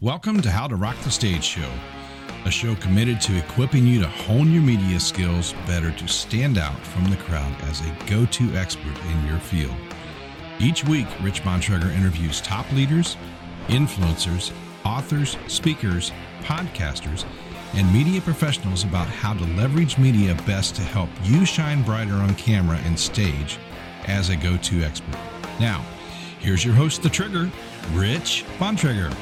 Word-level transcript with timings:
Welcome 0.00 0.42
to 0.42 0.50
How 0.50 0.66
to 0.66 0.74
Rock 0.74 0.98
the 1.04 1.10
Stage 1.10 1.44
Show, 1.44 1.70
a 2.44 2.50
show 2.50 2.74
committed 2.74 3.20
to 3.22 3.38
equipping 3.38 3.86
you 3.86 4.00
to 4.00 4.08
hone 4.08 4.52
your 4.52 4.60
media 4.60 4.98
skills 4.98 5.54
better 5.68 5.92
to 5.92 6.08
stand 6.08 6.58
out 6.58 6.78
from 6.80 7.08
the 7.08 7.16
crowd 7.16 7.54
as 7.62 7.80
a 7.80 7.96
go 8.10 8.26
to 8.26 8.56
expert 8.56 8.96
in 9.04 9.26
your 9.26 9.38
field. 9.38 9.74
Each 10.58 10.84
week, 10.84 11.06
Rich 11.22 11.42
Bontrager 11.44 11.94
interviews 11.94 12.40
top 12.40 12.70
leaders, 12.72 13.16
influencers, 13.68 14.52
authors, 14.84 15.38
speakers, 15.46 16.10
podcasters, 16.42 17.24
and 17.74 17.90
media 17.94 18.20
professionals 18.20 18.82
about 18.82 19.06
how 19.06 19.32
to 19.32 19.44
leverage 19.54 19.96
media 19.96 20.34
best 20.44 20.74
to 20.74 20.82
help 20.82 21.08
you 21.22 21.46
shine 21.46 21.84
brighter 21.84 22.14
on 22.14 22.34
camera 22.34 22.78
and 22.84 22.98
stage 22.98 23.58
as 24.06 24.28
a 24.28 24.36
go 24.36 24.56
to 24.56 24.82
expert. 24.82 25.18
Now, 25.60 25.84
here's 26.40 26.64
your 26.64 26.74
host, 26.74 27.04
The 27.04 27.08
Trigger, 27.08 27.48
Rich 27.92 28.44
Bontrager. 28.58 29.16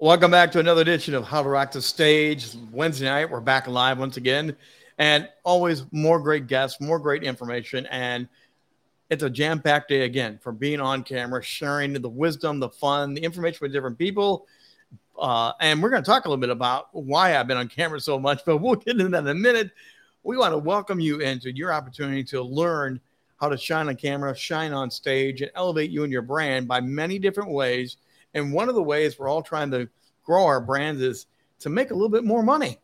Welcome 0.00 0.30
back 0.30 0.52
to 0.52 0.60
another 0.60 0.82
edition 0.82 1.12
of 1.14 1.24
How 1.24 1.42
to 1.42 1.48
Rock 1.48 1.72
the 1.72 1.82
Stage. 1.82 2.54
Wednesday 2.70 3.06
night, 3.06 3.28
we're 3.28 3.40
back 3.40 3.66
live 3.66 3.98
once 3.98 4.16
again, 4.16 4.56
and 4.96 5.28
always 5.42 5.86
more 5.90 6.20
great 6.20 6.46
guests, 6.46 6.80
more 6.80 7.00
great 7.00 7.24
information, 7.24 7.84
and 7.86 8.28
it's 9.10 9.24
a 9.24 9.28
jam-packed 9.28 9.88
day 9.88 10.02
again 10.02 10.38
for 10.40 10.52
being 10.52 10.78
on 10.78 11.02
camera, 11.02 11.42
sharing 11.42 11.92
the 11.94 12.08
wisdom, 12.08 12.60
the 12.60 12.68
fun, 12.68 13.12
the 13.12 13.20
information 13.20 13.58
with 13.60 13.72
different 13.72 13.98
people. 13.98 14.46
Uh, 15.18 15.50
and 15.60 15.82
we're 15.82 15.90
going 15.90 16.04
to 16.04 16.08
talk 16.08 16.26
a 16.26 16.28
little 16.28 16.40
bit 16.40 16.50
about 16.50 16.90
why 16.92 17.36
I've 17.36 17.48
been 17.48 17.56
on 17.56 17.66
camera 17.66 17.98
so 17.98 18.20
much, 18.20 18.42
but 18.46 18.58
we'll 18.58 18.76
get 18.76 19.00
into 19.00 19.08
that 19.08 19.22
in 19.22 19.26
a 19.26 19.34
minute. 19.34 19.72
We 20.22 20.36
want 20.36 20.52
to 20.52 20.58
welcome 20.58 21.00
you 21.00 21.18
into 21.18 21.50
your 21.50 21.72
opportunity 21.72 22.22
to 22.22 22.40
learn 22.40 23.00
how 23.40 23.48
to 23.48 23.58
shine 23.58 23.88
on 23.88 23.96
camera, 23.96 24.36
shine 24.36 24.72
on 24.72 24.92
stage, 24.92 25.42
and 25.42 25.50
elevate 25.56 25.90
you 25.90 26.04
and 26.04 26.12
your 26.12 26.22
brand 26.22 26.68
by 26.68 26.80
many 26.80 27.18
different 27.18 27.50
ways 27.50 27.96
and 28.34 28.52
one 28.52 28.68
of 28.68 28.74
the 28.74 28.82
ways 28.82 29.18
we're 29.18 29.28
all 29.28 29.42
trying 29.42 29.70
to 29.72 29.88
grow 30.24 30.44
our 30.44 30.60
brands 30.60 31.00
is 31.00 31.26
to 31.60 31.68
make 31.68 31.90
a 31.90 31.94
little 31.94 32.08
bit 32.08 32.24
more 32.24 32.42
money. 32.42 32.78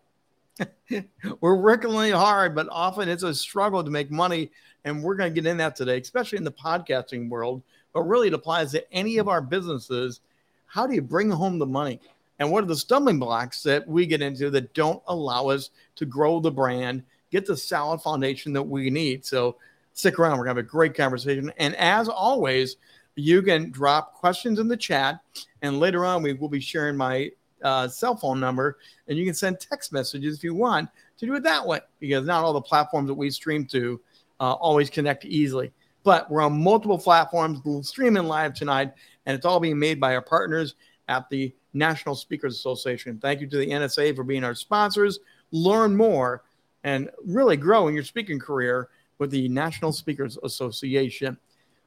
we're 1.40 1.56
working 1.56 1.90
really 1.90 2.10
hard, 2.10 2.54
but 2.54 2.68
often 2.70 3.08
it's 3.08 3.22
a 3.22 3.34
struggle 3.34 3.82
to 3.82 3.90
make 3.90 4.10
money. 4.10 4.50
And 4.84 5.02
we're 5.02 5.14
going 5.14 5.32
to 5.32 5.40
get 5.40 5.48
in 5.48 5.56
that 5.58 5.76
today, 5.76 5.98
especially 5.98 6.38
in 6.38 6.44
the 6.44 6.52
podcasting 6.52 7.28
world. 7.28 7.62
But 7.92 8.02
really, 8.02 8.28
it 8.28 8.34
applies 8.34 8.72
to 8.72 8.92
any 8.92 9.18
of 9.18 9.28
our 9.28 9.40
businesses. 9.40 10.20
How 10.66 10.86
do 10.86 10.94
you 10.94 11.02
bring 11.02 11.30
home 11.30 11.58
the 11.58 11.66
money? 11.66 12.00
And 12.38 12.50
what 12.50 12.64
are 12.64 12.66
the 12.66 12.76
stumbling 12.76 13.18
blocks 13.18 13.62
that 13.62 13.86
we 13.86 14.06
get 14.06 14.20
into 14.20 14.50
that 14.50 14.74
don't 14.74 15.02
allow 15.06 15.48
us 15.48 15.70
to 15.96 16.04
grow 16.04 16.40
the 16.40 16.50
brand, 16.50 17.02
get 17.30 17.46
the 17.46 17.56
solid 17.56 18.00
foundation 18.00 18.52
that 18.54 18.62
we 18.62 18.90
need? 18.90 19.24
So 19.24 19.56
stick 19.92 20.18
around. 20.18 20.32
We're 20.32 20.44
going 20.44 20.56
to 20.56 20.60
have 20.60 20.66
a 20.66 20.70
great 20.70 20.94
conversation. 20.94 21.52
And 21.58 21.74
as 21.76 22.08
always, 22.08 22.76
you 23.16 23.42
can 23.42 23.70
drop 23.70 24.14
questions 24.14 24.58
in 24.58 24.68
the 24.68 24.76
chat, 24.76 25.20
and 25.62 25.80
later 25.80 26.04
on 26.04 26.22
we 26.22 26.32
will 26.32 26.48
be 26.48 26.60
sharing 26.60 26.96
my 26.96 27.30
uh, 27.62 27.88
cell 27.88 28.16
phone 28.16 28.40
number, 28.40 28.78
and 29.08 29.16
you 29.16 29.24
can 29.24 29.34
send 29.34 29.60
text 29.60 29.92
messages 29.92 30.36
if 30.36 30.44
you 30.44 30.54
want 30.54 30.88
to 31.18 31.26
do 31.26 31.34
it 31.34 31.42
that 31.42 31.66
way 31.66 31.80
because 32.00 32.26
not 32.26 32.44
all 32.44 32.52
the 32.52 32.60
platforms 32.60 33.08
that 33.08 33.14
we 33.14 33.30
stream 33.30 33.64
to 33.66 34.00
uh, 34.40 34.52
always 34.52 34.90
connect 34.90 35.24
easily. 35.24 35.72
But 36.02 36.30
we're 36.30 36.42
on 36.42 36.62
multiple 36.62 36.98
platforms. 36.98 37.60
We're 37.64 37.82
streaming 37.82 38.24
live 38.24 38.52
tonight, 38.54 38.92
and 39.24 39.34
it's 39.34 39.46
all 39.46 39.60
being 39.60 39.78
made 39.78 39.98
by 39.98 40.14
our 40.14 40.22
partners 40.22 40.74
at 41.08 41.28
the 41.30 41.54
National 41.72 42.14
Speakers 42.14 42.54
Association. 42.54 43.18
Thank 43.18 43.40
you 43.40 43.46
to 43.46 43.56
the 43.56 43.66
NSA 43.66 44.14
for 44.14 44.24
being 44.24 44.44
our 44.44 44.54
sponsors. 44.54 45.20
Learn 45.50 45.96
more 45.96 46.42
and 46.84 47.10
really 47.24 47.56
grow 47.56 47.88
in 47.88 47.94
your 47.94 48.04
speaking 48.04 48.38
career 48.38 48.88
with 49.18 49.30
the 49.30 49.48
National 49.48 49.92
Speakers 49.92 50.36
Association. 50.42 51.38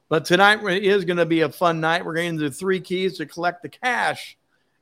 But 0.08 0.24
tonight 0.24 0.62
is 0.64 1.04
going 1.04 1.18
to 1.18 1.26
be 1.26 1.42
a 1.42 1.50
fun 1.50 1.80
night. 1.80 2.04
We're 2.04 2.14
going 2.14 2.38
to 2.38 2.48
do 2.48 2.50
three 2.50 2.80
keys 2.80 3.18
to 3.18 3.26
collect 3.26 3.62
the 3.62 3.68
cash 3.68 4.38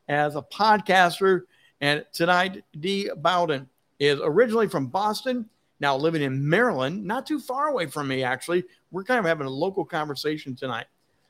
as 0.09 0.37
a 0.37 0.43
podcaster. 0.43 1.43
And 1.81 2.05
tonight, 2.13 2.63
Dee 2.79 3.11
Bowden 3.17 3.69
is 3.99 4.21
originally 4.23 4.69
from 4.69 4.87
Boston, 4.87 5.49
now 5.81 5.97
living 5.97 6.23
in 6.23 6.49
Maryland, 6.49 7.05
not 7.05 7.27
too 7.27 7.41
far 7.41 7.69
away 7.69 7.87
from 7.87 8.07
me, 8.07 8.23
actually. 8.23 8.65
We're 8.93 9.03
kind 9.03 9.19
of 9.19 9.25
having 9.25 9.49
a 9.49 9.51
local 9.51 9.85
conversation 9.85 10.55
tonight. 10.55 10.87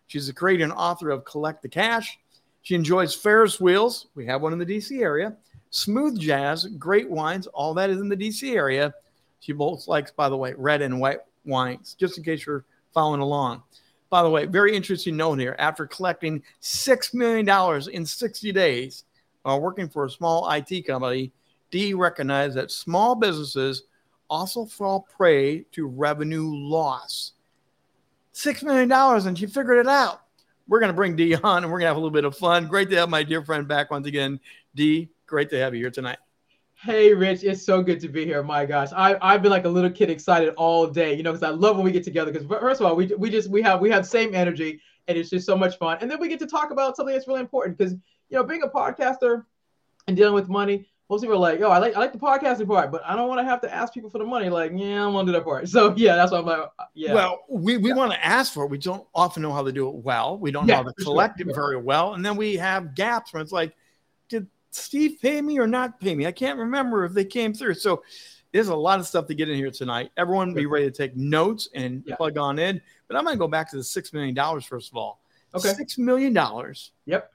She's 0.09 0.27
the 0.27 0.33
creator 0.34 0.65
and 0.65 0.73
author 0.75 1.11
of 1.11 1.25
Collect 1.25 1.63
the 1.63 1.69
Cash. 1.69 2.19
She 2.63 2.75
enjoys 2.75 3.15
Ferris 3.15 3.61
wheels. 3.61 4.09
We 4.15 4.27
have 4.27 4.43
one 4.43 4.53
in 4.53 4.59
the 4.59 4.67
DC 4.67 5.01
area. 5.01 5.37
Smooth 5.71 6.19
jazz, 6.19 6.67
great 6.78 7.09
wines. 7.09 7.47
All 7.49 7.73
that 7.75 7.89
is 7.91 8.01
in 8.01 8.09
the 8.09 8.17
DC 8.17 8.55
area. 8.55 8.93
She 9.41 9.53
both 9.53 9.89
likes, 9.89 10.11
by 10.11 10.28
the 10.28 10.37
way, 10.37 10.53
red 10.57 10.83
and 10.83 11.01
white 11.01 11.21
wines, 11.47 11.97
just 11.99 12.19
in 12.19 12.25
case 12.25 12.45
you're 12.45 12.65
following 12.93 13.21
along. 13.21 13.63
By 14.09 14.22
the 14.22 14.31
way, 14.31 14.47
very 14.47 14.75
interesting 14.75 15.17
note 15.17 15.39
here. 15.39 15.56
After 15.59 15.87
collecting 15.87 16.43
$6 16.62 17.15
million 17.15 17.49
in 17.93 18.06
60 18.06 18.53
days 18.53 19.05
while 19.43 19.61
working 19.61 19.89
for 19.89 20.05
a 20.05 20.11
small 20.11 20.50
IT 20.50 20.87
company, 20.87 21.33
Dee 21.71 21.94
recognized 21.94 22.56
that 22.56 22.71
small 22.71 23.15
businesses 23.15 23.84
also 24.31 24.65
fall 24.65 25.06
prey 25.16 25.61
to 25.72 25.87
revenue 25.87 26.49
loss. 26.53 27.33
$6 28.34 28.62
million, 28.62 28.91
and 28.93 29.39
she 29.39 29.47
figured 29.47 29.78
it 29.78 29.89
out. 29.89 30.22
We're 30.69 30.81
going 30.81 30.91
to 30.91 30.97
bring 30.97 31.16
Dee 31.16 31.34
on 31.34 31.62
and 31.62 31.72
we're 31.72 31.78
going 31.78 31.87
to 31.87 31.89
have 31.89 31.97
a 31.97 32.00
little 32.00 32.11
bit 32.11 32.25
of 32.25 32.37
fun. 32.37 32.66
Great 32.66 32.91
to 32.91 32.97
have 32.97 33.09
my 33.09 33.22
dear 33.22 33.43
friend 33.43 33.69
back 33.69 33.91
once 33.91 34.06
again. 34.06 34.41
Dee, 34.75 35.09
great 35.27 35.49
to 35.50 35.59
have 35.59 35.75
you 35.75 35.81
here 35.81 35.91
tonight. 35.91 36.19
Hey, 36.79 37.15
Rich, 37.15 37.43
it's 37.43 37.65
so 37.65 37.83
good 37.83 38.01
to 38.01 38.09
be 38.09 38.27
here. 38.27 38.43
My 38.43 38.67
gosh, 38.67 38.91
I 38.95 39.17
I've 39.23 39.41
been 39.41 39.51
like 39.51 39.65
a 39.65 39.69
little 39.69 39.91
kid 39.91 40.11
excited 40.11 40.53
all 40.57 40.87
day, 40.87 41.15
you 41.15 41.23
know, 41.23 41.33
because 41.33 41.43
I 41.43 41.51
love 41.51 41.77
when 41.77 41.87
we 41.87 41.91
get 41.91 42.05
together. 42.05 42.31
Because 42.31 42.47
first 42.47 42.83
of 42.83 42.87
all, 42.87 42.95
we 42.95 43.07
we 43.17 43.31
just 43.31 43.49
we 43.49 43.63
have 43.63 43.81
we 43.81 43.91
have 43.91 44.07
same 44.07 44.35
energy, 44.35 44.81
and 45.09 45.17
it's 45.17 45.31
just 45.31 45.47
so 45.47 45.57
much 45.57 45.79
fun. 45.79 45.97
And 46.03 46.11
then 46.11 46.21
we 46.21 46.29
get 46.29 46.39
to 46.41 46.47
talk 46.47 46.71
about 46.71 46.95
something 46.95 47.15
that's 47.15 47.27
really 47.27 47.41
important 47.41 47.79
because 47.79 47.93
you 48.29 48.37
know, 48.37 48.45
being 48.45 48.63
a 48.63 48.69
podcaster 48.69 49.47
and 50.07 50.17
dealing 50.17 50.35
with 50.35 50.51
money, 50.51 50.87
most 51.09 51.23
people 51.23 51.37
are 51.37 51.39
like, 51.39 51.61
"Yo, 51.61 51.71
I 51.71 51.79
like 51.79 51.97
I 51.97 51.99
like 51.99 52.13
the 52.13 52.19
podcasting 52.19 52.67
part, 52.67 52.93
but 52.93 53.03
I 53.07 53.17
don't 53.17 53.29
want 53.29 53.41
to 53.41 53.45
have 53.45 53.63
to 53.63 53.75
ask 53.75 53.95
people 53.95 54.11
for 54.11 54.19
the 54.19 54.27
money." 54.27 54.51
Like, 54.51 54.73
yeah, 54.75 54.85
I 54.85 54.97
don't 54.97 55.15
want 55.15 55.27
to 55.29 55.33
do 55.33 55.39
that 55.39 55.45
part. 55.45 55.67
So 55.69 55.95
yeah, 55.97 56.15
that's 56.15 56.31
why 56.31 56.39
I'm 56.39 56.47
like, 56.47 56.59
uh, 56.79 56.85
yeah. 56.93 57.15
Well, 57.15 57.45
we, 57.49 57.79
we 57.79 57.89
yeah. 57.89 57.95
want 57.95 58.13
to 58.13 58.25
ask 58.25 58.53
for 58.53 58.65
it. 58.65 58.71
We 58.71 58.79
don't 58.79 59.07
often 59.15 59.43
know 59.43 59.53
how 59.53 59.63
to 59.63 59.73
do 59.73 59.89
it 59.89 59.95
well. 59.95 60.37
We 60.39 60.51
don't 60.51 60.69
yeah, 60.69 60.77
know 60.77 60.83
how 60.83 60.91
to 60.91 61.05
collect 61.05 61.39
sure. 61.39 61.49
it 61.49 61.55
very 61.55 61.79
well, 61.79 62.13
and 62.13 62.25
then 62.25 62.37
we 62.37 62.57
have 62.57 62.95
gaps 62.95 63.33
where 63.33 63.43
it's 63.43 63.53
like, 63.53 63.75
Steve 64.77 65.19
pay 65.21 65.41
me 65.43 65.59
or 65.59 65.67
not 65.67 66.01
pay 66.01 66.15
me? 66.15 66.27
I 66.27 66.33
can't 66.33 66.59
remember 66.59 67.05
if 67.05 67.13
they 67.13 67.25
came 67.25 67.53
through. 67.53 67.75
So 67.75 68.03
there's 68.53 68.69
a 68.69 68.75
lot 68.75 69.01
of 69.01 69.07
stuff 69.07 69.27
to 69.27 69.35
get 69.35 69.49
in 69.49 69.57
here 69.57 69.71
tonight. 69.71 70.11
Everyone 70.17 70.55
be 70.55 70.67
ready 70.67 70.87
to 70.87 70.91
take 70.91 71.17
notes 71.17 71.69
and 71.75 72.03
yeah. 72.07 72.17
plug 72.17 72.39
on 72.39 72.59
in. 72.59 72.81
But 73.09 73.17
I'm 73.17 73.25
going 73.25 73.35
to 73.35 73.39
go 73.39 73.49
back 73.49 73.71
to 73.71 73.77
the 73.77 73.83
$6 73.83 74.13
million 74.13 74.61
first 74.63 74.91
of 74.91 74.97
all. 74.97 75.21
Okay. 75.55 75.71
$6 75.71 75.99
million. 75.99 76.35
Yep. 77.07 77.33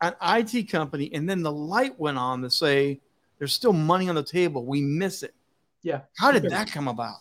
An 0.00 0.14
IT 0.22 0.70
company. 0.70 1.10
And 1.12 1.28
then 1.28 1.42
the 1.42 1.52
light 1.52 1.98
went 1.98 2.18
on 2.18 2.42
to 2.42 2.50
say, 2.50 3.00
there's 3.38 3.52
still 3.52 3.72
money 3.72 4.08
on 4.08 4.14
the 4.14 4.22
table. 4.22 4.64
We 4.64 4.80
miss 4.80 5.22
it. 5.22 5.34
Yeah. 5.82 6.00
How 6.16 6.32
did 6.32 6.44
that 6.44 6.70
come 6.70 6.88
about? 6.88 7.18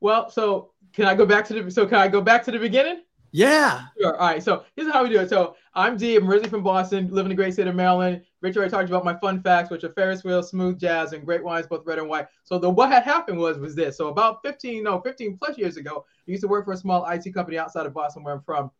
Well, 0.00 0.30
so 0.30 0.70
can 0.92 1.06
I 1.06 1.14
go 1.14 1.26
back 1.26 1.44
to 1.46 1.62
the 1.62 1.70
so 1.70 1.86
can 1.86 1.98
I 1.98 2.08
go 2.08 2.20
back 2.20 2.44
to 2.44 2.50
the 2.50 2.58
beginning? 2.58 3.02
Yeah. 3.32 3.86
Sure. 4.00 4.16
All 4.16 4.28
right. 4.28 4.42
So 4.42 4.64
here's 4.76 4.92
how 4.92 5.02
we 5.02 5.10
do 5.10 5.18
it. 5.18 5.28
So 5.28 5.56
I'm 5.74 5.96
Dee. 5.96 6.16
I'm 6.16 6.28
originally 6.28 6.50
from 6.50 6.62
Boston, 6.62 7.08
live 7.10 7.26
in 7.26 7.30
the 7.30 7.34
great 7.34 7.52
state 7.52 7.66
of 7.66 7.74
Maryland. 7.74 8.22
Already 8.44 8.70
talked 8.70 8.90
about 8.90 9.06
my 9.06 9.16
fun 9.16 9.42
facts, 9.42 9.70
which 9.70 9.84
are 9.84 9.92
Ferris 9.94 10.22
wheel, 10.22 10.42
smooth 10.42 10.78
jazz, 10.78 11.14
and 11.14 11.24
great 11.24 11.42
wines, 11.42 11.66
both 11.66 11.86
red 11.86 11.98
and 11.98 12.08
white. 12.08 12.26
So 12.42 12.58
the 12.58 12.68
what 12.68 12.90
had 12.90 13.02
happened 13.02 13.38
was 13.38 13.58
was 13.58 13.74
this. 13.74 13.96
So 13.96 14.08
about 14.08 14.42
15, 14.42 14.82
no, 14.82 15.00
15 15.00 15.38
plus 15.38 15.56
years 15.56 15.78
ago, 15.78 16.04
I 16.06 16.30
used 16.30 16.42
to 16.42 16.48
work 16.48 16.66
for 16.66 16.72
a 16.72 16.76
small 16.76 17.08
IT 17.08 17.32
company 17.32 17.56
outside 17.56 17.86
of 17.86 17.94
Boston, 17.94 18.22
where 18.22 18.34
I'm 18.34 18.42
from. 18.42 18.70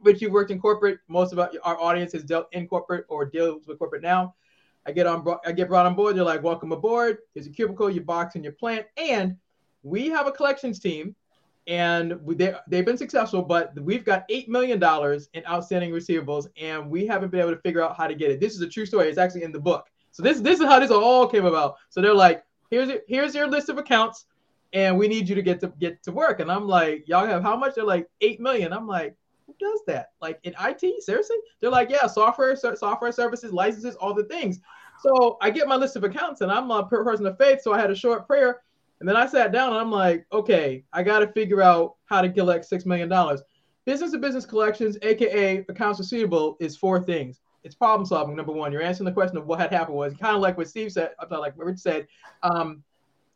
Rich, 0.00 0.22
you've 0.22 0.32
worked 0.32 0.52
in 0.52 0.60
corporate. 0.60 1.00
Most 1.08 1.32
of 1.32 1.40
our 1.40 1.80
audience 1.80 2.12
has 2.12 2.22
dealt 2.22 2.46
in 2.52 2.68
corporate 2.68 3.04
or 3.08 3.24
deals 3.24 3.66
with 3.66 3.78
corporate 3.78 4.02
now. 4.02 4.34
I 4.86 4.92
get 4.92 5.06
on, 5.06 5.26
I 5.44 5.52
get 5.52 5.68
brought 5.68 5.86
on 5.86 5.94
board. 5.94 6.16
They're 6.16 6.24
like, 6.24 6.42
"Welcome 6.42 6.70
aboard. 6.72 7.18
Here's 7.34 7.46
a 7.46 7.50
cubicle, 7.50 7.90
your 7.90 8.04
box, 8.04 8.36
and 8.36 8.44
your 8.44 8.54
plant." 8.54 8.86
And 8.96 9.36
we 9.82 10.08
have 10.08 10.26
a 10.26 10.32
collections 10.32 10.78
team 10.78 11.16
and 11.66 12.18
they, 12.26 12.54
they've 12.68 12.84
been 12.84 12.96
successful, 12.96 13.42
but 13.42 13.78
we've 13.80 14.04
got 14.04 14.28
$8 14.28 14.48
million 14.48 14.82
in 15.34 15.46
outstanding 15.46 15.90
receivables, 15.90 16.46
and 16.60 16.90
we 16.90 17.06
haven't 17.06 17.30
been 17.30 17.40
able 17.40 17.54
to 17.54 17.60
figure 17.60 17.82
out 17.82 17.96
how 17.96 18.06
to 18.06 18.14
get 18.14 18.30
it. 18.30 18.40
This 18.40 18.54
is 18.54 18.60
a 18.60 18.68
true 18.68 18.86
story. 18.86 19.08
It's 19.08 19.18
actually 19.18 19.44
in 19.44 19.52
the 19.52 19.60
book. 19.60 19.86
So 20.10 20.22
this, 20.22 20.40
this 20.40 20.58
is 20.58 20.66
how 20.66 20.80
this 20.80 20.90
all 20.90 21.28
came 21.28 21.44
about. 21.44 21.76
So 21.90 22.00
they're 22.00 22.14
like, 22.14 22.42
here's, 22.70 22.90
here's 23.08 23.34
your 23.34 23.46
list 23.46 23.68
of 23.68 23.78
accounts, 23.78 24.26
and 24.72 24.96
we 24.98 25.06
need 25.08 25.28
you 25.28 25.34
to 25.34 25.42
get 25.42 25.60
to 25.60 25.72
get 25.78 26.02
to 26.04 26.12
work. 26.12 26.40
And 26.40 26.50
I'm 26.50 26.66
like, 26.66 27.06
y'all 27.06 27.26
have 27.26 27.42
how 27.42 27.56
much? 27.56 27.74
They're 27.74 27.84
like, 27.84 28.08
8 28.20 28.40
million. 28.40 28.72
I'm 28.72 28.86
like, 28.86 29.16
who 29.46 29.54
does 29.58 29.80
that? 29.86 30.12
Like 30.20 30.40
in 30.44 30.54
IT, 30.60 31.02
seriously? 31.02 31.36
They're 31.60 31.70
like, 31.70 31.90
yeah, 31.90 32.06
software, 32.06 32.56
software 32.56 33.12
services, 33.12 33.52
licenses, 33.52 33.96
all 33.96 34.14
the 34.14 34.24
things. 34.24 34.60
So 35.02 35.38
I 35.40 35.50
get 35.50 35.68
my 35.68 35.76
list 35.76 35.96
of 35.96 36.04
accounts, 36.04 36.40
and 36.40 36.50
I'm 36.50 36.70
a 36.70 36.86
person 36.86 37.26
of 37.26 37.38
faith. 37.38 37.62
So 37.62 37.72
I 37.72 37.80
had 37.80 37.90
a 37.90 37.96
short 37.96 38.26
prayer 38.26 38.62
and 39.00 39.08
then 39.08 39.16
I 39.16 39.26
sat 39.26 39.50
down 39.50 39.70
and 39.70 39.80
I'm 39.80 39.90
like, 39.90 40.26
okay, 40.30 40.84
I 40.92 41.02
got 41.02 41.20
to 41.20 41.28
figure 41.28 41.62
out 41.62 41.96
how 42.04 42.20
to 42.20 42.30
collect 42.30 42.70
$6 42.70 42.84
million. 42.84 43.08
Business 43.86 44.12
to 44.12 44.18
business 44.18 44.44
collections, 44.44 44.98
AKA 45.00 45.64
accounts 45.68 45.98
receivable, 45.98 46.56
is 46.60 46.76
four 46.76 47.00
things. 47.02 47.40
It's 47.64 47.74
problem 47.74 48.06
solving, 48.06 48.36
number 48.36 48.52
one. 48.52 48.72
You're 48.72 48.82
answering 48.82 49.06
the 49.06 49.12
question 49.12 49.38
of 49.38 49.46
what 49.46 49.58
had 49.58 49.72
happened 49.72 49.96
was 49.96 50.14
kind 50.16 50.36
of 50.36 50.42
like 50.42 50.58
what 50.58 50.68
Steve 50.68 50.92
said, 50.92 51.12
I'm 51.18 51.28
not 51.30 51.40
like 51.40 51.56
what 51.56 51.66
Rich 51.66 51.78
said. 51.78 52.06
Um, 52.42 52.82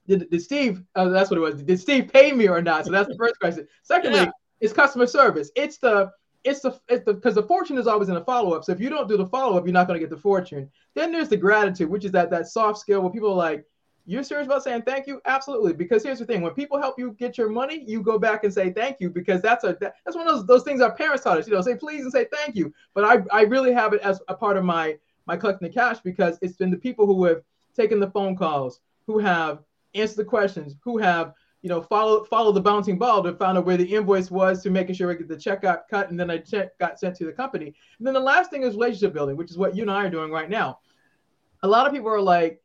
did, 0.07 0.29
did 0.31 0.43
Steve, 0.43 0.83
uh, 0.95 1.09
that's 1.09 1.31
what 1.31 1.39
it 1.39 1.41
was. 1.41 1.63
Did 1.63 1.81
Steve 1.81 2.11
pay 2.13 2.33
me 2.33 2.47
or 2.47 2.61
not? 2.61 2.85
So 2.85 2.93
that's 2.93 3.09
the 3.09 3.17
first 3.17 3.39
question. 3.41 3.67
Secondly, 3.83 4.21
yeah. 4.21 4.31
it's 4.61 4.73
customer 4.73 5.07
service. 5.07 5.51
It's 5.57 5.79
the, 5.79 6.11
it's 6.45 6.61
the 6.61 6.79
it's 6.89 7.07
the 7.07 7.15
because 7.15 7.35
the 7.35 7.43
fortune 7.43 7.79
is 7.79 7.87
always 7.87 8.11
in 8.11 8.15
the 8.15 8.25
follow 8.25 8.53
up. 8.53 8.65
So 8.65 8.73
if 8.73 8.81
you 8.81 8.91
don't 8.91 9.09
do 9.09 9.17
the 9.17 9.27
follow 9.27 9.57
up, 9.57 9.65
you're 9.65 9.73
not 9.73 9.87
going 9.87 9.99
to 9.99 10.07
get 10.07 10.11
the 10.11 10.21
fortune. 10.21 10.71
Then 10.95 11.11
there's 11.11 11.31
the 11.31 11.39
gratitude, 11.39 11.89
which 11.89 12.05
is 12.05 12.13
that 12.13 12.31
that 12.31 12.49
soft 12.49 12.79
skill 12.79 13.01
where 13.01 13.11
people 13.11 13.31
are 13.31 13.37
like, 13.37 13.65
"You're 14.07 14.23
serious 14.23 14.47
about 14.47 14.63
saying 14.63 14.83
thank 14.83 15.07
you?" 15.07 15.21
Absolutely. 15.25 15.73
Because 15.73 16.03
here's 16.03 16.19
the 16.19 16.27
thing: 16.27 16.43
when 16.43 16.55
people 16.55 16.79
help 16.79 16.99
you 16.99 17.13
get 17.13 17.39
your 17.39 17.49
money, 17.49 17.85
you 17.87 18.03
go 18.03 18.19
back 18.19 18.45
and 18.45 18.53
say 18.53 18.73
thank 18.73 19.01
you 19.01 19.11
because 19.11 19.41
that's 19.41 19.65
a 19.65 19.77
that, 19.81 19.95
that's 20.05 20.17
one 20.17 20.27
of 20.27 20.35
those 20.35 20.47
those 20.47 20.63
things 20.63 20.81
our 20.81 20.95
parents 20.95 21.25
taught 21.25 21.39
us. 21.39 21.47
You 21.47 21.55
know, 21.55 21.61
say 21.61 21.77
please 21.77 22.03
and 22.03 22.13
say 22.13 22.27
thank 22.33 22.57
you. 22.57 22.73
But 22.95 23.05
I 23.05 23.39
I 23.39 23.43
really 23.43 23.73
have 23.73 23.93
it 23.93 24.01
as 24.03 24.21
a 24.29 24.35
part 24.35 24.57
of 24.57 24.65
my 24.65 24.99
my 25.27 25.37
collecting 25.37 25.69
the 25.69 25.75
cash 25.75 26.01
because 26.01 26.39
it's 26.43 26.57
been 26.57 26.71
the 26.71 26.77
people 26.77 27.07
who 27.07 27.25
have 27.25 27.43
taken 27.75 27.99
the 27.99 28.11
phone 28.11 28.37
calls, 28.37 28.81
who 29.07 29.19
have 29.19 29.63
answered 29.95 30.17
the 30.17 30.25
questions, 30.25 30.77
who 30.83 30.99
have 30.99 31.35
you 31.65 31.71
know, 31.71 31.81
follow 31.81 32.25
follow 32.25 32.53
the 32.53 32.61
bouncing 32.61 32.99
ball 32.99 33.23
to 33.23 33.33
find 33.33 33.57
out 33.57 33.65
where 33.65 33.79
the 33.79 33.95
invoice 33.95 34.31
was 34.31 34.63
to 34.63 34.69
making 34.69 34.95
sure 34.95 35.17
the 35.17 35.35
check 35.35 35.63
got 35.63 35.89
cut 35.89 36.11
and 36.11 36.21
then 36.21 36.31
I 36.31 36.37
check 36.37 36.77
got 36.77 37.01
sent 37.01 37.17
to 37.17 37.25
the 37.25 37.33
company. 37.33 37.75
And 37.99 38.07
then 38.07 38.13
the 38.13 38.21
last 38.21 38.51
thing 38.51 38.65
is 38.65 38.75
relationship 38.75 39.15
building, 39.15 39.35
which 39.35 39.51
is 39.51 39.57
what 39.57 39.75
you 39.75 39.81
and 39.81 39.91
I 39.91 40.05
are 40.05 40.11
doing 40.11 40.31
right 40.31 40.51
now. 40.51 40.81
A 41.63 41.67
lot 41.67 41.87
of 41.87 41.95
people 41.95 42.11
are 42.11 42.21
like, 42.21 42.61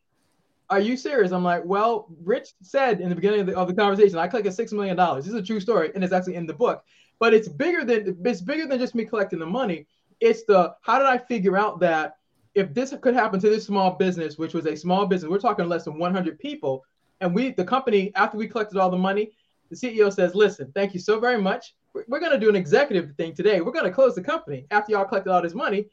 "Are 0.69 0.79
you 0.79 0.97
serious?" 0.97 1.31
I'm 1.31 1.43
like, 1.43 1.63
"Well, 1.65 2.07
Rich 2.23 2.49
said 2.61 3.01
in 3.01 3.09
the 3.09 3.15
beginning 3.15 3.41
of 3.41 3.45
the, 3.47 3.57
of 3.57 3.67
the 3.67 3.73
conversation, 3.73 4.17
I 4.17 4.27
collected 4.27 4.53
six 4.53 4.71
million 4.71 4.95
dollars. 4.97 5.25
This 5.25 5.33
is 5.33 5.39
a 5.39 5.45
true 5.45 5.59
story, 5.59 5.91
and 5.95 6.03
it's 6.03 6.13
actually 6.13 6.35
in 6.35 6.45
the 6.45 6.53
book. 6.53 6.83
But 7.19 7.33
it's 7.33 7.47
bigger 7.47 7.83
than 7.83 8.17
it's 8.25 8.41
bigger 8.41 8.67
than 8.67 8.79
just 8.79 8.95
me 8.95 9.05
collecting 9.05 9.39
the 9.39 9.45
money. 9.45 9.87
It's 10.19 10.43
the 10.43 10.75
how 10.81 10.99
did 10.99 11.07
I 11.07 11.17
figure 11.17 11.57
out 11.57 11.79
that 11.79 12.17
if 12.55 12.73
this 12.73 12.93
could 13.01 13.13
happen 13.13 13.39
to 13.39 13.49
this 13.49 13.65
small 13.65 13.91
business, 13.91 14.37
which 14.37 14.53
was 14.53 14.65
a 14.65 14.75
small 14.75 15.05
business, 15.05 15.29
we're 15.29 15.39
talking 15.39 15.67
less 15.67 15.85
than 15.85 15.97
100 15.97 16.39
people, 16.39 16.83
and 17.21 17.33
we, 17.33 17.51
the 17.51 17.63
company, 17.63 18.11
after 18.15 18.37
we 18.37 18.47
collected 18.47 18.77
all 18.77 18.89
the 18.89 18.97
money, 18.97 19.31
the 19.69 19.75
CEO 19.75 20.11
says, 20.11 20.35
listen, 20.35 20.71
thank 20.73 20.93
you 20.93 20.99
so 20.99 21.19
very 21.19 21.41
much. 21.41 21.75
We're, 21.93 22.05
we're 22.07 22.19
going 22.19 22.31
to 22.31 22.39
do 22.39 22.49
an 22.49 22.55
executive 22.55 23.15
thing 23.15 23.33
today. 23.33 23.61
We're 23.61 23.71
going 23.71 23.85
to 23.85 23.91
close 23.91 24.15
the 24.15 24.21
company 24.21 24.65
after 24.71 24.91
y'all 24.91 25.05
collected 25.05 25.31
all 25.31 25.41
this 25.41 25.53
money 25.53 25.85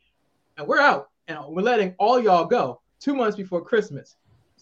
and 0.56 0.66
we're 0.66 0.80
out 0.80 1.10
and 1.28 1.38
we're 1.48 1.62
letting 1.62 1.94
all 1.98 2.20
y'all 2.20 2.46
go 2.46 2.80
two 3.00 3.14
months 3.14 3.36
before 3.36 3.62
Christmas. 3.62 4.16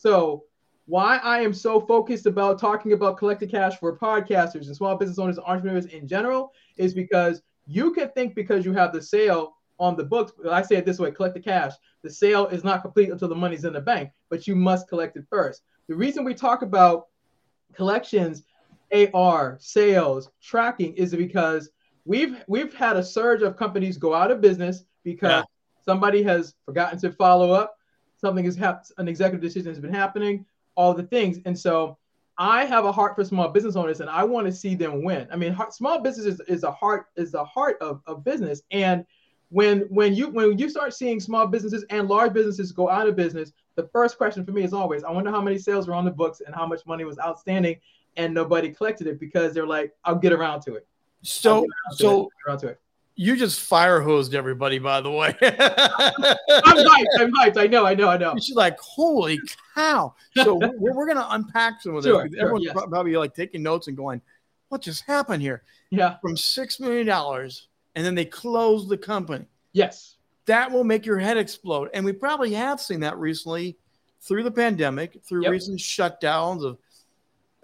So 0.05 0.45
why 0.85 1.17
I 1.17 1.41
am 1.41 1.55
so 1.55 1.81
focused 1.81 2.27
about 2.27 2.59
talking 2.59 2.93
about 2.93 3.17
collected 3.17 3.51
cash 3.51 3.79
for 3.79 3.97
podcasters 3.97 4.67
and 4.67 4.77
small 4.77 4.97
business 4.97 5.19
owners, 5.19 5.39
entrepreneurs 5.39 5.87
in 5.87 6.07
general, 6.07 6.53
is 6.77 6.93
because 6.93 7.41
you 7.67 7.91
can 7.95 8.11
think 8.11 8.35
because 8.35 8.67
you 8.67 8.75
have 8.75 8.93
the 8.93 9.01
sale 9.01 9.57
on 9.79 9.97
the 9.97 10.05
books. 10.05 10.33
I 10.51 10.61
say 10.61 10.77
it 10.77 10.85
this 10.85 10.99
way: 10.99 11.11
collect 11.11 11.33
the 11.33 11.41
cash. 11.41 11.73
The 12.03 12.11
sale 12.11 12.49
is 12.49 12.63
not 12.63 12.83
complete 12.83 13.09
until 13.09 13.29
the 13.29 13.35
money's 13.35 13.65
in 13.65 13.73
the 13.73 13.81
bank, 13.81 14.11
but 14.29 14.47
you 14.47 14.55
must 14.55 14.89
collect 14.89 15.17
it 15.17 15.25
first. 15.31 15.63
The 15.89 15.95
reason 15.95 16.23
we 16.23 16.35
talk 16.35 16.61
about 16.61 17.07
collections, 17.73 18.43
AR, 18.93 19.57
sales, 19.59 20.31
tracking 20.43 20.93
is 20.97 21.17
because 21.17 21.71
we've 22.05 22.45
we've 22.47 22.75
had 22.75 22.99
a 22.99 23.03
surge 23.03 23.41
of 23.41 23.57
companies 23.57 23.97
go 23.97 24.13
out 24.13 24.31
of 24.31 24.43
business 24.43 24.85
because 25.03 25.31
yeah. 25.31 25.45
somebody 25.83 26.23
has 26.23 26.55
forgotten 26.67 26.99
to 26.99 27.11
follow 27.11 27.53
up, 27.53 27.79
something 28.25 28.47
has 28.47 28.57
happened, 28.57 28.91
an 28.97 29.07
executive 29.07 29.43
decision 29.43 29.69
has 29.69 29.79
been 29.79 29.93
happening, 29.93 30.47
all 30.77 30.95
the 30.95 31.03
things. 31.03 31.41
And 31.45 31.59
so 31.59 31.99
I 32.39 32.65
have 32.65 32.87
a 32.87 32.91
heart 32.91 33.15
for 33.15 33.25
small 33.25 33.49
business 33.49 33.77
owners 33.77 34.01
and 34.01 34.09
I 34.09 34.25
want 34.25 34.47
to 34.47 34.53
see 34.53 34.75
them 34.75 35.05
win. 35.05 35.29
I 35.31 35.37
mean, 35.37 35.55
small 35.71 36.01
business 36.01 36.27
is, 36.27 36.41
is 36.49 36.65
a 36.65 36.73
heart 36.73 37.09
is 37.17 37.33
the 37.33 37.45
heart 37.45 37.77
of, 37.83 38.01
of 38.07 38.25
business. 38.25 38.63
And 38.71 39.05
when 39.51 39.81
when 39.83 40.15
you 40.15 40.29
when 40.31 40.59
you 40.59 40.69
start 40.71 40.95
seeing 40.95 41.21
small 41.21 41.47
businesses 41.47 41.85
and 41.91 42.09
large 42.09 42.33
businesses 42.33 42.73
go 42.73 42.89
out 42.89 43.07
of 43.07 43.15
business, 43.15 43.53
the 43.77 43.85
first 43.93 44.17
question 44.17 44.45
for 44.45 44.53
me 44.53 44.65
is 44.65 44.73
always, 44.73 45.05
I 45.05 45.11
wonder 45.11 45.31
how 45.31 45.43
many 45.43 45.59
sales 45.59 45.87
were 45.87 45.95
on 45.95 46.07
the 46.07 46.11
books 46.11 46.41
and 46.45 46.55
how 46.55 46.67
much 46.67 46.87
money 46.87 47.05
was 47.05 47.19
outstanding, 47.19 47.77
and 48.17 48.33
nobody 48.33 48.71
collected 48.71 49.07
it 49.07 49.21
because 49.21 49.53
they're 49.53 49.67
like, 49.67 49.93
I'll 50.05 50.23
get 50.27 50.33
around 50.33 50.63
to 50.63 50.75
it. 50.75 50.87
So 51.23 51.67
so 51.91 52.31
around 52.47 52.61
to 52.61 52.69
it. 52.69 52.81
You 53.17 53.37
just 53.37 53.61
fire 53.61 54.01
hosed 54.01 54.35
everybody, 54.35 54.79
by 54.79 55.01
the 55.01 55.11
way. 55.11 55.35
I'm 55.43 56.77
hyped. 56.87 57.07
I'm 57.19 57.33
hyped. 57.33 57.57
I 57.57 57.67
know. 57.69 57.87
I 57.87 57.95
know. 57.95 58.09
I 58.09 58.17
know. 58.17 58.35
She's 58.41 58.57
like, 58.57 58.79
"Holy 58.81 59.39
cow!" 59.75 60.15
So 60.35 60.55
we're, 60.55 60.93
we're 60.93 61.07
going 61.07 61.19
to 61.19 61.33
unpack 61.33 61.81
some 61.81 61.95
of 61.95 62.03
this. 62.03 62.11
Sure, 62.11 62.29
Everyone's 62.39 62.65
yes. 62.65 62.75
probably 62.75 63.17
like 63.17 63.35
taking 63.35 63.63
notes 63.63 63.87
and 63.87 63.97
going, 63.97 64.21
"What 64.69 64.83
just 64.83 65.05
happened 65.05 65.43
here?" 65.43 65.63
Yeah. 65.91 66.17
From 66.21 66.37
six 66.37 66.81
million 66.81 67.07
dollars 67.07 67.69
and 67.95 68.05
then 68.05 68.15
they 68.15 68.25
close 68.25 68.89
the 68.89 68.99
company. 68.99 69.47
Yes. 69.73 70.17
That 70.47 70.71
will 70.71 70.85
make 70.85 71.07
your 71.07 71.19
head 71.19 71.37
explode. 71.37 71.91
And 71.95 72.05
we 72.05 72.13
probably 72.13 72.53
have 72.55 72.81
seen 72.81 73.01
that 73.01 73.17
recently 73.19 73.77
through 74.21 74.43
the 74.43 74.51
pandemic, 74.51 75.23
through 75.25 75.43
yep. 75.43 75.53
recent 75.53 75.79
shutdowns 75.79 76.65
of 76.65 76.79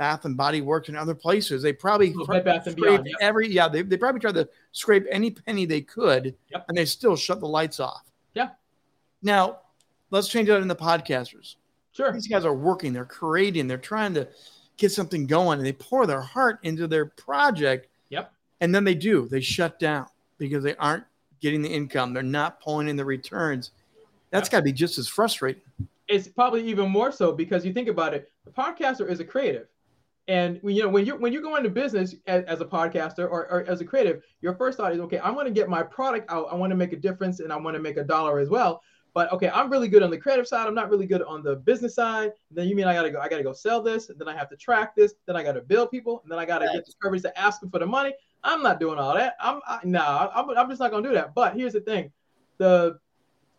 Bath 0.01 0.25
and 0.25 0.35
Body 0.35 0.63
Works 0.63 0.89
and 0.89 0.97
other 0.97 1.15
places. 1.15 1.63
They 1.63 1.75
probably 1.75 2.15
Bed 2.27 2.43
Bath 2.43 2.67
and 2.67 2.75
Beyond, 2.75 3.07
yep. 3.07 3.17
every 3.21 3.51
yeah, 3.51 3.69
they, 3.69 3.83
they 3.83 3.99
probably 3.99 4.19
tried 4.19 4.35
to 4.37 4.49
scrape 4.73 5.05
any 5.11 5.31
penny 5.31 5.67
they 5.67 5.83
could 5.83 6.35
yep. 6.51 6.65
and 6.69 6.79
they 6.79 6.87
still 6.87 7.17
shut 7.17 7.39
the 7.39 7.47
lights 7.47 7.81
off. 7.81 8.11
Yeah. 8.33 8.49
Now, 9.23 9.59
let's 10.11 10.29
change 10.29 10.49
that 10.49 10.63
in 10.63 10.69
the 10.69 10.75
podcasters. 10.75 11.57
Sure. 11.93 12.13
These 12.13 12.29
guys 12.29 12.47
are 12.47 12.55
working, 12.55 12.95
they're 12.95 13.05
creating, 13.05 13.69
they're 13.69 13.77
trying 13.77 14.15
to 14.15 14.27
get 14.79 14.91
something 14.91 15.27
going, 15.27 15.59
and 15.59 15.67
they 15.67 15.75
pour 15.75 16.07
their 16.07 16.23
heart 16.23 16.61
into 16.63 16.87
their 16.87 17.05
project. 17.05 17.89
Yep. 18.09 18.33
And 18.63 18.75
then 18.75 18.85
they 18.85 18.95
do, 18.95 19.29
they 19.29 19.43
shut 19.43 19.79
down 19.79 20.07
because 20.39 20.65
they 20.65 20.77
aren't 20.77 21.05
getting 21.43 21.61
the 21.61 21.69
income. 21.69 22.15
They're 22.15 22.23
not 22.23 22.63
pulling 22.63 22.89
in 22.89 22.97
the 22.97 23.05
returns. 23.05 23.73
That's 24.31 24.49
yeah. 24.49 24.53
got 24.53 24.59
to 24.61 24.65
be 24.65 24.73
just 24.73 24.97
as 24.97 25.09
frustrating. 25.09 25.61
It's 26.09 26.27
probably 26.27 26.67
even 26.67 26.89
more 26.89 27.13
so 27.13 27.33
because 27.33 27.67
you 27.67 27.75
think 27.75 27.89
about 27.89 28.15
it. 28.15 28.33
The 28.47 28.51
podcaster 28.51 29.07
is 29.07 29.21
a 29.21 29.25
creative, 29.25 29.67
and 30.31 30.61
when 30.63 30.77
you 30.77 30.85
know 30.85 30.89
when 30.89 31.05
you 31.05 31.17
when 31.17 31.33
you 31.33 31.43
go 31.43 31.57
into 31.57 31.69
business 31.69 32.15
as, 32.29 32.45
as 32.45 32.61
a 32.61 32.65
podcaster 32.65 33.25
or, 33.25 33.51
or, 33.51 33.65
as 33.67 33.81
a 33.81 33.85
creative, 33.85 34.23
your 34.41 34.55
first 34.55 34.79
thought 34.79 34.93
is, 34.95 35.01
okay, 35.01 35.19
I 35.19 35.29
want 35.29 35.49
to 35.49 35.53
get 35.53 35.69
my 35.69 35.83
product 35.83 36.31
out. 36.31 36.47
I 36.53 36.55
want 36.55 36.71
to 36.71 36.77
make 36.77 36.93
a 36.93 36.97
difference, 36.97 37.41
and 37.41 37.53
I 37.53 37.57
want 37.57 37.75
to 37.75 37.83
make 37.83 37.97
a 37.97 38.05
dollar 38.05 38.39
as 38.39 38.49
well. 38.49 38.81
But 39.13 39.33
okay, 39.33 39.51
I'm 39.53 39.69
really 39.69 39.89
good 39.89 40.05
on 40.05 40.11
the 40.11 40.17
creative 40.17 40.47
side. 40.47 40.69
I'm 40.69 40.75
not 40.75 40.89
really 40.89 41.07
good 41.07 41.23
on 41.23 41.43
the 41.43 41.57
business 41.57 41.97
side. 41.97 42.31
Then 42.53 42.69
you 42.69 42.77
mean 42.77 42.87
I 42.87 42.95
gotta 42.95 43.11
go? 43.11 43.19
I 43.19 43.29
gotta 43.29 43.43
go 43.43 43.53
sell 43.53 43.83
this, 43.83 44.09
then 44.17 44.29
I 44.29 44.37
have 44.37 44.49
to 44.51 44.57
track 44.57 44.95
this. 44.95 45.15
Then 45.27 45.35
I 45.35 45.43
gotta 45.43 45.63
bill 45.63 45.89
people, 45.89 46.21
and 46.23 46.31
then 46.31 46.39
I 46.39 46.45
gotta 46.45 46.67
right. 46.67 46.75
get 46.75 46.87
the 46.87 46.93
coverage 47.03 47.23
to 47.23 47.37
ask 47.37 47.61
them 47.61 47.69
for 47.69 47.81
the 47.81 47.87
money. 47.87 48.15
I'm 48.45 48.63
not 48.63 48.79
doing 48.79 49.01
all 49.01 49.17
that. 49.17 49.35
I'm 49.41 49.61
I, 49.67 49.81
nah, 49.83 50.31
I'm, 50.33 50.57
I'm 50.57 50.69
just 50.69 50.79
not 50.79 50.93
gonna 50.93 51.09
do 51.09 51.15
that. 51.15 51.35
But 51.35 51.57
here's 51.57 51.73
the 51.73 51.81
thing, 51.81 52.13
the 52.59 53.01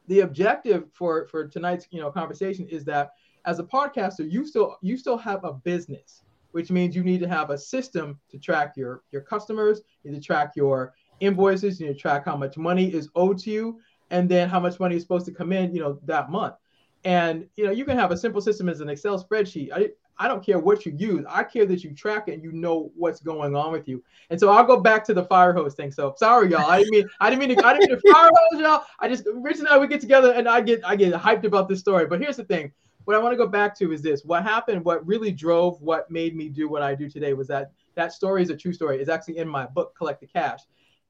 the 0.07 0.21
objective 0.21 0.85
for 0.93 1.27
for 1.27 1.49
tonight's 1.49 1.85
you 1.91 1.99
know 1.99 2.11
conversation 2.11 2.65
is 2.67 2.85
that 2.85 3.11
as 3.43 3.59
a 3.59 3.63
podcaster, 3.63 4.29
you 4.31 4.45
still 4.47 4.77
you 4.81 4.95
still 4.95 5.17
have 5.17 5.43
a 5.43 5.51
business, 5.51 6.23
which 6.51 6.71
means 6.71 6.95
you 6.95 7.03
need 7.03 7.19
to 7.19 7.27
have 7.27 7.49
a 7.49 7.57
system 7.57 8.19
to 8.29 8.37
track 8.37 8.73
your 8.75 9.03
your 9.11 9.21
customers, 9.21 9.81
you 10.03 10.11
need 10.11 10.21
to 10.21 10.25
track 10.25 10.53
your 10.55 10.93
invoices, 11.19 11.79
you 11.79 11.87
need 11.87 11.93
to 11.93 11.99
track 11.99 12.25
how 12.25 12.35
much 12.35 12.57
money 12.57 12.93
is 12.93 13.09
owed 13.15 13.37
to 13.39 13.51
you, 13.51 13.79
and 14.09 14.27
then 14.29 14.49
how 14.49 14.59
much 14.59 14.79
money 14.79 14.95
is 14.95 15.01
supposed 15.01 15.25
to 15.25 15.31
come 15.31 15.51
in, 15.51 15.73
you 15.73 15.81
know, 15.81 15.99
that 16.05 16.29
month. 16.29 16.55
And 17.03 17.47
you 17.55 17.65
know, 17.65 17.71
you 17.71 17.85
can 17.85 17.97
have 17.97 18.11
a 18.11 18.17
simple 18.17 18.41
system 18.41 18.69
as 18.69 18.81
an 18.81 18.89
Excel 18.89 19.23
spreadsheet. 19.23 19.71
I, 19.73 19.89
I 20.21 20.27
don't 20.27 20.45
care 20.45 20.59
what 20.59 20.85
you 20.85 20.93
use. 20.95 21.25
I 21.27 21.43
care 21.43 21.65
that 21.65 21.83
you 21.83 21.95
track 21.95 22.27
it 22.27 22.33
and 22.33 22.43
you 22.43 22.51
know 22.51 22.91
what's 22.95 23.21
going 23.21 23.55
on 23.55 23.71
with 23.71 23.87
you. 23.87 24.03
And 24.29 24.39
so 24.39 24.49
I'll 24.49 24.63
go 24.63 24.79
back 24.79 25.03
to 25.05 25.15
the 25.15 25.23
fire 25.23 25.51
hose 25.51 25.73
thing. 25.73 25.91
So 25.91 26.13
sorry, 26.15 26.51
y'all. 26.51 26.69
I 26.69 26.77
didn't 26.77 26.91
mean 26.91 27.09
I 27.19 27.29
didn't 27.31 27.47
mean 27.47 27.57
to 27.57 27.65
I 27.65 27.73
didn't 27.73 27.89
mean 27.89 27.99
to 27.99 28.13
fire 28.13 28.29
hose 28.51 28.61
y'all. 28.61 28.83
I 28.99 29.07
just 29.07 29.23
Rich 29.33 29.59
and 29.59 29.67
I 29.67 29.79
we 29.79 29.87
get 29.87 29.99
together 29.99 30.31
and 30.33 30.47
I 30.47 30.61
get 30.61 30.81
I 30.85 30.95
get 30.95 31.11
hyped 31.13 31.43
about 31.43 31.67
this 31.67 31.79
story. 31.79 32.05
But 32.05 32.21
here's 32.21 32.37
the 32.37 32.43
thing. 32.43 32.71
What 33.05 33.15
I 33.15 33.19
want 33.19 33.33
to 33.33 33.37
go 33.37 33.47
back 33.47 33.77
to 33.79 33.91
is 33.91 34.01
this. 34.01 34.23
What 34.23 34.43
happened, 34.43 34.85
what 34.85 35.05
really 35.05 35.31
drove 35.31 35.81
what 35.81 36.09
made 36.09 36.35
me 36.35 36.49
do 36.49 36.69
what 36.69 36.81
I 36.81 36.95
do 36.95 37.09
today 37.09 37.33
was 37.33 37.47
that 37.47 37.71
that 37.95 38.13
story 38.13 38.41
is 38.43 38.49
a 38.49 38.55
true 38.55 38.73
story. 38.73 38.99
It's 38.99 39.09
actually 39.09 39.37
in 39.37 39.47
my 39.47 39.65
book, 39.65 39.95
Collect 39.97 40.21
the 40.21 40.27
Cash. 40.27 40.61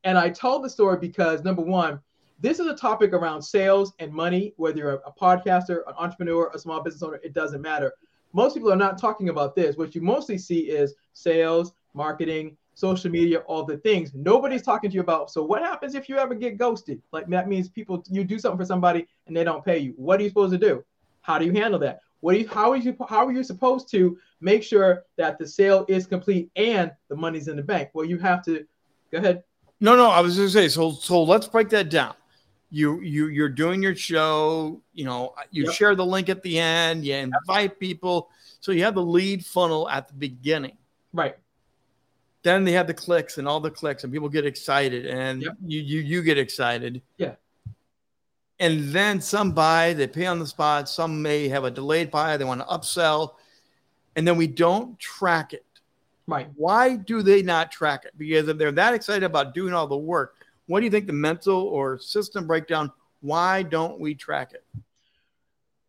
And 0.04 0.18
I 0.18 0.30
told 0.30 0.64
the 0.64 0.70
story 0.70 0.98
because 0.98 1.44
number 1.44 1.62
one, 1.62 2.00
this 2.40 2.60
is 2.60 2.66
a 2.66 2.76
topic 2.76 3.14
around 3.14 3.42
sales 3.42 3.94
and 4.00 4.12
money, 4.12 4.54
whether 4.58 4.78
you're 4.78 4.96
a, 4.96 5.10
a 5.10 5.14
podcaster, 5.14 5.82
an 5.88 5.94
entrepreneur, 5.98 6.50
a 6.54 6.60
small 6.60 6.82
business 6.82 7.04
owner, 7.04 7.20
it 7.24 7.34
doesn't 7.34 7.62
matter 7.62 7.94
most 8.34 8.54
people 8.54 8.72
are 8.72 8.78
not 8.78 8.98
talking 8.98 9.30
about 9.30 9.56
this. 9.56 9.78
What 9.78 9.96
you 9.96 10.02
mostly 10.02 10.38
see 10.38 10.60
is 10.60 10.96
sales, 11.14 11.74
marketing, 11.94 12.58
social 12.74 13.12
media, 13.12 13.40
all 13.40 13.66
the 13.66 13.78
things. 13.78 14.14
Nobody's 14.14 14.62
talking 14.62 14.90
to 14.90 14.96
you 14.96 15.02
about. 15.02 15.30
So 15.30 15.44
what 15.44 15.62
happens 15.62 15.96
if 15.96 16.08
you 16.08 16.18
ever 16.18 16.34
get 16.34 16.58
ghosted? 16.58 17.02
Like 17.12 17.28
that 17.28 17.48
means 17.48 17.70
people 17.70 18.04
you 18.10 18.24
do 18.24 18.40
something 18.40 18.58
for 18.58 18.66
somebody 18.66 19.08
and 19.28 19.36
they 19.36 19.44
don't 19.44 19.64
pay 19.64 19.78
you. 19.78 19.94
What 19.98 20.20
are 20.20 20.24
you 20.24 20.30
supposed 20.30 20.54
to 20.54 20.58
do? 20.58 20.84
How 21.22 21.38
do 21.38 21.46
you 21.46 21.54
handle 21.54 21.80
that? 21.80 22.00
What 22.20 22.34
do 22.34 22.40
you 22.40 22.48
how 22.48 22.72
are 22.72 22.78
you 22.78 22.96
how 23.08 23.26
are 23.26 23.32
you 23.32 23.44
supposed 23.44 23.90
to 23.92 24.18
make 24.42 24.64
sure 24.64 25.04
that 25.18 25.40
the 25.40 25.48
sale 25.48 25.86
is 25.88 26.06
complete 26.06 26.52
and 26.56 26.92
the 27.10 27.16
money's 27.16 27.48
in 27.48 27.56
the 27.56 27.64
bank? 27.64 27.90
Well, 27.94 28.06
you 28.06 28.18
have 28.20 28.44
to 28.46 28.66
go 29.12 29.18
ahead. 29.18 29.44
No, 29.80 29.96
no, 29.96 30.10
I 30.10 30.22
was 30.22 30.36
going 30.36 30.48
to 30.48 30.54
say 30.54 30.68
so. 30.68 30.92
So 30.92 31.24
let's 31.24 31.48
break 31.48 31.70
that 31.70 31.90
down 31.90 32.14
you 32.72 33.02
you 33.02 33.28
you're 33.28 33.50
doing 33.50 33.84
your 33.84 33.94
show 33.94 34.82
you 34.94 35.04
know 35.04 35.36
you 35.52 35.66
yep. 35.66 35.74
share 35.74 35.94
the 35.94 36.06
link 36.06 36.30
at 36.30 36.42
the 36.42 36.58
end 36.58 37.06
you 37.06 37.14
invite 37.14 37.78
people 37.80 38.30
so 38.62 38.72
you 38.72 38.84
have 38.84 38.96
the 38.96 39.04
lead 39.04 39.46
funnel 39.46 39.88
at 39.90 40.08
the 40.08 40.14
beginning 40.14 40.78
right 41.14 41.36
then 42.44 42.64
they 42.64 42.72
have 42.72 42.88
the 42.88 42.94
clicks 42.94 43.38
and 43.38 43.48
all 43.48 43.60
the 43.60 43.70
clicks 43.70 44.04
and 44.04 44.12
people 44.12 44.30
get 44.30 44.46
excited 44.46 45.06
and 45.06 45.44
yep. 45.44 45.56
you 45.64 45.82
you 45.82 46.00
you 46.00 46.24
get 46.24 46.38
excited 46.38 47.02
yeah 47.18 47.36
and 48.62 48.90
then 48.94 49.20
some 49.20 49.52
buy 49.52 49.92
they 49.94 50.08
pay 50.08 50.26
on 50.26 50.40
the 50.40 50.48
spot 50.48 50.88
some 50.88 51.22
may 51.22 51.50
have 51.50 51.66
a 51.66 51.72
delayed 51.72 52.10
buy 52.10 52.38
they 52.38 52.46
want 52.46 52.62
to 52.62 52.68
upsell 52.68 53.34
and 54.16 54.26
then 54.26 54.38
we 54.38 54.48
don't 54.48 54.98
track 55.00 55.52
it 55.52 55.66
right 56.28 56.48
why 56.56 56.96
do 56.96 57.22
they 57.22 57.42
not 57.42 57.70
track 57.70 58.06
it 58.06 58.14
because 58.18 58.48
if 58.48 58.58
they're 58.58 58.72
that 58.72 58.94
excited 58.94 59.24
about 59.24 59.54
doing 59.54 59.74
all 59.74 59.88
the 59.88 59.98
work 59.98 60.36
What 60.72 60.80
do 60.80 60.86
you 60.86 60.92
think 60.92 61.06
the 61.06 61.12
mental 61.12 61.64
or 61.64 62.00
system 62.00 62.48
breakdown? 62.48 62.94
Why 63.20 63.62
don't 63.62 64.00
we 64.00 64.16
track 64.16 64.54
it? 64.54 64.64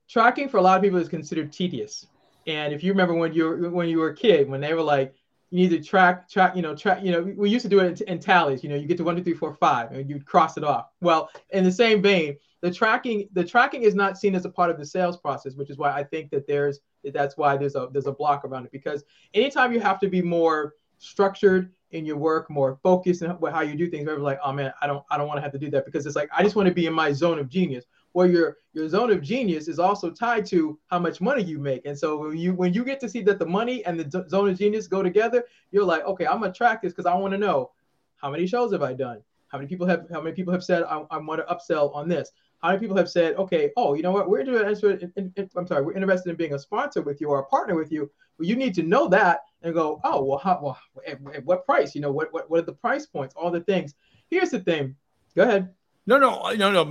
Tracking 0.08 0.48
for 0.48 0.56
a 0.56 0.60
lot 0.60 0.76
of 0.76 0.82
people 0.82 0.98
is 0.98 1.08
considered 1.08 1.52
tedious. 1.52 2.08
And 2.48 2.72
if 2.72 2.82
you 2.82 2.90
remember 2.90 3.14
when 3.14 3.32
you 3.32 3.44
were, 3.44 3.70
when 3.70 3.88
you 3.88 3.98
were 3.98 4.08
a 4.08 4.16
kid, 4.16 4.48
when 4.48 4.60
they 4.60 4.74
were 4.74 4.82
like, 4.82 5.14
you 5.50 5.60
need 5.60 5.70
to 5.70 5.88
track, 5.88 6.28
track, 6.28 6.56
you 6.56 6.62
know, 6.62 6.74
track, 6.74 6.98
you 7.04 7.12
know, 7.12 7.22
we 7.36 7.48
used 7.48 7.62
to 7.62 7.68
do 7.68 7.78
it 7.78 8.00
in, 8.00 8.08
in 8.08 8.18
tallies. 8.18 8.64
You 8.64 8.70
know, 8.70 8.76
you 8.76 8.88
get 8.88 8.96
to 8.96 9.04
one, 9.04 9.14
two, 9.14 9.22
three, 9.22 9.34
four, 9.34 9.54
five, 9.54 9.92
and 9.92 10.10
you'd 10.10 10.26
cross 10.26 10.56
it 10.56 10.64
off. 10.64 10.86
Well, 11.00 11.30
in 11.50 11.62
the 11.62 11.70
same 11.70 12.02
vein, 12.02 12.36
the 12.62 12.70
tracking, 12.70 13.28
the 13.32 13.44
tracking 13.44 13.82
is 13.82 13.94
not 13.94 14.16
seen 14.16 14.34
as 14.34 14.44
a 14.44 14.48
part 14.48 14.70
of 14.70 14.78
the 14.78 14.86
sales 14.86 15.16
process, 15.16 15.54
which 15.56 15.68
is 15.68 15.78
why 15.78 15.92
I 15.92 16.04
think 16.04 16.30
that 16.30 16.46
there's 16.46 16.80
that's 17.12 17.36
why 17.36 17.56
there's 17.56 17.74
a 17.74 17.88
there's 17.92 18.06
a 18.06 18.12
block 18.12 18.44
around 18.44 18.64
it. 18.64 18.72
Because 18.72 19.04
anytime 19.34 19.72
you 19.72 19.80
have 19.80 19.98
to 20.00 20.08
be 20.08 20.22
more 20.22 20.74
structured 20.98 21.72
in 21.90 22.06
your 22.06 22.16
work, 22.16 22.48
more 22.48 22.78
focused 22.82 23.22
in 23.22 23.30
how 23.30 23.60
you 23.60 23.74
do 23.74 23.90
things, 23.90 24.08
like, 24.18 24.38
oh 24.44 24.52
man, 24.52 24.72
I 24.80 24.86
don't 24.86 25.04
I 25.10 25.18
don't 25.18 25.26
want 25.26 25.38
to 25.38 25.42
have 25.42 25.52
to 25.52 25.58
do 25.58 25.70
that. 25.70 25.84
Because 25.84 26.06
it's 26.06 26.14
like 26.14 26.30
I 26.36 26.44
just 26.44 26.54
want 26.54 26.68
to 26.68 26.74
be 26.74 26.86
in 26.86 26.94
my 26.94 27.12
zone 27.12 27.40
of 27.40 27.48
genius. 27.48 27.84
Well 28.14 28.28
your 28.30 28.58
your 28.74 28.88
zone 28.88 29.10
of 29.10 29.22
genius 29.22 29.66
is 29.66 29.80
also 29.80 30.10
tied 30.10 30.46
to 30.46 30.78
how 30.86 31.00
much 31.00 31.20
money 31.20 31.42
you 31.42 31.58
make. 31.58 31.84
And 31.84 31.98
so 31.98 32.16
when 32.16 32.38
you 32.38 32.54
when 32.54 32.72
you 32.72 32.84
get 32.84 33.00
to 33.00 33.08
see 33.08 33.22
that 33.22 33.40
the 33.40 33.46
money 33.46 33.84
and 33.84 33.98
the 33.98 34.24
zone 34.28 34.48
of 34.48 34.56
genius 34.56 34.86
go 34.86 35.02
together 35.02 35.44
you're 35.72 35.84
like 35.84 36.04
okay 36.04 36.26
i'm 36.26 36.40
gonna 36.40 36.52
track 36.52 36.82
this 36.82 36.92
because 36.92 37.06
i 37.06 37.14
want 37.14 37.32
to 37.32 37.38
know 37.38 37.70
how 38.16 38.30
many 38.30 38.46
shows 38.46 38.72
have 38.72 38.82
i 38.82 38.92
done? 38.92 39.20
How 39.48 39.58
many 39.58 39.68
people 39.68 39.86
have 39.86 40.06
how 40.10 40.20
many 40.22 40.34
people 40.34 40.52
have 40.52 40.64
said 40.64 40.84
i, 40.84 41.04
I 41.10 41.18
want 41.18 41.46
to 41.46 41.54
upsell 41.54 41.94
on 41.94 42.08
this 42.08 42.30
how 42.62 42.68
many 42.68 42.80
people 42.80 42.96
have 42.96 43.10
said 43.10 43.34
okay 43.36 43.70
oh 43.76 43.94
you 43.94 44.02
know 44.02 44.12
what 44.12 44.28
we're 44.28 44.40
interested 44.40 45.10
in, 45.16 45.32
in, 45.36 45.50
i'm 45.56 45.66
sorry 45.66 45.82
we're 45.82 45.92
interested 45.92 46.30
in 46.30 46.36
being 46.36 46.54
a 46.54 46.58
sponsor 46.58 47.02
with 47.02 47.20
you 47.20 47.28
or 47.28 47.40
a 47.40 47.46
partner 47.46 47.74
with 47.74 47.90
you 47.90 48.10
well 48.38 48.48
you 48.48 48.56
need 48.56 48.74
to 48.74 48.82
know 48.82 49.08
that 49.08 49.40
and 49.62 49.74
go 49.74 50.00
oh 50.04 50.22
well 50.22 50.38
how 50.38 50.58
well 50.62 50.78
at, 51.06 51.18
at 51.34 51.44
what 51.44 51.64
price 51.66 51.94
you 51.94 52.00
know 52.00 52.12
what, 52.12 52.32
what 52.32 52.50
what 52.50 52.60
are 52.60 52.66
the 52.66 52.72
price 52.72 53.06
points 53.06 53.34
all 53.36 53.50
the 53.50 53.60
things 53.60 53.94
here's 54.30 54.50
the 54.50 54.60
thing 54.60 54.94
go 55.34 55.42
ahead 55.42 55.70
no 56.06 56.18
no 56.18 56.52
no 56.54 56.70
no 56.70 56.84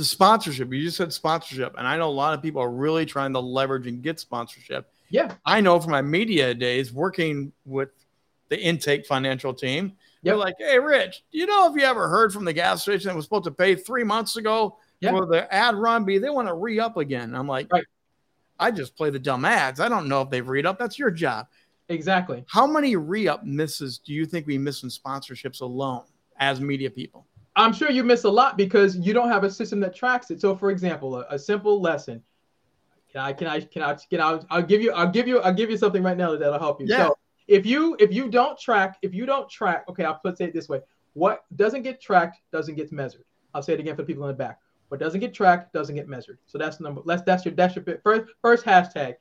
the 0.00 0.04
sponsorship. 0.04 0.72
You 0.72 0.82
just 0.82 0.96
said 0.96 1.12
sponsorship, 1.12 1.74
and 1.76 1.86
I 1.86 1.98
know 1.98 2.08
a 2.08 2.10
lot 2.10 2.32
of 2.32 2.42
people 2.42 2.62
are 2.62 2.70
really 2.70 3.04
trying 3.04 3.34
to 3.34 3.40
leverage 3.40 3.86
and 3.86 4.02
get 4.02 4.18
sponsorship. 4.18 4.90
Yeah, 5.10 5.34
I 5.44 5.60
know 5.60 5.78
from 5.78 5.90
my 5.90 6.00
media 6.00 6.54
days 6.54 6.90
working 6.90 7.52
with 7.66 7.90
the 8.48 8.58
intake 8.58 9.06
financial 9.06 9.52
team. 9.52 9.84
Yep. 9.86 9.96
They're 10.22 10.36
like, 10.36 10.54
"Hey, 10.58 10.78
Rich, 10.78 11.22
do 11.30 11.38
you 11.38 11.46
know 11.46 11.70
if 11.70 11.78
you 11.78 11.86
ever 11.86 12.08
heard 12.08 12.32
from 12.32 12.46
the 12.46 12.52
gas 12.52 12.82
station 12.82 13.08
that 13.08 13.16
was 13.16 13.26
supposed 13.26 13.44
to 13.44 13.50
pay 13.50 13.74
three 13.74 14.04
months 14.04 14.36
ago 14.36 14.78
yep. 15.00 15.12
for 15.12 15.26
the 15.26 15.52
ad 15.52 15.74
run? 15.74 16.04
Be 16.04 16.18
they 16.18 16.30
want 16.30 16.48
to 16.48 16.54
re 16.54 16.78
up 16.78 16.96
again?" 16.96 17.34
I'm 17.34 17.46
like, 17.46 17.72
right. 17.72 17.84
I 18.58 18.70
just 18.70 18.96
play 18.96 19.10
the 19.10 19.18
dumb 19.18 19.44
ads. 19.44 19.80
I 19.80 19.88
don't 19.88 20.08
know 20.08 20.22
if 20.22 20.30
they've 20.30 20.46
re 20.46 20.62
up. 20.64 20.78
That's 20.78 20.98
your 20.98 21.10
job. 21.10 21.46
Exactly. 21.88 22.44
How 22.48 22.66
many 22.66 22.94
re 22.96 23.26
up 23.26 23.44
misses 23.44 23.98
do 23.98 24.12
you 24.12 24.24
think 24.24 24.46
we 24.46 24.58
miss 24.58 24.82
in 24.82 24.88
sponsorships 24.88 25.60
alone 25.60 26.04
as 26.38 26.60
media 26.60 26.90
people? 26.90 27.26
I'm 27.56 27.72
sure 27.72 27.90
you 27.90 28.04
miss 28.04 28.24
a 28.24 28.30
lot 28.30 28.56
because 28.56 28.96
you 28.96 29.12
don't 29.12 29.28
have 29.28 29.44
a 29.44 29.50
system 29.50 29.80
that 29.80 29.94
tracks 29.94 30.30
it. 30.30 30.40
So, 30.40 30.54
for 30.54 30.70
example, 30.70 31.16
a, 31.16 31.26
a 31.30 31.38
simple 31.38 31.80
lesson. 31.80 32.22
Can 33.10 33.20
I? 33.20 33.32
Can 33.32 33.48
I? 33.48 33.60
Can 33.60 33.82
I? 33.82 33.94
Can 33.94 34.20
I? 34.20 34.40
I'll 34.50 34.62
give 34.62 34.82
you. 34.82 34.92
I'll 34.92 35.10
give 35.10 35.26
you. 35.26 35.40
I'll 35.40 35.52
give 35.52 35.68
you 35.68 35.76
something 35.76 36.02
right 36.02 36.16
now 36.16 36.36
that'll 36.36 36.60
help 36.60 36.80
you. 36.80 36.86
Yeah. 36.86 37.08
So, 37.08 37.18
if 37.48 37.66
you 37.66 37.96
if 37.98 38.12
you 38.12 38.30
don't 38.30 38.58
track, 38.58 38.98
if 39.02 39.12
you 39.12 39.26
don't 39.26 39.50
track, 39.50 39.84
okay, 39.88 40.04
I'll 40.04 40.20
put 40.22 40.38
say 40.38 40.44
it 40.44 40.54
this 40.54 40.68
way: 40.68 40.80
what 41.14 41.44
doesn't 41.56 41.82
get 41.82 42.00
tracked 42.00 42.40
doesn't 42.52 42.76
get 42.76 42.92
measured. 42.92 43.24
I'll 43.52 43.62
say 43.62 43.72
it 43.72 43.80
again 43.80 43.96
for 43.96 44.02
the 44.02 44.06
people 44.06 44.22
in 44.24 44.28
the 44.28 44.34
back. 44.34 44.60
What 44.90 44.98
doesn't 44.98 45.20
get 45.20 45.32
tracked 45.32 45.72
doesn't 45.72 45.94
get 45.94 46.08
measured. 46.08 46.38
So 46.46 46.58
that's 46.58 46.78
the 46.78 46.84
number. 46.84 47.00
That's 47.06 47.22
that's 47.22 47.44
your 47.44 47.54
that's 47.54 47.76
your 47.76 47.84
first 48.02 48.24
first 48.42 48.64
hashtag, 48.64 49.14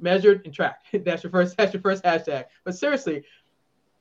measured 0.00 0.42
and 0.44 0.52
tracked. 0.52 0.88
that's 1.04 1.22
your 1.22 1.30
first 1.30 1.56
that's 1.56 1.72
your 1.72 1.82
first 1.82 2.02
hashtag. 2.02 2.46
But 2.64 2.74
seriously, 2.74 3.22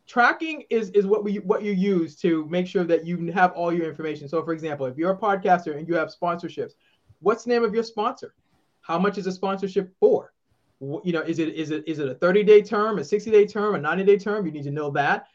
tracking 0.08 0.64
is 0.72 0.90
is 0.90 1.06
what 1.06 1.24
we 1.24 1.36
what 1.36 1.62
you 1.62 1.72
use 1.72 2.16
to 2.22 2.48
make 2.48 2.66
sure 2.66 2.84
that 2.86 3.06
you 3.06 3.32
have 3.32 3.52
all 3.52 3.72
your 3.72 3.88
information. 3.88 4.28
So, 4.28 4.44
for 4.44 4.54
example, 4.54 4.88
if 4.88 4.98
you're 4.98 5.12
a 5.12 5.18
podcaster 5.18 5.78
and 5.78 5.88
you 5.88 5.94
have 5.94 6.10
sponsorships, 6.10 6.72
what's 7.20 7.44
the 7.44 7.52
name 7.52 7.64
of 7.64 7.76
your 7.76 7.84
sponsor? 7.84 8.34
How 8.82 8.98
much 8.98 9.20
is 9.20 9.28
a 9.28 9.32
sponsorship 9.32 9.94
for? 10.00 10.34
You 10.80 11.14
know, 11.14 11.22
is 11.22 11.38
it 11.38 11.50
is 11.54 11.70
it 11.70 11.84
is 11.86 12.00
it 12.00 12.10
a 12.10 12.16
30 12.16 12.44
day 12.44 12.64
term, 12.64 12.98
a 12.98 13.04
60 13.04 13.30
day 13.30 13.46
term, 13.46 13.76
a 13.76 13.78
90 13.78 14.04
day 14.04 14.18
term? 14.18 14.48
You 14.48 14.52
need 14.52 14.64
to 14.64 14.72
know 14.72 14.90
that. 14.90 15.28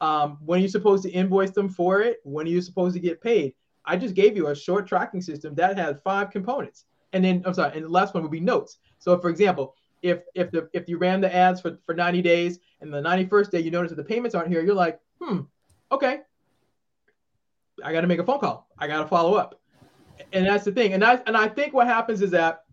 Um, 0.00 0.38
when 0.46 0.60
are 0.60 0.62
you 0.62 0.68
supposed 0.68 1.02
to 1.02 1.10
invoice 1.10 1.50
them 1.50 1.68
for 1.68 2.00
it? 2.00 2.20
When 2.24 2.46
are 2.46 2.50
you 2.50 2.62
supposed 2.62 2.94
to 2.94 3.00
get 3.00 3.20
paid? 3.20 3.52
I 3.86 3.96
just 3.96 4.14
gave 4.14 4.36
you 4.36 4.48
a 4.48 4.56
short 4.56 4.86
tracking 4.86 5.20
system 5.20 5.54
that 5.54 5.78
had 5.78 6.02
five 6.02 6.30
components. 6.30 6.84
And 7.12 7.24
then 7.24 7.42
I'm 7.46 7.54
sorry, 7.54 7.72
and 7.76 7.84
the 7.84 7.88
last 7.88 8.14
one 8.14 8.22
would 8.22 8.32
be 8.32 8.40
notes. 8.40 8.78
So, 8.98 9.16
for 9.18 9.30
example, 9.30 9.74
if 10.02 10.22
if 10.34 10.50
the 10.50 10.68
if 10.72 10.88
you 10.88 10.98
ran 10.98 11.20
the 11.20 11.34
ads 11.34 11.60
for, 11.60 11.78
for 11.86 11.94
90 11.94 12.22
days 12.22 12.58
and 12.80 12.92
the 12.92 13.00
91st 13.00 13.50
day 13.50 13.60
you 13.60 13.70
notice 13.70 13.90
that 13.90 13.96
the 13.96 14.04
payments 14.04 14.34
aren't 14.34 14.48
here, 14.48 14.62
you're 14.62 14.74
like, 14.74 15.00
hmm, 15.20 15.40
okay. 15.90 16.20
I 17.84 17.92
got 17.92 18.00
to 18.02 18.06
make 18.06 18.18
a 18.18 18.24
phone 18.24 18.40
call. 18.40 18.68
I 18.78 18.86
got 18.86 19.02
to 19.02 19.08
follow 19.08 19.34
up. 19.34 19.60
And 20.32 20.46
that's 20.46 20.64
the 20.64 20.72
thing. 20.72 20.92
And 20.92 21.04
I 21.04 21.20
and 21.26 21.36
I 21.36 21.48
think 21.48 21.72
what 21.72 21.86
happens 21.86 22.22
is 22.22 22.30
that 22.32 22.64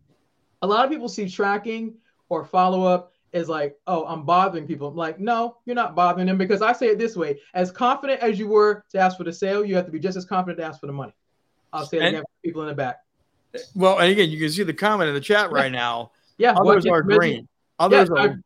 a 0.62 0.67
lot 0.67 0.86
of 0.86 0.91
people 0.91 1.10
see 1.10 1.29
tracking 1.29 1.96
or 2.29 2.46
follow 2.46 2.84
up 2.84 3.12
as 3.34 3.50
like, 3.50 3.75
oh, 3.88 4.06
I'm 4.06 4.24
bothering 4.24 4.68
people. 4.68 4.88
I'm 4.88 4.96
like, 4.96 5.20
no, 5.20 5.58
you're 5.66 5.75
not 5.75 5.96
bothering 5.96 6.28
them 6.28 6.38
because 6.38 6.62
I 6.62 6.74
say 6.74 6.88
it 6.88 7.00
this 7.00 7.16
way: 7.16 7.40
as 7.54 7.72
confident 7.72 8.22
as 8.22 8.38
you 8.40 8.48
were 8.48 8.84
to 8.92 9.00
ask 9.00 9.18
for 9.18 9.24
the 9.24 9.34
sale, 9.34 9.66
you 9.66 9.75
have 9.75 9.86
to 9.86 9.92
be 9.92 10.00
just 10.00 10.18
as 10.18 10.25
confident 10.25 10.60
to 10.60 10.66
ask 10.66 10.80
for 10.80 10.88
the 10.88 10.94
money. 10.94 11.13
I'll 11.72 11.86
say 11.86 11.98
it 11.98 12.02
and, 12.02 12.10
again 12.10 12.22
for 12.22 12.48
people 12.48 12.62
in 12.62 12.68
the 12.70 12.75
back. 12.75 13.00
Well, 13.75 14.00
and 14.00 14.12
again, 14.12 14.30
you 14.30 14.40
can 14.40 14.50
see 14.50 14.63
the 14.63 14.74
comment 14.74 15.10
in 15.10 15.16
the 15.16 15.22
chat 15.22 15.52
right 15.52 15.72
now. 15.72 16.12
Yeah, 16.38 16.54
others 16.54 16.86
are 16.86 17.02
green. 17.02 17.48
Others 17.80 18.10
are, 18.12 18.40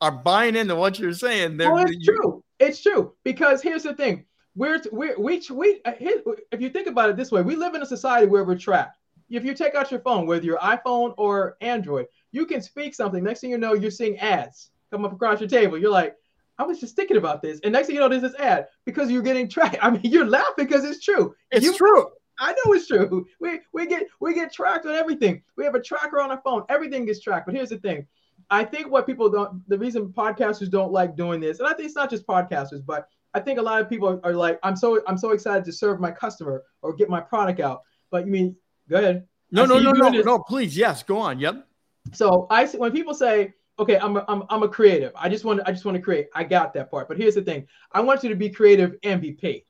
are 0.00 0.10
buying 0.10 0.56
into 0.56 0.74
what 0.74 0.98
you're 0.98 1.12
saying. 1.12 1.56
They're, 1.56 1.72
oh, 1.72 1.78
it's 1.78 2.04
true. 2.04 2.44
It's 2.58 2.82
true 2.82 3.14
because 3.24 3.62
here's 3.62 3.84
the 3.84 3.94
thing: 3.94 4.24
we're 4.54 4.80
we're 4.90 5.18
we 5.18 5.42
we 5.50 5.80
if 5.84 6.60
you 6.60 6.68
think 6.70 6.88
about 6.88 7.10
it 7.10 7.16
this 7.16 7.30
way, 7.30 7.42
we 7.42 7.56
live 7.56 7.74
in 7.74 7.82
a 7.82 7.86
society 7.86 8.26
where 8.26 8.44
we're 8.44 8.58
trapped. 8.58 8.98
If 9.30 9.44
you 9.44 9.54
take 9.54 9.74
out 9.74 9.90
your 9.90 10.00
phone, 10.00 10.26
whether 10.26 10.44
your 10.44 10.58
iPhone 10.58 11.14
or 11.16 11.56
Android, 11.62 12.06
you 12.32 12.46
can 12.46 12.60
speak 12.60 12.94
something. 12.94 13.22
Next 13.22 13.40
thing 13.40 13.50
you 13.50 13.58
know, 13.58 13.74
you're 13.74 13.90
seeing 13.90 14.18
ads 14.18 14.70
come 14.90 15.04
up 15.04 15.12
across 15.12 15.40
your 15.40 15.48
table. 15.48 15.78
You're 15.78 15.90
like, 15.90 16.16
I 16.58 16.64
was 16.64 16.80
just 16.80 16.96
thinking 16.96 17.16
about 17.16 17.42
this, 17.42 17.60
and 17.64 17.72
next 17.72 17.86
thing 17.86 17.96
you 17.96 18.00
know, 18.00 18.08
there's 18.08 18.22
this 18.22 18.34
ad 18.38 18.66
because 18.84 19.10
you're 19.10 19.22
getting 19.22 19.48
tracked. 19.48 19.78
I 19.82 19.90
mean, 19.90 20.02
you're 20.04 20.26
laughing 20.26 20.66
because 20.66 20.84
it's 20.84 21.04
true. 21.04 21.34
It's 21.50 21.64
you, 21.64 21.76
true. 21.76 22.08
I 22.38 22.52
know 22.52 22.72
it's 22.72 22.88
true. 22.88 23.26
We 23.40 23.60
we 23.72 23.86
get 23.86 24.06
we 24.20 24.34
get 24.34 24.52
tracked 24.52 24.86
on 24.86 24.94
everything. 24.94 25.42
We 25.56 25.64
have 25.64 25.74
a 25.74 25.80
tracker 25.80 26.20
on 26.20 26.30
our 26.30 26.40
phone. 26.42 26.64
Everything 26.68 27.06
gets 27.06 27.20
tracked. 27.20 27.46
But 27.46 27.54
here's 27.54 27.70
the 27.70 27.78
thing. 27.78 28.06
I 28.50 28.64
think 28.64 28.90
what 28.90 29.06
people 29.06 29.30
don't 29.30 29.66
the 29.68 29.78
reason 29.78 30.08
podcasters 30.08 30.70
don't 30.70 30.92
like 30.92 31.16
doing 31.16 31.40
this, 31.40 31.58
and 31.58 31.68
I 31.68 31.72
think 31.72 31.86
it's 31.86 31.96
not 31.96 32.10
just 32.10 32.26
podcasters, 32.26 32.84
but 32.84 33.08
I 33.34 33.40
think 33.40 33.58
a 33.58 33.62
lot 33.62 33.80
of 33.80 33.88
people 33.88 34.20
are, 34.22 34.34
like, 34.34 34.58
I'm 34.62 34.76
so 34.76 35.00
I'm 35.06 35.16
so 35.16 35.30
excited 35.30 35.64
to 35.64 35.72
serve 35.72 36.00
my 36.00 36.10
customer 36.10 36.64
or 36.82 36.94
get 36.94 37.08
my 37.08 37.20
product 37.20 37.60
out. 37.60 37.82
But 38.10 38.26
you 38.26 38.32
mean 38.32 38.56
go 38.88 38.98
ahead. 38.98 39.26
No, 39.50 39.64
no, 39.64 39.78
no, 39.78 39.92
no, 39.92 40.08
no, 40.08 40.38
please. 40.38 40.76
Yes, 40.76 41.02
go 41.02 41.18
on. 41.18 41.38
Yep. 41.38 41.66
So 42.12 42.46
I 42.50 42.66
when 42.66 42.92
people 42.92 43.14
say, 43.14 43.54
okay, 43.78 43.98
I'm 43.98 44.16
a, 44.16 44.24
I'm, 44.28 44.44
I'm 44.50 44.62
a 44.62 44.68
creative. 44.68 45.12
I 45.16 45.28
just 45.28 45.44
want 45.44 45.60
to, 45.60 45.68
I 45.68 45.72
just 45.72 45.84
want 45.84 45.96
to 45.96 46.02
create. 46.02 46.28
I 46.34 46.44
got 46.44 46.74
that 46.74 46.90
part. 46.90 47.08
But 47.08 47.16
here's 47.16 47.34
the 47.34 47.42
thing. 47.42 47.66
I 47.92 48.00
want 48.00 48.22
you 48.22 48.28
to 48.28 48.36
be 48.36 48.50
creative 48.50 48.96
and 49.02 49.20
be 49.20 49.32
paid. 49.32 49.64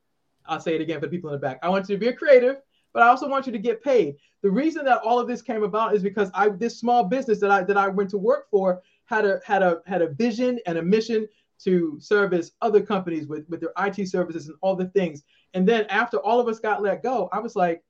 I'll 0.46 0.60
say 0.60 0.74
it 0.74 0.80
again 0.80 1.00
for 1.00 1.06
the 1.06 1.10
people 1.10 1.30
in 1.30 1.34
the 1.34 1.40
back. 1.40 1.58
I 1.62 1.68
want 1.68 1.88
you 1.88 1.94
to 1.94 2.00
be 2.00 2.08
a 2.08 2.12
creative, 2.12 2.56
but 2.92 3.02
I 3.02 3.08
also 3.08 3.28
want 3.28 3.46
you 3.46 3.52
to 3.52 3.58
get 3.58 3.82
paid. 3.82 4.16
The 4.42 4.50
reason 4.50 4.84
that 4.86 5.00
all 5.02 5.20
of 5.20 5.28
this 5.28 5.40
came 5.40 5.62
about 5.62 5.94
is 5.94 6.02
because 6.02 6.30
I 6.34 6.48
this 6.48 6.78
small 6.78 7.04
business 7.04 7.38
that 7.40 7.50
I 7.50 7.62
that 7.62 7.76
I 7.76 7.88
went 7.88 8.10
to 8.10 8.18
work 8.18 8.50
for 8.50 8.82
had 9.04 9.24
a 9.24 9.40
had 9.44 9.62
a 9.62 9.80
had 9.86 10.02
a 10.02 10.08
vision 10.08 10.58
and 10.66 10.78
a 10.78 10.82
mission 10.82 11.28
to 11.60 11.96
service 12.00 12.52
other 12.60 12.80
companies 12.80 13.28
with 13.28 13.48
with 13.48 13.60
their 13.60 13.72
IT 13.78 14.08
services 14.08 14.48
and 14.48 14.56
all 14.62 14.74
the 14.74 14.86
things. 14.86 15.22
And 15.54 15.68
then 15.68 15.86
after 15.86 16.18
all 16.18 16.40
of 16.40 16.48
us 16.48 16.58
got 16.58 16.82
let 16.82 17.02
go, 17.04 17.28
I 17.32 17.38
was 17.38 17.54
like, 17.54 17.84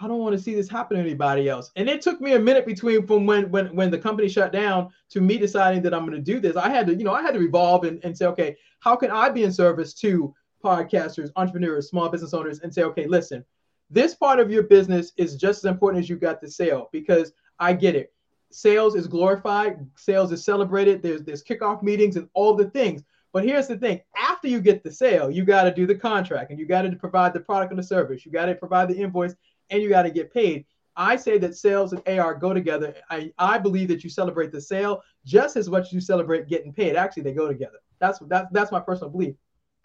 I 0.00 0.08
don't 0.08 0.18
want 0.18 0.36
to 0.36 0.42
see 0.42 0.54
this 0.54 0.68
happen 0.68 0.96
to 0.96 1.02
anybody 1.02 1.48
else. 1.48 1.70
And 1.76 1.88
it 1.88 2.02
took 2.02 2.20
me 2.20 2.32
a 2.32 2.38
minute 2.38 2.66
between 2.66 3.06
from 3.06 3.26
when 3.26 3.50
when 3.50 3.74
when 3.76 3.90
the 3.90 3.98
company 3.98 4.28
shut 4.28 4.52
down 4.52 4.90
to 5.10 5.20
me 5.20 5.38
deciding 5.38 5.82
that 5.82 5.94
I'm 5.94 6.04
going 6.04 6.16
to 6.16 6.32
do 6.32 6.40
this. 6.40 6.56
I 6.56 6.68
had 6.68 6.86
to, 6.88 6.94
you 6.94 7.04
know, 7.04 7.14
I 7.14 7.22
had 7.22 7.34
to 7.34 7.40
revolve 7.40 7.84
and, 7.84 8.04
and 8.04 8.16
say, 8.16 8.26
okay, 8.26 8.56
how 8.80 8.96
can 8.96 9.10
I 9.10 9.30
be 9.30 9.44
in 9.44 9.52
service 9.52 9.94
to 9.94 10.34
podcasters, 10.64 11.30
entrepreneurs, 11.36 11.88
small 11.88 12.08
business 12.08 12.34
owners, 12.34 12.60
and 12.60 12.74
say, 12.74 12.82
okay, 12.82 13.06
listen, 13.06 13.44
this 13.90 14.14
part 14.14 14.40
of 14.40 14.50
your 14.50 14.64
business 14.64 15.12
is 15.16 15.36
just 15.36 15.64
as 15.64 15.70
important 15.70 16.02
as 16.02 16.08
you 16.08 16.16
got 16.16 16.40
the 16.40 16.50
sale 16.50 16.88
because 16.90 17.32
I 17.60 17.74
get 17.74 17.94
it. 17.94 18.12
Sales 18.50 18.96
is 18.96 19.06
glorified, 19.06 19.78
sales 19.96 20.32
is 20.32 20.44
celebrated. 20.44 21.02
There's 21.02 21.22
there's 21.22 21.44
kickoff 21.44 21.82
meetings 21.82 22.16
and 22.16 22.28
all 22.34 22.54
the 22.54 22.70
things. 22.70 23.04
But 23.32 23.44
here's 23.44 23.68
the 23.68 23.76
thing: 23.76 24.00
after 24.16 24.48
you 24.48 24.60
get 24.60 24.82
the 24.82 24.92
sale, 24.92 25.30
you 25.30 25.44
got 25.44 25.64
to 25.64 25.74
do 25.74 25.86
the 25.86 25.94
contract 25.94 26.50
and 26.50 26.58
you 26.58 26.66
got 26.66 26.82
to 26.82 26.96
provide 26.96 27.32
the 27.32 27.40
product 27.40 27.70
and 27.70 27.78
the 27.78 27.86
service. 27.86 28.26
You 28.26 28.32
got 28.32 28.46
to 28.46 28.54
provide 28.54 28.88
the 28.88 28.96
invoice 28.96 29.34
and 29.70 29.82
you 29.82 29.88
got 29.88 30.02
to 30.02 30.10
get 30.10 30.32
paid. 30.32 30.66
I 30.96 31.16
say 31.16 31.38
that 31.38 31.56
sales 31.56 31.92
and 31.92 32.02
AR 32.06 32.34
go 32.34 32.54
together. 32.54 32.94
I, 33.10 33.32
I 33.38 33.58
believe 33.58 33.88
that 33.88 34.04
you 34.04 34.10
celebrate 34.10 34.52
the 34.52 34.60
sale 34.60 35.02
just 35.24 35.56
as 35.56 35.68
much 35.68 35.86
as 35.86 35.92
you 35.92 36.00
celebrate 36.00 36.48
getting 36.48 36.72
paid. 36.72 36.94
Actually, 36.94 37.24
they 37.24 37.32
go 37.32 37.48
together. 37.48 37.78
That's 37.98 38.20
that's 38.28 38.48
that's 38.52 38.70
my 38.70 38.80
personal 38.80 39.10
belief. 39.10 39.34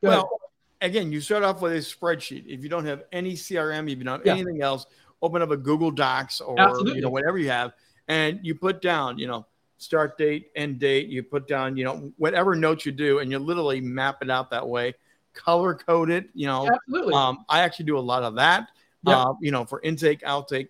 Go 0.04 0.10
well, 0.10 0.20
ahead 0.20 0.50
again, 0.82 1.12
you 1.12 1.22
start 1.22 1.44
off 1.44 1.62
with 1.62 1.74
a 1.74 1.78
spreadsheet. 1.78 2.46
If 2.48 2.64
you 2.64 2.70
don't 2.70 2.86
have 2.86 3.04
any 3.12 3.34
CRM, 3.34 3.92
if 3.92 3.98
you 3.98 4.04
don't 4.04 4.20
have 4.20 4.26
yeah. 4.26 4.34
anything 4.34 4.62
else, 4.62 4.86
open 5.22 5.42
up 5.42 5.52
a 5.52 5.58
Google 5.58 5.92
Docs 5.92 6.42
or 6.42 6.60
Absolutely. 6.60 6.96
you 6.96 7.02
know 7.02 7.10
whatever 7.10 7.38
you 7.38 7.50
have, 7.50 7.74
and 8.08 8.40
you 8.44 8.56
put 8.56 8.82
down 8.82 9.18
you 9.18 9.28
know 9.28 9.46
start 9.78 10.18
date, 10.18 10.52
end 10.56 10.80
date. 10.80 11.08
You 11.08 11.24
put 11.24 11.48
down 11.48 11.78
you 11.78 11.86
know 11.86 12.12
whatever 12.18 12.56
notes 12.56 12.86
you 12.86 12.92
do, 12.92 13.20
and 13.20 13.32
you 13.32 13.40
literally 13.40 13.82
map 13.82 14.22
it 14.22 14.30
out 14.30 14.50
that 14.52 14.68
way. 14.68 14.94
color 15.34 15.76
code 15.76 16.10
it. 16.10 16.30
You 16.34 16.48
know, 16.48 16.68
Absolutely. 16.68 17.14
um, 17.14 17.46
I 17.48 17.62
actually 17.62 17.86
do 17.86 17.98
a 17.98 18.00
lot 18.00 18.24
of 18.24 18.36
that. 18.36 18.70
Yep. 19.06 19.18
Uh, 19.18 19.34
you 19.42 19.52
know, 19.52 19.66
for 19.66 19.82
intake, 19.82 20.22
outtake. 20.22 20.70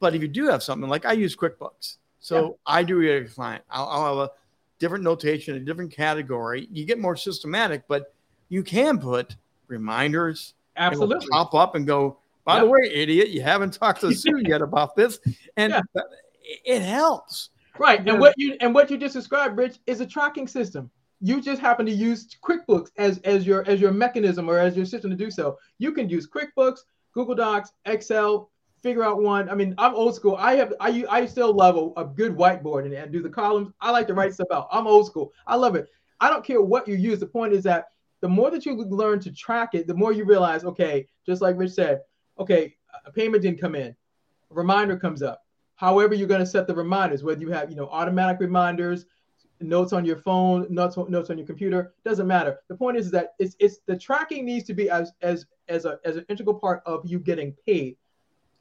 But 0.00 0.14
if 0.14 0.22
you 0.22 0.28
do 0.28 0.46
have 0.46 0.62
something 0.62 0.88
like 0.88 1.04
I 1.06 1.12
use 1.12 1.34
QuickBooks, 1.34 1.96
so 2.20 2.58
I 2.66 2.82
do 2.82 3.02
as 3.02 3.30
a 3.30 3.34
client. 3.34 3.64
I'll, 3.70 3.86
I'll 3.88 4.18
have 4.18 4.28
a 4.28 4.30
different 4.78 5.04
notation, 5.04 5.56
a 5.56 5.60
different 5.60 5.92
category. 5.92 6.68
You 6.70 6.84
get 6.84 6.98
more 6.98 7.16
systematic, 7.16 7.84
but 7.88 8.14
you 8.48 8.62
can 8.62 8.98
put 8.98 9.36
reminders. 9.68 10.54
Absolutely. 10.76 11.26
pop 11.30 11.54
up 11.54 11.74
and 11.74 11.86
go. 11.86 12.18
By 12.44 12.60
the 12.60 12.66
way, 12.66 12.80
idiot, 12.92 13.30
you 13.30 13.40
haven't 13.42 13.72
talked 13.74 14.00
to 14.02 14.12
Sue 14.14 14.42
yet 14.46 14.60
about 14.60 14.94
this, 14.96 15.18
and 15.56 15.72
Yeah. 15.72 16.02
it 16.64 16.82
helps. 16.82 17.50
Right. 17.78 18.04
Yeah. 18.04 18.12
And 18.12 18.20
what 18.20 18.34
you 18.36 18.56
and 18.60 18.74
what 18.74 18.90
you 18.90 18.98
just 18.98 19.14
described, 19.14 19.56
Rich, 19.56 19.78
is 19.86 20.00
a 20.00 20.06
tracking 20.06 20.46
system. 20.46 20.90
You 21.20 21.40
just 21.40 21.60
happen 21.60 21.86
to 21.86 21.92
use 21.92 22.36
QuickBooks 22.44 22.90
as 22.98 23.18
as 23.20 23.46
your 23.46 23.66
as 23.68 23.80
your 23.80 23.92
mechanism 23.92 24.48
or 24.48 24.58
as 24.58 24.76
your 24.76 24.84
system 24.86 25.10
to 25.10 25.16
do 25.16 25.30
so. 25.30 25.58
You 25.78 25.92
can 25.92 26.08
use 26.08 26.28
QuickBooks, 26.28 26.80
Google 27.14 27.34
Docs, 27.34 27.72
Excel, 27.86 28.50
figure 28.82 29.02
out 29.02 29.22
one. 29.22 29.48
I 29.48 29.54
mean, 29.54 29.74
I'm 29.78 29.94
old 29.94 30.14
school. 30.14 30.36
I 30.36 30.56
have 30.56 30.74
I 30.80 31.04
I 31.08 31.26
still 31.26 31.54
love 31.54 31.76
a, 31.76 32.02
a 32.02 32.04
good 32.04 32.36
whiteboard 32.36 32.84
and, 32.84 32.92
and 32.92 33.10
do 33.10 33.22
the 33.22 33.30
columns. 33.30 33.72
I 33.80 33.90
like 33.90 34.06
to 34.08 34.14
write 34.14 34.34
stuff 34.34 34.48
out. 34.52 34.68
I'm 34.70 34.86
old 34.86 35.06
school. 35.06 35.32
I 35.46 35.56
love 35.56 35.74
it. 35.74 35.88
I 36.20 36.28
don't 36.28 36.44
care 36.44 36.60
what 36.60 36.86
you 36.86 36.94
use. 36.94 37.18
The 37.18 37.26
point 37.26 37.52
is 37.52 37.64
that 37.64 37.86
the 38.20 38.28
more 38.28 38.50
that 38.50 38.64
you 38.64 38.74
learn 38.76 39.20
to 39.20 39.32
track 39.32 39.74
it, 39.74 39.86
the 39.86 39.94
more 39.94 40.12
you 40.12 40.24
realize, 40.24 40.64
okay, 40.64 41.06
just 41.26 41.42
like 41.42 41.58
Rich 41.58 41.72
said, 41.72 42.00
okay, 42.38 42.74
a 43.04 43.12
payment 43.12 43.42
didn't 43.42 43.60
come 43.60 43.74
in, 43.74 43.88
a 44.50 44.54
reminder 44.54 44.96
comes 44.96 45.22
up. 45.22 45.44
However, 45.76 46.14
you're 46.14 46.28
going 46.28 46.40
to 46.40 46.46
set 46.46 46.66
the 46.66 46.74
reminders, 46.74 47.22
whether 47.22 47.40
you 47.40 47.50
have, 47.50 47.68
you 47.68 47.76
know, 47.76 47.88
automatic 47.88 48.40
reminders, 48.40 49.06
notes 49.60 49.92
on 49.92 50.04
your 50.04 50.16
phone, 50.16 50.66
notes 50.68 50.96
notes 50.96 51.30
on 51.30 51.38
your 51.38 51.46
computer, 51.46 51.94
doesn't 52.04 52.26
matter. 52.26 52.60
The 52.68 52.76
point 52.76 52.96
is 52.96 53.10
that 53.12 53.34
it's 53.38 53.56
it's 53.58 53.78
the 53.86 53.96
tracking 53.96 54.44
needs 54.44 54.64
to 54.66 54.74
be 54.74 54.90
as 54.90 55.12
as 55.22 55.46
as 55.68 55.84
a 55.84 55.98
as 56.04 56.16
an 56.16 56.24
integral 56.28 56.54
part 56.54 56.82
of 56.86 57.02
you 57.04 57.18
getting 57.18 57.52
paid. 57.66 57.96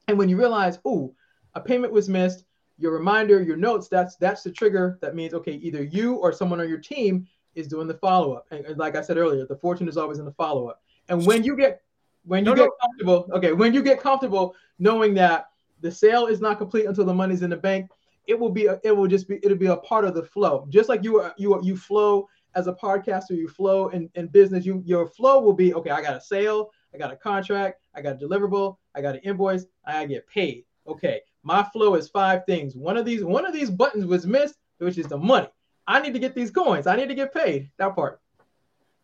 And 0.07 0.17
when 0.17 0.29
you 0.29 0.38
realize, 0.38 0.79
oh, 0.85 1.13
a 1.55 1.62
payment 1.62 1.93
was 1.93 2.09
missed, 2.09 2.45
your 2.77 2.91
reminder, 2.91 3.41
your 3.41 3.57
notes, 3.57 3.88
that's 3.88 4.15
that's 4.17 4.43
the 4.43 4.51
trigger 4.51 4.97
that 5.01 5.15
means 5.15 5.33
okay, 5.33 5.53
either 5.53 5.83
you 5.83 6.15
or 6.15 6.31
someone 6.31 6.59
on 6.62 6.69
your 6.69 6.79
team 6.79 7.27
is 7.55 7.67
doing 7.67 7.88
the 7.88 7.93
follow-up. 7.93 8.47
And, 8.51 8.65
and 8.65 8.77
like 8.77 8.95
I 8.95 9.01
said 9.01 9.17
earlier, 9.17 9.45
the 9.45 9.55
fortune 9.55 9.88
is 9.88 9.97
always 9.97 10.19
in 10.19 10.25
the 10.25 10.33
follow-up. 10.33 10.81
And 11.09 11.25
when 11.25 11.43
you 11.43 11.55
get 11.55 11.81
when 12.25 12.45
you 12.45 12.51
No, 12.51 12.55
get 12.55 12.65
no. 12.65 12.71
comfortable, 12.81 13.29
okay, 13.38 13.51
when 13.51 13.73
you 13.73 13.83
get 13.83 14.00
comfortable 14.00 14.55
knowing 14.79 15.13
that 15.15 15.50
the 15.81 15.91
sale 15.91 16.27
is 16.27 16.39
not 16.39 16.57
complete 16.57 16.85
until 16.85 17.05
the 17.05 17.13
money's 17.13 17.41
in 17.41 17.50
the 17.50 17.57
bank, 17.57 17.89
it 18.27 18.39
will 18.39 18.50
be 18.50 18.68
a, 18.68 18.80
it 18.84 18.96
will 18.96 19.08
just 19.08 19.27
be 19.27 19.39
it'll 19.44 19.58
be 19.58 19.68
a 19.68 19.77
part 19.77 20.06
of 20.06 20.15
the 20.15 20.24
flow. 20.24 20.65
Just 20.70 20.89
like 20.89 21.03
you 21.03 21.20
are 21.20 21.34
you 21.38 21.53
are, 21.53 21.62
you 21.62 21.75
flow 21.75 22.27
as 22.56 22.68
a 22.68 22.74
podcaster, 22.74 23.32
you 23.32 23.48
flow 23.48 23.89
in, 23.89 24.10
in 24.15 24.27
business, 24.27 24.65
you 24.65 24.82
your 24.86 25.08
flow 25.08 25.39
will 25.39 25.53
be 25.53 25.74
okay, 25.74 25.89
I 25.89 26.01
got 26.01 26.15
a 26.15 26.22
sale, 26.22 26.72
I 26.94 26.98
got 26.98 27.12
a 27.12 27.15
contract, 27.15 27.82
I 27.96 28.01
got 28.01 28.22
a 28.22 28.25
deliverable, 28.25 28.77
I 28.96 29.01
got 29.01 29.15
an 29.15 29.22
invoice, 29.24 29.65
I 29.86 30.06
get 30.06 30.27
paid. 30.27 30.65
Okay, 30.88 31.22
my 31.44 31.63
flow 31.63 31.96
is 31.96 32.10
five 32.10 32.46
things. 32.46 32.75
One 32.75 32.98
of 32.98 33.06
these 33.06 33.24
one 33.24 33.46
of 33.46 33.53
these 33.53 33.70
buttons 33.70 34.06
was 34.06 34.25
missed, 34.25 34.56
which 34.77 34.98
is 34.98 35.08
the 35.08 35.18
money. 35.18 35.48
I 35.88 36.00
need 36.01 36.13
to 36.13 36.20
get 36.20 36.36
these 36.36 36.51
coins. 36.51 36.88
I 36.88 36.96
need 36.96 37.10
to 37.10 37.15
get 37.15 37.34
paid. 37.34 37.70
That 37.77 37.96
part. 37.96 38.22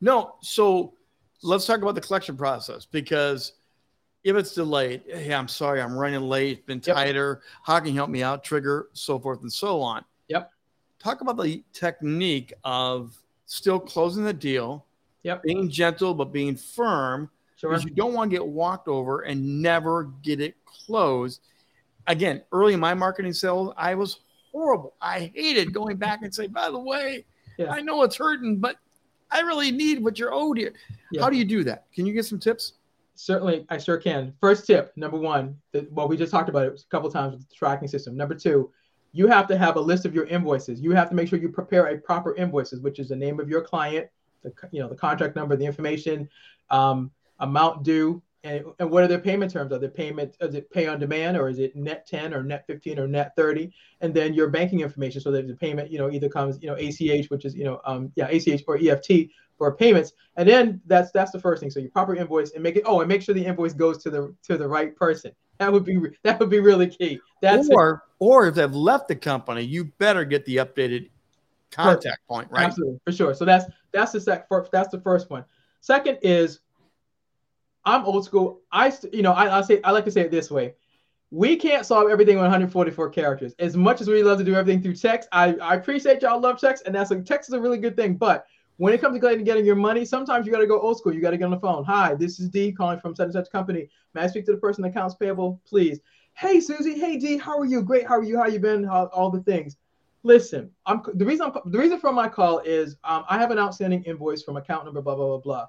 No, 0.02 0.36
so 0.42 0.94
let's 1.44 1.66
talk 1.66 1.82
about 1.82 1.96
the 1.96 2.02
collection 2.02 2.38
process 2.38 2.86
because 2.86 3.54
if 4.24 4.36
it's 4.36 4.54
delayed, 4.54 5.04
hey, 5.08 5.34
I'm 5.34 5.48
sorry, 5.48 5.82
I'm 5.82 5.96
running 5.98 6.22
late, 6.22 6.66
been 6.66 6.82
Yep. 6.86 6.96
tighter. 6.96 7.42
How 7.64 7.80
can 7.80 7.88
you 7.90 7.94
help 7.96 8.10
me 8.10 8.22
out? 8.24 8.44
Trigger, 8.44 8.90
so 8.94 9.18
forth 9.20 9.42
and 9.42 9.52
so 9.52 9.82
on. 9.82 10.04
Yep. 10.28 10.52
Talk 11.00 11.22
about 11.22 11.42
the 11.42 11.64
technique 11.74 12.54
of 12.64 13.18
still 13.46 13.80
closing 13.80 14.24
the 14.26 14.34
deal, 14.34 14.86
Yep. 15.24 15.44
being 15.44 15.70
gentle 15.70 16.14
but 16.14 16.32
being 16.32 16.56
firm 16.56 17.30
Sure. 17.56 17.70
because 17.72 17.86
you 17.86 17.92
don't 17.92 18.14
want 18.14 18.30
to 18.32 18.36
get 18.38 18.46
walked 18.46 18.88
over 18.88 19.22
and 19.22 19.62
never 19.62 20.06
get 20.22 20.40
it 20.42 20.56
closed. 20.66 21.42
Again, 22.08 22.44
early 22.52 22.74
in 22.74 22.80
my 22.80 22.94
marketing 22.94 23.34
sales, 23.34 23.74
I 23.78 23.96
was 23.96 24.20
horrible. 24.52 24.96
I 25.02 25.32
hated 25.34 25.74
going 25.74 25.98
back 25.98 26.24
and 26.24 26.34
say, 26.34 26.48
by 26.48 26.70
the 26.70 26.80
way, 26.80 27.26
Yeah. 27.58 27.72
I 27.72 27.82
know 27.82 28.04
it's 28.04 28.16
hurting, 28.16 28.60
but 28.60 28.78
I 29.32 29.42
really 29.42 29.70
need 29.72 30.02
what 30.04 30.18
you're 30.18 30.34
owed 30.34 30.58
here. 30.58 30.74
Yeah. 31.12 31.22
How 31.22 31.30
do 31.30 31.38
you 31.38 31.46
do 31.46 31.64
that? 31.66 31.86
Can 31.94 32.06
you 32.06 32.14
get 32.14 32.26
some 32.26 32.40
tips? 32.40 32.74
Certainly, 33.22 33.66
I 33.68 33.78
sure 33.78 33.98
can. 33.98 34.34
First 34.40 34.66
tip, 34.66 34.94
number 34.96 35.18
one, 35.18 35.58
that, 35.74 35.92
well, 35.92 36.08
we 36.08 36.16
just 36.16 36.32
talked 36.32 36.48
about 36.48 36.68
it 36.68 36.82
a 36.82 36.90
couple 36.90 37.12
times 37.12 37.34
with 37.34 37.50
the 37.50 37.54
tracking 37.54 37.90
system. 37.90 38.16
Number 38.16 38.34
two, 38.34 38.72
you 39.12 39.28
have 39.28 39.46
to 39.48 39.58
have 39.58 39.76
a 39.76 39.82
list 39.82 40.06
of 40.06 40.16
your 40.16 40.24
invoices. 40.28 40.80
You 40.80 40.92
have 40.92 41.10
to 41.10 41.16
make 41.16 41.28
sure 41.28 41.38
you 41.38 41.50
prepare 41.50 41.88
a 41.88 41.98
proper 41.98 42.34
invoices, 42.36 42.80
which 42.80 42.98
is 42.98 43.10
the 43.10 43.18
name 43.18 43.42
of 43.42 43.50
your 43.50 43.62
client, 43.62 44.08
the 44.42 44.54
you 44.72 44.80
know 44.80 44.88
the 44.88 44.96
contract 44.96 45.36
number, 45.36 45.58
the 45.58 45.66
information, 45.66 46.30
um, 46.70 47.12
amount 47.42 47.84
due, 47.84 48.22
and, 48.46 48.64
and 48.80 48.90
what 48.90 49.04
are 49.04 49.08
their 49.08 49.20
payment 49.20 49.52
terms? 49.52 49.74
Are 49.74 49.80
the 49.80 49.90
payment 49.90 50.38
is 50.40 50.56
it 50.56 50.72
pay 50.72 50.88
on 50.88 50.98
demand 50.98 51.36
or 51.36 51.50
is 51.50 51.60
it 51.60 51.76
net 51.76 52.08
10 52.08 52.34
or 52.34 52.42
net 52.42 52.66
15 52.68 53.00
or 53.00 53.08
net 53.08 53.36
30? 53.36 53.70
And 54.00 54.14
then 54.14 54.34
your 54.34 54.48
banking 54.48 54.80
information, 54.80 55.20
so 55.20 55.30
that 55.32 55.46
the 55.46 55.56
payment 55.56 55.92
you 55.92 55.98
know 55.98 56.10
either 56.10 56.30
comes 56.30 56.58
you 56.62 56.70
know 56.70 56.76
ACH, 56.76 57.30
which 57.30 57.44
is 57.44 57.54
you 57.54 57.66
know 57.66 57.82
um, 57.84 58.14
yeah 58.16 58.30
ACH 58.30 58.64
or 58.66 58.78
EFT 58.78 59.30
for 59.60 59.76
payments. 59.76 60.14
And 60.38 60.50
then 60.50 60.82
that's 60.88 61.12
that's 61.12 61.32
the 61.32 61.40
first 61.40 61.60
thing. 61.60 61.70
So 61.70 61.80
your 61.80 61.92
proper 61.92 62.16
invoice 62.16 62.54
and 62.54 62.64
make 62.64 62.78
it 62.78 62.84
oh 62.88 63.02
and 63.02 63.08
make 63.08 63.22
sure 63.22 63.36
the 63.36 63.46
invoice 63.46 63.74
goes 63.74 64.00
to 64.00 64.10
the 64.10 64.34
to 64.44 64.58
the 64.58 64.68
right 64.68 64.96
person. 64.96 65.32
That 65.60 65.72
would 65.72 65.86
be 65.86 66.00
that 66.24 66.40
would 66.40 66.50
be 66.50 66.62
really 66.62 66.88
key. 66.88 67.20
That's 67.44 67.70
it. 67.70 67.76
or 67.76 68.04
or 68.18 68.48
if 68.48 68.56
they've 68.56 68.74
left 68.74 69.10
the 69.10 69.16
company, 69.16 69.62
you 69.62 69.86
better 70.00 70.26
get 70.26 70.46
the 70.46 70.56
updated 70.56 71.10
contact 71.72 72.26
point, 72.28 72.50
right? 72.50 72.66
Absolutely, 72.66 73.00
for 73.06 73.12
sure. 73.12 73.36
So 73.36 73.46
that's 73.46 73.66
that's 73.92 74.14
the 74.14 74.22
sec. 74.22 74.48
First, 74.48 74.72
that's 74.72 74.90
the 74.90 75.02
first 75.02 75.30
one. 75.30 75.46
Second 75.82 76.18
is, 76.22 76.62
I'm 77.86 78.06
old 78.06 78.26
school. 78.26 78.62
I 78.72 78.94
you 79.12 79.22
know 79.22 79.34
I, 79.34 79.60
I 79.60 79.62
say 79.62 79.82
I 79.84 79.92
like 79.92 80.06
to 80.06 80.12
say 80.12 80.22
it 80.22 80.32
this 80.32 80.50
way. 80.50 80.74
We 81.32 81.58
can't 81.58 81.86
solve 81.86 82.10
everything 82.10 82.38
with 82.38 82.46
144 82.46 83.10
characters. 83.10 83.54
As 83.60 83.78
much 83.78 84.02
as 84.02 84.08
we 84.08 84.24
love 84.24 84.40
to 84.40 84.44
do 84.44 84.56
everything 84.56 84.82
through 84.82 84.96
text, 84.96 85.30
I, 85.32 85.54
I 85.58 85.76
appreciate 85.76 86.24
y'all 86.24 86.40
love 86.40 86.60
text, 86.60 86.88
and 86.88 86.96
that's 86.96 87.12
a 87.12 87.22
text 87.22 87.50
is 87.50 87.54
a 87.54 87.62
really 87.62 87.78
good 87.78 87.96
thing. 87.96 88.16
But 88.16 88.48
when 88.80 88.94
it 88.94 89.02
comes 89.02 89.20
to 89.20 89.44
getting, 89.44 89.66
your 89.66 89.76
money, 89.76 90.06
sometimes 90.06 90.46
you 90.46 90.54
got 90.54 90.60
to 90.60 90.66
go 90.68 90.80
old 90.80 90.98
school. 90.98 91.14
You 91.14 91.20
got 91.20 91.32
to 91.32 91.38
get 91.38 91.44
on 91.44 91.52
the 91.52 91.60
phone. 91.60 91.84
Hi, 91.84 92.16
this 92.16 92.40
is 92.40 92.48
Dee 92.48 92.72
calling 92.72 92.98
from 93.02 93.14
such 93.14 93.26
and 93.26 93.34
such 93.34 93.52
company. 93.52 93.90
May 94.14 94.22
I 94.22 94.28
speak 94.28 94.46
to 94.46 94.54
the 94.54 94.58
person 94.58 94.86
in 94.86 94.90
accounts 94.90 95.16
payable, 95.16 95.60
please? 95.68 96.00
Hey 96.32 96.62
Susie, 96.62 96.98
hey 96.98 97.18
Dee, 97.18 97.38
how 97.38 97.60
are 97.60 97.66
you? 97.66 97.82
Great, 97.82 98.08
how 98.08 98.16
are 98.16 98.24
you? 98.24 98.38
How 98.38 98.48
you 98.48 98.60
been? 98.60 98.86
How, 98.86 99.08
all 99.08 99.30
the 99.32 99.42
things. 99.42 99.76
Listen, 100.24 100.72
I'm 100.86 101.02
the 101.16 101.26
reason 101.26 101.48
I'm, 101.48 101.72
the 101.72 101.78
reason 101.78 102.00
for 102.00 102.14
my 102.14 102.30
call 102.30 102.60
is 102.60 102.96
um, 103.04 103.26
I 103.30 103.38
have 103.38 103.52
an 103.52 103.60
outstanding 103.60 104.02
invoice 104.04 104.44
from 104.44 104.56
account 104.56 104.86
number 104.86 105.02
blah 105.02 105.16
blah 105.16 105.28
blah 105.28 105.40
blah. 105.40 105.66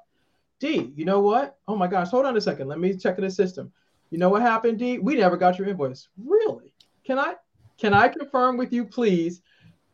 Dee, 0.60 0.92
you 0.94 1.04
know 1.04 1.18
what? 1.18 1.58
Oh 1.66 1.74
my 1.74 1.88
gosh, 1.88 2.10
hold 2.10 2.26
on 2.26 2.36
a 2.36 2.40
second. 2.40 2.68
Let 2.68 2.78
me 2.78 2.96
check 2.96 3.18
in 3.18 3.24
the 3.24 3.30
system. 3.30 3.72
You 4.10 4.18
know 4.18 4.28
what 4.28 4.42
happened, 4.42 4.78
Dee? 4.78 4.98
We 4.98 5.16
never 5.16 5.36
got 5.36 5.58
your 5.58 5.66
invoice. 5.66 6.06
Really? 6.24 6.72
Can 7.02 7.18
I 7.18 7.34
can 7.76 7.92
I 7.92 8.06
confirm 8.06 8.56
with 8.56 8.72
you, 8.72 8.84
please, 8.84 9.42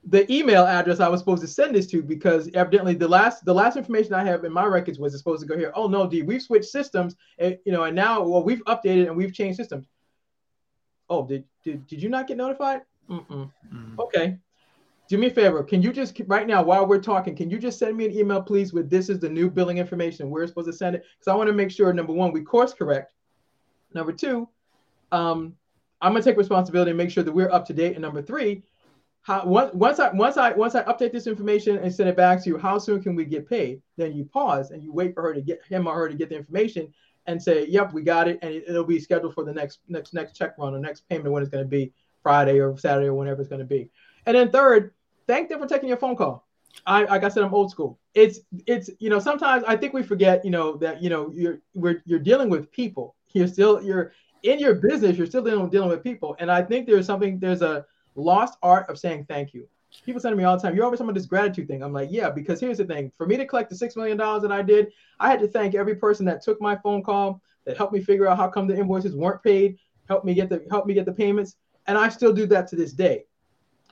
the 0.09 0.33
email 0.33 0.65
address 0.65 1.01
I 1.01 1.09
was 1.09 1.21
supposed 1.21 1.43
to 1.43 1.49
send 1.49 1.75
this 1.75 1.87
to? 1.89 2.03
Because 2.03 2.49
evidently 2.55 2.95
the 2.95 3.09
last 3.09 3.45
the 3.45 3.55
last 3.55 3.77
information 3.77 4.15
I 4.15 4.25
have 4.25 4.45
in 4.45 4.53
my 4.53 4.65
records 4.65 4.99
was 4.99 5.13
it's 5.13 5.21
supposed 5.21 5.43
to 5.43 5.49
go 5.49 5.59
here. 5.59 5.73
Oh 5.75 5.89
no, 5.89 6.07
Dee, 6.07 6.23
we've 6.23 6.43
switched 6.43 6.67
systems, 6.67 7.17
and 7.39 7.59
you 7.65 7.73
know, 7.73 7.85
and 7.85 7.97
now 7.97 8.23
well 8.23 8.43
we've 8.43 8.65
updated 8.65 9.09
and 9.09 9.17
we've 9.17 9.35
changed 9.35 9.57
systems. 9.57 9.87
Oh, 11.11 11.27
did 11.27 11.45
did, 11.65 11.87
did 11.87 12.03
you 12.03 12.09
not 12.09 12.27
get 12.29 12.37
notified? 12.37 12.83
Mm-mm. 13.11 13.51
Mm. 13.73 13.99
Okay. 13.99 14.39
Do 15.09 15.19
me 15.19 15.29
a 15.29 15.31
favor. 15.31 15.63
Can 15.63 15.83
you 15.83 15.93
just 15.93 16.21
right 16.27 16.47
now, 16.47 16.63
while 16.63 16.87
we're 16.87 17.01
talking, 17.01 17.37
can 17.37 17.49
you 17.49 17.59
just 17.59 17.79
send 17.79 17.97
me 17.97 18.07
an 18.07 18.13
email, 18.13 18.43
please, 18.43 18.73
with 18.73 18.91
this 18.91 19.09
is 19.09 19.21
the 19.21 19.29
new 19.29 19.49
billing 19.49 19.79
information. 19.79 20.31
We're 20.31 20.47
supposed 20.49 20.67
to 20.67 20.73
send 20.73 20.97
it 20.97 21.05
because 21.17 21.33
I 21.33 21.37
want 21.37 21.49
to 21.49 21.53
make 21.53 21.71
sure 21.71 21.93
number 21.93 22.13
one, 22.13 22.33
we 22.33 22.43
course 22.43 22.73
correct. 22.73 23.13
Number 23.95 24.13
two, 24.13 24.49
um, 25.13 25.55
I'm 26.01 26.13
gonna 26.13 26.25
take 26.25 26.37
responsibility 26.37 26.91
and 26.91 26.99
make 26.99 27.11
sure 27.11 27.23
that 27.23 27.33
we're 27.33 27.51
up 27.51 27.65
to 27.67 27.73
date. 27.73 27.93
And 27.93 28.03
number 28.03 28.21
three, 28.21 28.65
how 29.27 29.45
once 29.45 29.99
I 29.99 30.13
once 30.13 30.37
I 30.37 30.53
once 30.53 30.77
I 30.77 30.85
update 30.85 31.11
this 31.11 31.27
information 31.27 31.79
and 31.79 31.93
send 31.93 32.09
it 32.09 32.17
back 32.17 32.41
to 32.45 32.49
you, 32.49 32.57
how 32.57 32.79
soon 32.79 33.03
can 33.03 33.17
we 33.17 33.25
get 33.25 33.49
paid? 33.49 33.83
Then 33.97 34.13
you 34.13 34.25
pause 34.25 34.71
and 34.71 34.85
you 34.85 34.93
wait 34.93 35.15
for 35.15 35.23
her 35.23 35.35
to 35.35 35.41
get 35.41 35.65
him 35.65 35.89
or 35.89 35.97
her 35.97 36.09
to 36.09 36.15
get 36.15 36.29
the 36.29 36.37
information 36.37 36.95
and 37.27 37.43
say, 37.43 37.67
"Yep, 37.67 37.93
we 37.93 38.03
got 38.03 38.29
it," 38.29 38.39
and 38.43 38.55
it, 38.55 38.63
it'll 38.69 38.85
be 38.85 39.01
scheduled 39.01 39.35
for 39.35 39.43
the 39.43 39.53
next 39.53 39.81
next 39.89 40.15
next 40.15 40.37
check 40.37 40.55
run 40.59 40.77
or 40.77 40.79
next 40.79 41.09
payment 41.09 41.33
when 41.33 41.43
it's 41.43 41.51
going 41.51 41.65
to 41.65 41.69
be 41.69 41.93
Friday 42.23 42.61
or 42.61 42.79
Saturday 42.79 43.09
or 43.09 43.15
whenever 43.15 43.41
it's 43.41 43.49
going 43.49 43.59
to 43.59 43.67
be. 43.67 43.91
And 44.27 44.37
then 44.37 44.53
third, 44.53 44.95
thank 45.27 45.49
them 45.49 45.59
for 45.59 45.67
taking 45.67 45.89
your 45.89 45.99
phone 45.99 46.15
call. 46.15 46.47
I 46.87 47.03
like 47.03 47.25
I 47.25 47.29
said, 47.29 47.43
I'm 47.43 47.53
old 47.53 47.73
school. 47.73 47.99
It's 48.15 48.39
it's 48.69 48.91
you 49.01 49.11
know 49.11 49.19
sometimes 49.19 49.65
I 49.67 49.77
think 49.77 49.93
we 49.93 50.05
forget 50.05 50.45
you 50.45 50.53
know 50.53 50.77
that 50.77 51.03
you 51.03 51.11
know 51.11 51.33
you're 51.35 51.59
we're 51.75 52.01
you're 52.07 52.21
dealing 52.21 52.49
with 52.49 52.71
people. 52.71 53.17
You're 53.33 53.49
still 53.49 53.83
you're 53.83 54.13
in 54.45 54.61
your 54.61 54.77
business. 54.77 55.17
You're 55.17 55.27
still 55.27 55.43
dealing 55.43 55.69
dealing 55.69 55.89
with 55.89 56.05
people. 56.05 56.37
And 56.39 56.49
I 56.49 56.63
think 56.63 56.87
there's 56.87 57.07
something 57.07 57.41
there's 57.41 57.63
a 57.63 57.87
lost 58.17 58.59
art 58.63 58.89
of 58.91 58.99
saying 58.99 59.27
thank 59.29 59.55
you. 59.55 59.69
People 60.05 60.21
to 60.21 60.35
me 60.35 60.45
all 60.45 60.57
the 60.57 60.63
time, 60.63 60.75
"You're 60.75 60.85
always 60.85 60.99
talking 60.99 61.11
about 61.11 61.19
this 61.19 61.27
gratitude 61.27 61.69
thing." 61.69 61.83
I'm 61.83 61.93
like, 61.93 62.11
yeah, 62.11 62.29
because 62.29 62.61
here's 62.61 62.79
the 62.79 62.85
thing: 62.85 63.11
for 63.17 63.27
me 63.27 63.37
to 63.37 63.47
collect 63.47 63.71
the 63.71 63.77
six 63.77 63.97
million 63.97 64.17
dollars 64.17 64.43
that 64.43 64.53
I 64.53 64.61
did, 64.61 64.93
I 65.21 65.31
had 65.31 65.41
to 65.41 65.49
thank 65.49 65.75
every 65.75 65.95
person 65.95 66.27
that 66.27 66.43
took 66.43 66.61
my 66.61 66.77
phone 66.77 67.03
call, 67.03 67.41
that 67.65 67.77
helped 67.77 67.93
me 67.93 68.01
figure 68.01 68.27
out 68.27 68.37
how 68.37 68.49
come 68.49 68.67
the 68.67 68.77
invoices 68.77 69.15
weren't 69.15 69.43
paid, 69.43 69.79
helped 70.09 70.25
me 70.25 70.35
get 70.35 70.49
the 70.49 70.67
helped 70.71 70.87
me 70.87 70.95
get 70.95 71.07
the 71.07 71.13
payments, 71.13 71.57
and 71.87 71.97
I 71.97 72.09
still 72.09 72.33
do 72.33 72.47
that 72.47 72.69
to 72.69 72.77
this 72.77 72.93
day. 72.93 73.25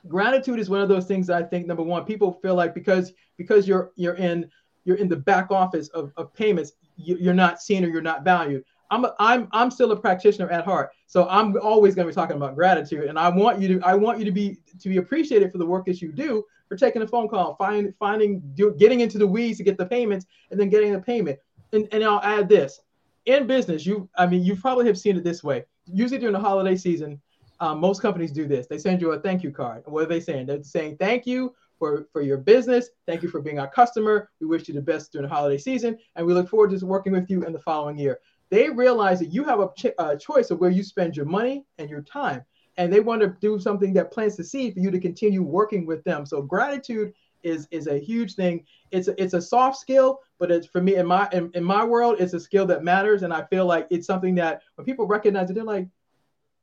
Gratitude 0.07 0.59
is 0.59 0.69
one 0.69 0.81
of 0.81 0.89
those 0.89 1.05
things 1.05 1.29
I 1.29 1.43
think 1.43 1.65
number 1.65 1.83
one, 1.83 2.05
people 2.05 2.33
feel 2.33 2.55
like 2.55 2.73
because 2.73 3.13
because 3.37 3.67
you're 3.67 3.91
you're 3.95 4.15
in 4.15 4.49
you're 4.85 4.97
in 4.97 5.09
the 5.09 5.15
back 5.15 5.51
office 5.51 5.89
of, 5.89 6.13
of 6.15 6.33
payments, 6.33 6.73
you, 6.95 7.29
are 7.29 7.33
not 7.33 7.61
seen 7.61 7.83
or 7.83 7.89
you're 7.89 8.01
not 8.01 8.23
valued. 8.23 8.63
I'm 8.91 9.05
a, 9.05 9.15
I'm 9.19 9.47
I'm 9.51 9.71
still 9.71 9.91
a 9.91 9.95
practitioner 9.95 10.49
at 10.49 10.65
heart, 10.65 10.91
so 11.07 11.27
I'm 11.29 11.57
always 11.61 11.95
going 11.95 12.07
to 12.07 12.11
be 12.11 12.15
talking 12.15 12.35
about 12.35 12.55
gratitude, 12.55 13.05
and 13.05 13.17
I 13.17 13.29
want 13.29 13.59
you 13.59 13.79
to 13.79 13.85
I 13.85 13.95
want 13.95 14.19
you 14.19 14.25
to 14.25 14.31
be 14.31 14.57
to 14.79 14.89
be 14.89 14.97
appreciated 14.97 15.51
for 15.51 15.57
the 15.57 15.65
work 15.65 15.85
that 15.85 16.01
you 16.01 16.11
do, 16.11 16.43
for 16.67 16.77
taking 16.77 17.01
a 17.01 17.07
phone 17.07 17.27
call, 17.27 17.55
finding 17.55 17.93
finding 17.99 18.41
do, 18.55 18.75
getting 18.77 18.99
into 18.99 19.17
the 19.17 19.27
weeds 19.27 19.57
to 19.57 19.63
get 19.63 19.77
the 19.77 19.85
payments, 19.85 20.25
and 20.51 20.59
then 20.59 20.69
getting 20.69 20.93
the 20.93 20.99
payment. 20.99 21.39
And 21.73 21.87
and 21.91 22.03
I'll 22.03 22.21
add 22.21 22.47
this: 22.47 22.81
in 23.25 23.47
business, 23.47 23.85
you 23.85 24.09
I 24.17 24.27
mean 24.27 24.43
you 24.43 24.55
probably 24.55 24.85
have 24.87 24.97
seen 24.97 25.17
it 25.17 25.23
this 25.23 25.43
way. 25.43 25.65
Usually 25.91 26.19
during 26.19 26.33
the 26.33 26.39
holiday 26.39 26.75
season, 26.75 27.21
um, 27.59 27.79
most 27.79 28.01
companies 28.01 28.31
do 28.31 28.47
this. 28.47 28.67
They 28.67 28.77
send 28.77 29.01
you 29.01 29.11
a 29.11 29.19
thank 29.19 29.43
you 29.43 29.51
card. 29.51 29.83
what 29.85 30.03
are 30.03 30.07
they 30.07 30.19
saying? 30.19 30.47
They're 30.47 30.63
saying 30.63 30.97
thank 30.97 31.25
you 31.25 31.53
for, 31.77 32.07
for 32.11 32.21
your 32.21 32.37
business. 32.37 32.89
Thank 33.05 33.21
you 33.21 33.29
for 33.29 33.41
being 33.41 33.59
our 33.59 33.67
customer. 33.67 34.29
We 34.39 34.47
wish 34.47 34.67
you 34.67 34.73
the 34.73 34.81
best 34.81 35.11
during 35.11 35.27
the 35.27 35.33
holiday 35.33 35.57
season, 35.57 35.97
and 36.15 36.25
we 36.25 36.33
look 36.33 36.49
forward 36.49 36.77
to 36.77 36.85
working 36.85 37.13
with 37.13 37.29
you 37.29 37.43
in 37.43 37.53
the 37.53 37.59
following 37.59 37.97
year. 37.97 38.19
They 38.49 38.69
realize 38.69 39.19
that 39.19 39.33
you 39.33 39.43
have 39.43 39.59
a, 39.59 39.69
ch- 39.77 39.95
a 39.97 40.17
choice 40.17 40.51
of 40.51 40.59
where 40.59 40.69
you 40.69 40.83
spend 40.83 41.15
your 41.15 41.25
money 41.25 41.65
and 41.77 41.89
your 41.89 42.01
time, 42.01 42.43
and 42.77 42.91
they 42.91 42.99
want 42.99 43.21
to 43.21 43.35
do 43.39 43.59
something 43.59 43.93
that 43.93 44.11
plants 44.11 44.35
the 44.35 44.43
seed 44.43 44.73
for 44.73 44.79
you 44.79 44.91
to 44.91 44.99
continue 44.99 45.41
working 45.41 45.85
with 45.85 46.03
them. 46.03 46.25
So 46.25 46.41
gratitude 46.41 47.13
is 47.43 47.67
is 47.71 47.87
a 47.87 47.97
huge 47.97 48.35
thing. 48.35 48.65
It's 48.91 49.07
a, 49.07 49.21
it's 49.21 49.33
a 49.33 49.41
soft 49.41 49.77
skill, 49.77 50.19
but 50.39 50.51
it's 50.51 50.67
for 50.67 50.81
me 50.81 50.95
in 50.95 51.05
my 51.05 51.29
in, 51.31 51.51
in 51.53 51.63
my 51.63 51.83
world, 51.83 52.17
it's 52.19 52.33
a 52.33 52.39
skill 52.39 52.65
that 52.67 52.83
matters, 52.83 53.23
and 53.23 53.33
I 53.33 53.43
feel 53.45 53.65
like 53.65 53.87
it's 53.89 54.07
something 54.07 54.35
that 54.35 54.61
when 54.75 54.85
people 54.85 55.07
recognize 55.07 55.49
it, 55.49 55.53
they're 55.53 55.63
like, 55.63 55.87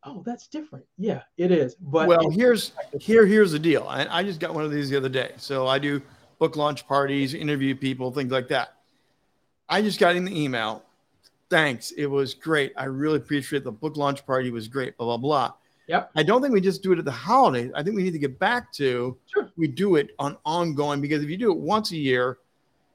oh, 0.05 0.23
that's 0.27 0.49
different. 0.49 0.85
Yeah, 0.99 1.23
it 1.37 1.51
is. 1.51 1.75
But 1.77 2.09
well, 2.09 2.31
here's 2.31 2.73
here 3.01 3.27
here's 3.27 3.53
the 3.53 3.59
deal. 3.59 3.87
I, 3.89 4.07
I 4.19 4.23
just 4.23 4.41
got 4.41 4.55
one 4.55 4.65
of 4.65 4.71
these 4.71 4.91
the 4.91 4.97
other 4.97 5.09
day. 5.09 5.33
So 5.37 5.67
I 5.67 5.79
do 5.79 6.03
book 6.39 6.57
launch 6.57 6.87
parties, 6.87 7.35
interview 7.35 7.75
people, 7.75 8.11
things 8.11 8.33
like 8.33 8.49
that. 8.49 8.75
I 9.69 9.81
just 9.81 9.99
got 9.99 10.17
in 10.17 10.25
the 10.25 10.43
email. 10.43 10.83
Thanks. 11.53 11.91
It 11.99 12.07
was 12.07 12.33
great. 12.33 12.73
I 12.79 12.85
really 12.85 13.19
appreciate 13.19 13.63
the 13.63 13.71
book 13.71 13.99
launch 13.99 14.25
party 14.25 14.51
was 14.51 14.69
great. 14.69 14.97
Blah 14.97 15.05
blah 15.05 15.17
blah. 15.19 15.53
Yep. 15.87 16.13
I 16.17 16.23
don't 16.23 16.41
think 16.41 16.55
we 16.55 16.63
just 16.63 16.83
do 16.83 16.93
it 16.93 16.99
at 16.99 17.05
the 17.05 17.11
holidays. 17.11 17.71
I 17.75 17.83
think 17.83 17.95
we 17.95 18.03
need 18.03 18.15
to 18.15 18.19
get 18.19 18.39
back 18.39 18.73
to 18.75 19.19
sure. 19.27 19.53
we 19.59 19.69
do 19.69 19.97
it 19.97 20.15
on 20.19 20.39
ongoing 20.47 21.03
because 21.03 21.23
if 21.23 21.29
you 21.29 21.37
do 21.37 21.53
it 21.53 21.59
once 21.59 21.91
a 21.91 21.99
year, 21.99 22.39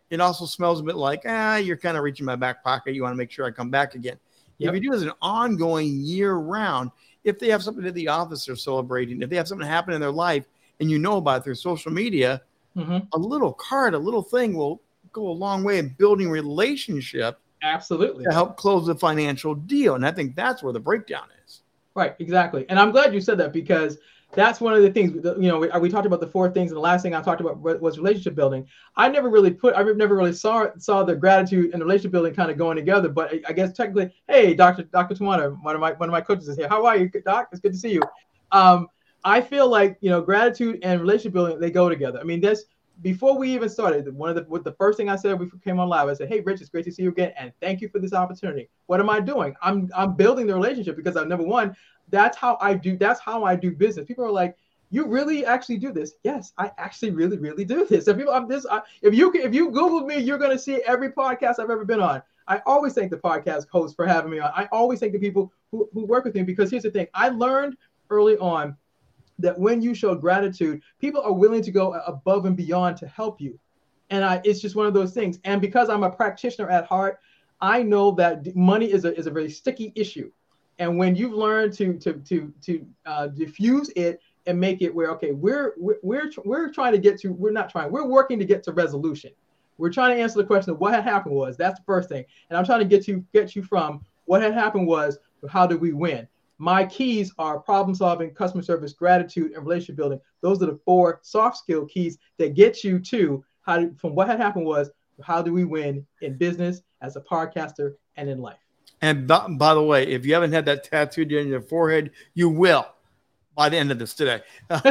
it 0.10 0.20
also 0.20 0.48
smells 0.48 0.80
a 0.80 0.84
bit 0.84 0.96
like 0.96 1.22
ah, 1.28 1.58
you're 1.58 1.78
kind 1.78 1.98
of 1.98 2.04
reaching 2.04 2.26
my 2.26 2.36
back 2.36 2.63
pocket. 2.63 2.96
You 2.96 3.04
want 3.04 3.13
to 3.13 3.17
make 3.17 3.30
sure 3.30 3.46
I 3.46 3.52
come 3.52 3.70
back 3.70 3.93
again. 3.93 4.17
Yep. 4.58 4.70
If 4.70 4.76
you 4.82 4.89
do 4.89 4.93
it 4.93 4.96
as 4.96 5.04
an 5.04 5.12
ongoing 5.22 6.00
year 6.00 6.34
round, 6.34 6.89
if 7.24 7.38
they 7.38 7.50
have 7.50 7.62
something 7.62 7.86
at 7.86 7.93
the 7.93 8.08
office 8.08 8.48
they're 8.48 8.56
celebrating, 8.56 9.22
if 9.22 9.30
they 9.30 9.36
have 9.36 9.48
something 9.48 9.67
happen 9.67 9.93
in 9.93 10.02
their 10.02 10.10
life 10.10 10.46
and 10.80 10.89
you 10.89 10.98
know 10.98 11.17
about 11.17 11.41
it 11.41 11.43
through 11.43 11.54
social 11.54 11.91
media, 11.91 12.41
mm-hmm. 12.76 13.06
a 13.13 13.20
little 13.20 13.54
card, 13.54 13.93
a 13.93 14.00
little 14.00 14.24
thing 14.24 14.58
will 14.58 14.82
go 15.12 15.28
a 15.28 15.30
long 15.30 15.63
way 15.63 15.78
in 15.78 15.89
building 15.89 16.28
relationship. 16.28 17.39
Absolutely. 17.62 18.24
To 18.26 18.32
help 18.32 18.58
close 18.58 18.88
the 18.88 18.96
financial 18.96 19.56
deal. 19.56 19.96
And 19.96 20.06
I 20.06 20.12
think 20.12 20.36
that's 20.36 20.62
where 20.62 20.74
the 20.74 20.80
breakdown 20.80 21.28
is. 21.46 21.62
Right, 21.96 22.15
exactly. 22.20 22.65
And 22.70 22.80
I'm 22.80 22.91
glad 22.91 23.13
you 23.13 23.22
said 23.22 23.39
that 23.39 23.52
because 23.52 23.98
that's 24.34 24.60
one 24.60 24.74
of 24.74 24.82
the 24.82 24.91
things 24.91 25.13
you 25.39 25.48
know 25.48 25.58
we, 25.58 25.70
we, 25.80 25.89
talked 25.89 26.06
about 26.06 26.20
the 26.20 26.28
four 26.28 26.52
things 26.52 26.72
and 26.72 26.78
the 26.78 26.82
last 26.82 27.02
thing 27.02 27.15
i 27.15 27.22
talked 27.22 27.39
about 27.39 27.60
was 27.60 27.98
relationship 27.98 28.36
building 28.36 28.67
i 28.96 29.08
never 29.08 29.30
really 29.30 29.52
put 29.52 29.76
i 29.76 29.84
never 29.84 30.15
really 30.15 30.34
saw 30.34 30.67
saw 30.78 31.04
the 31.04 31.15
gratitude 31.15 31.72
and 31.72 31.82
the 31.82 31.86
relationship 31.86 32.12
building 32.12 32.34
kind 32.34 32.52
of 32.52 32.58
going 32.58 32.76
together 32.76 33.08
but 33.08 33.34
i 33.48 33.54
guess 33.54 33.72
technically 33.72 34.13
hey 34.28 34.54
dr 34.54 34.84
dr 34.84 35.15
tawana 35.15 35.60
one 35.63 35.76
of 35.76 35.82
my 35.82 35.93
one 35.93 36.10
of 36.10 36.12
my 36.12 36.22
coaches 36.22 36.48
is 36.50 36.58
here 36.58 36.67
how 36.67 36.86
are 36.86 36.98
you 36.98 37.10
doc 37.26 37.48
it's 37.52 37.62
good 37.62 37.72
to 37.72 37.78
see 37.80 37.91
you 37.91 38.02
um, 38.52 38.88
i 39.24 39.39
feel 39.39 39.70
like 39.70 39.98
you 40.02 40.10
know 40.10 40.22
gratitude 40.22 40.78
and 40.84 41.00
relationship 41.00 41.34
building 41.34 41.60
they 41.60 41.72
go 41.72 41.88
together 41.88 42.20
i 42.20 42.24
mean 42.24 42.41
this 42.41 42.65
before 43.01 43.38
we 43.38 43.53
even 43.53 43.69
started 43.69 44.12
one 44.15 44.29
of 44.29 44.36
the 44.36 44.43
what 44.43 44.63
the 44.63 44.71
first 44.73 44.97
thing 44.97 45.07
i 45.10 45.15
said 45.15 45.39
we 45.39 45.47
came 45.63 45.79
on 45.79 45.88
live 45.88 46.07
i 46.10 46.13
said 46.13 46.27
hey 46.27 46.39
rich 46.41 46.62
it's 46.62 46.69
great 46.69 46.83
to 46.83 46.91
see 46.91 47.03
you 47.03 47.10
again 47.10 47.31
and 47.38 47.51
thank 47.62 47.79
you 47.79 47.89
for 47.89 47.99
this 47.99 48.13
opportunity 48.13 48.69
what 48.88 48.99
am 48.99 49.10
i 49.10 49.19
doing 49.19 49.53
i'm 49.62 49.89
i'm 49.95 50.15
building 50.15 50.47
the 50.47 50.53
relationship 50.53 50.95
because 50.95 51.15
i 51.15 51.23
number 51.23 51.45
one 51.45 51.75
that's 52.10 52.38
how 52.38 52.57
I 52.62 52.73
do. 52.73 52.97
That's 52.97 53.19
how 53.19 53.43
I 53.43 53.55
do 53.55 53.71
business. 53.71 54.05
People 54.05 54.25
are 54.25 54.31
like, 54.31 54.55
"You 54.89 55.05
really 55.05 55.45
actually 55.45 55.77
do 55.77 55.91
this?" 55.91 56.15
Yes, 56.23 56.53
I 56.57 56.71
actually 56.77 57.12
really, 57.12 57.38
really 57.38 57.65
do 57.65 57.86
this. 57.86 58.07
If 58.07 58.17
people, 58.17 58.33
I'm 58.33 58.47
this. 58.47 58.65
I, 58.69 58.81
if 59.01 59.13
you 59.13 59.31
if 59.33 59.53
you 59.53 59.71
Google 59.71 60.01
me, 60.01 60.17
you're 60.17 60.38
gonna 60.38 60.60
see 60.60 60.81
every 60.86 61.12
podcast 61.12 61.60
I've 61.60 61.69
ever 61.69 61.86
been 61.86 61.99
on. 61.99 62.21
I 62.47 62.62
always 62.65 62.93
thank 62.93 63.12
the 63.12 63.17
podcast 63.17 63.67
host 63.69 63.95
for 63.95 64.07
having 64.07 64.31
me 64.31 64.39
on. 64.39 64.51
I 64.55 64.67
always 64.71 64.99
thank 64.99 65.12
the 65.12 65.19
people 65.19 65.51
who, 65.71 65.89
who 65.93 66.05
work 66.05 66.23
with 66.23 66.33
me 66.33 66.43
because 66.43 66.71
here's 66.71 66.83
the 66.83 66.91
thing: 66.91 67.07
I 67.13 67.29
learned 67.29 67.77
early 68.10 68.38
on 68.38 68.77
that 69.39 69.58
when 69.58 69.82
you 69.82 69.93
show 69.93 70.15
gratitude, 70.15 70.82
people 71.00 71.21
are 71.21 71.34
willing 71.34 71.62
to 71.62 71.71
go 71.71 71.93
above 71.93 72.45
and 72.45 72.56
beyond 72.56 72.97
to 72.97 73.08
help 73.08 73.39
you. 73.39 73.60
And 74.10 74.23
I, 74.23 74.41
it's 74.43 74.60
just 74.60 74.76
one 74.76 74.88
of 74.88 74.93
those 74.93 75.13
things. 75.13 75.39
And 75.43 75.62
because 75.62 75.89
I'm 75.89 76.04
a 76.04 76.10
practitioner 76.10 76.69
at 76.69 76.86
heart, 76.86 77.19
I 77.60 77.84
know 77.84 78.12
that 78.12 78.56
money 78.56 78.91
is 78.91 79.06
a, 79.06 79.15
is 79.17 79.28
a 79.28 79.32
very 79.32 79.50
sticky 79.50 79.91
issue. 79.95 80.32
And 80.80 80.97
when 80.97 81.15
you've 81.15 81.34
learned 81.34 81.73
to 81.73 81.97
to 82.00 82.13
to 82.13 82.54
to 82.62 82.86
uh, 83.06 83.28
diffuse 83.28 83.89
it 83.95 84.21
and 84.45 84.60
make 84.60 84.82
it 84.82 84.93
where 84.93 85.12
okay, 85.12 85.32
we're 85.32 85.73
we're 85.78 85.97
we're, 86.04 86.32
we're 86.45 86.71
trying 86.71 86.91
to 86.91 87.00
get 87.00 87.19
to 87.21 87.30
we're 87.30 87.52
not 87.52 87.69
trying 87.69 87.91
we're 87.91 88.06
working 88.06 88.38
to 88.39 88.45
get 88.45 88.63
to 88.63 88.71
resolution. 88.71 89.32
We're 89.80 89.91
trying 89.91 90.15
to 90.15 90.21
answer 90.21 90.38
the 90.38 90.45
question 90.45 90.71
of 90.71 90.80
what 90.80 90.93
had 90.93 91.04
happened 91.04 91.36
was 91.36 91.58
that's 91.58 91.80
the 91.80 91.86
first 91.86 92.10
thing, 92.10 92.26
and 92.50 92.58
I'm 92.58 92.65
trying 92.65 92.80
to 92.80 92.86
get 92.86 93.08
you 93.08 93.26
get 93.34 93.56
you 93.56 93.63
from 93.63 94.06
what 94.26 94.41
had 94.41 94.54
happened 94.54 94.88
was 94.88 95.17
how 95.50 95.65
did 95.65 95.82
we 95.82 95.93
win. 95.93 96.28
My 96.58 96.86
keys 96.86 97.32
are 97.38 97.60
problem 97.60 97.96
solving, 97.96 98.32
customer 98.32 98.63
service, 98.63 98.93
gratitude, 98.93 99.52
and 99.52 99.63
relationship 99.63 99.96
building. 99.96 100.20
Those 100.41 100.62
are 100.63 100.67
the 100.67 100.80
four 100.86 101.20
soft 101.22 101.58
skill 101.58 101.86
keys 101.86 102.17
that 102.38 102.56
get 102.56 102.84
you 102.84 103.00
to 103.00 103.43
how 103.62 103.89
from 103.98 104.15
what 104.15 104.28
had 104.28 104.39
happened 104.39 104.65
was 104.65 104.89
how 105.22 105.41
do 105.41 105.54
we 105.54 105.65
win 105.65 106.06
in 106.22 106.38
business 106.38 106.82
as 107.02 107.15
a 107.15 107.22
podcaster 107.22 107.96
and 108.15 108.30
in 108.30 108.39
life. 108.39 108.58
And 109.02 109.28
by, 109.28 109.48
by, 109.48 109.74
the 109.74 109.84
way, 109.84 110.08
if 110.08 110.26
you 110.26 110.34
haven't 110.34 110.54
had 110.54 110.65
that 110.65 110.84
tattooed 110.84 111.32
on 111.34 111.48
your 111.48 111.62
forehead, 111.62 112.12
you 112.34 112.50
will 112.50 112.88
by 113.56 113.70
the 113.70 113.78
end 113.78 113.91
of 113.91 114.00
this 114.00 114.13
today. 114.13 114.41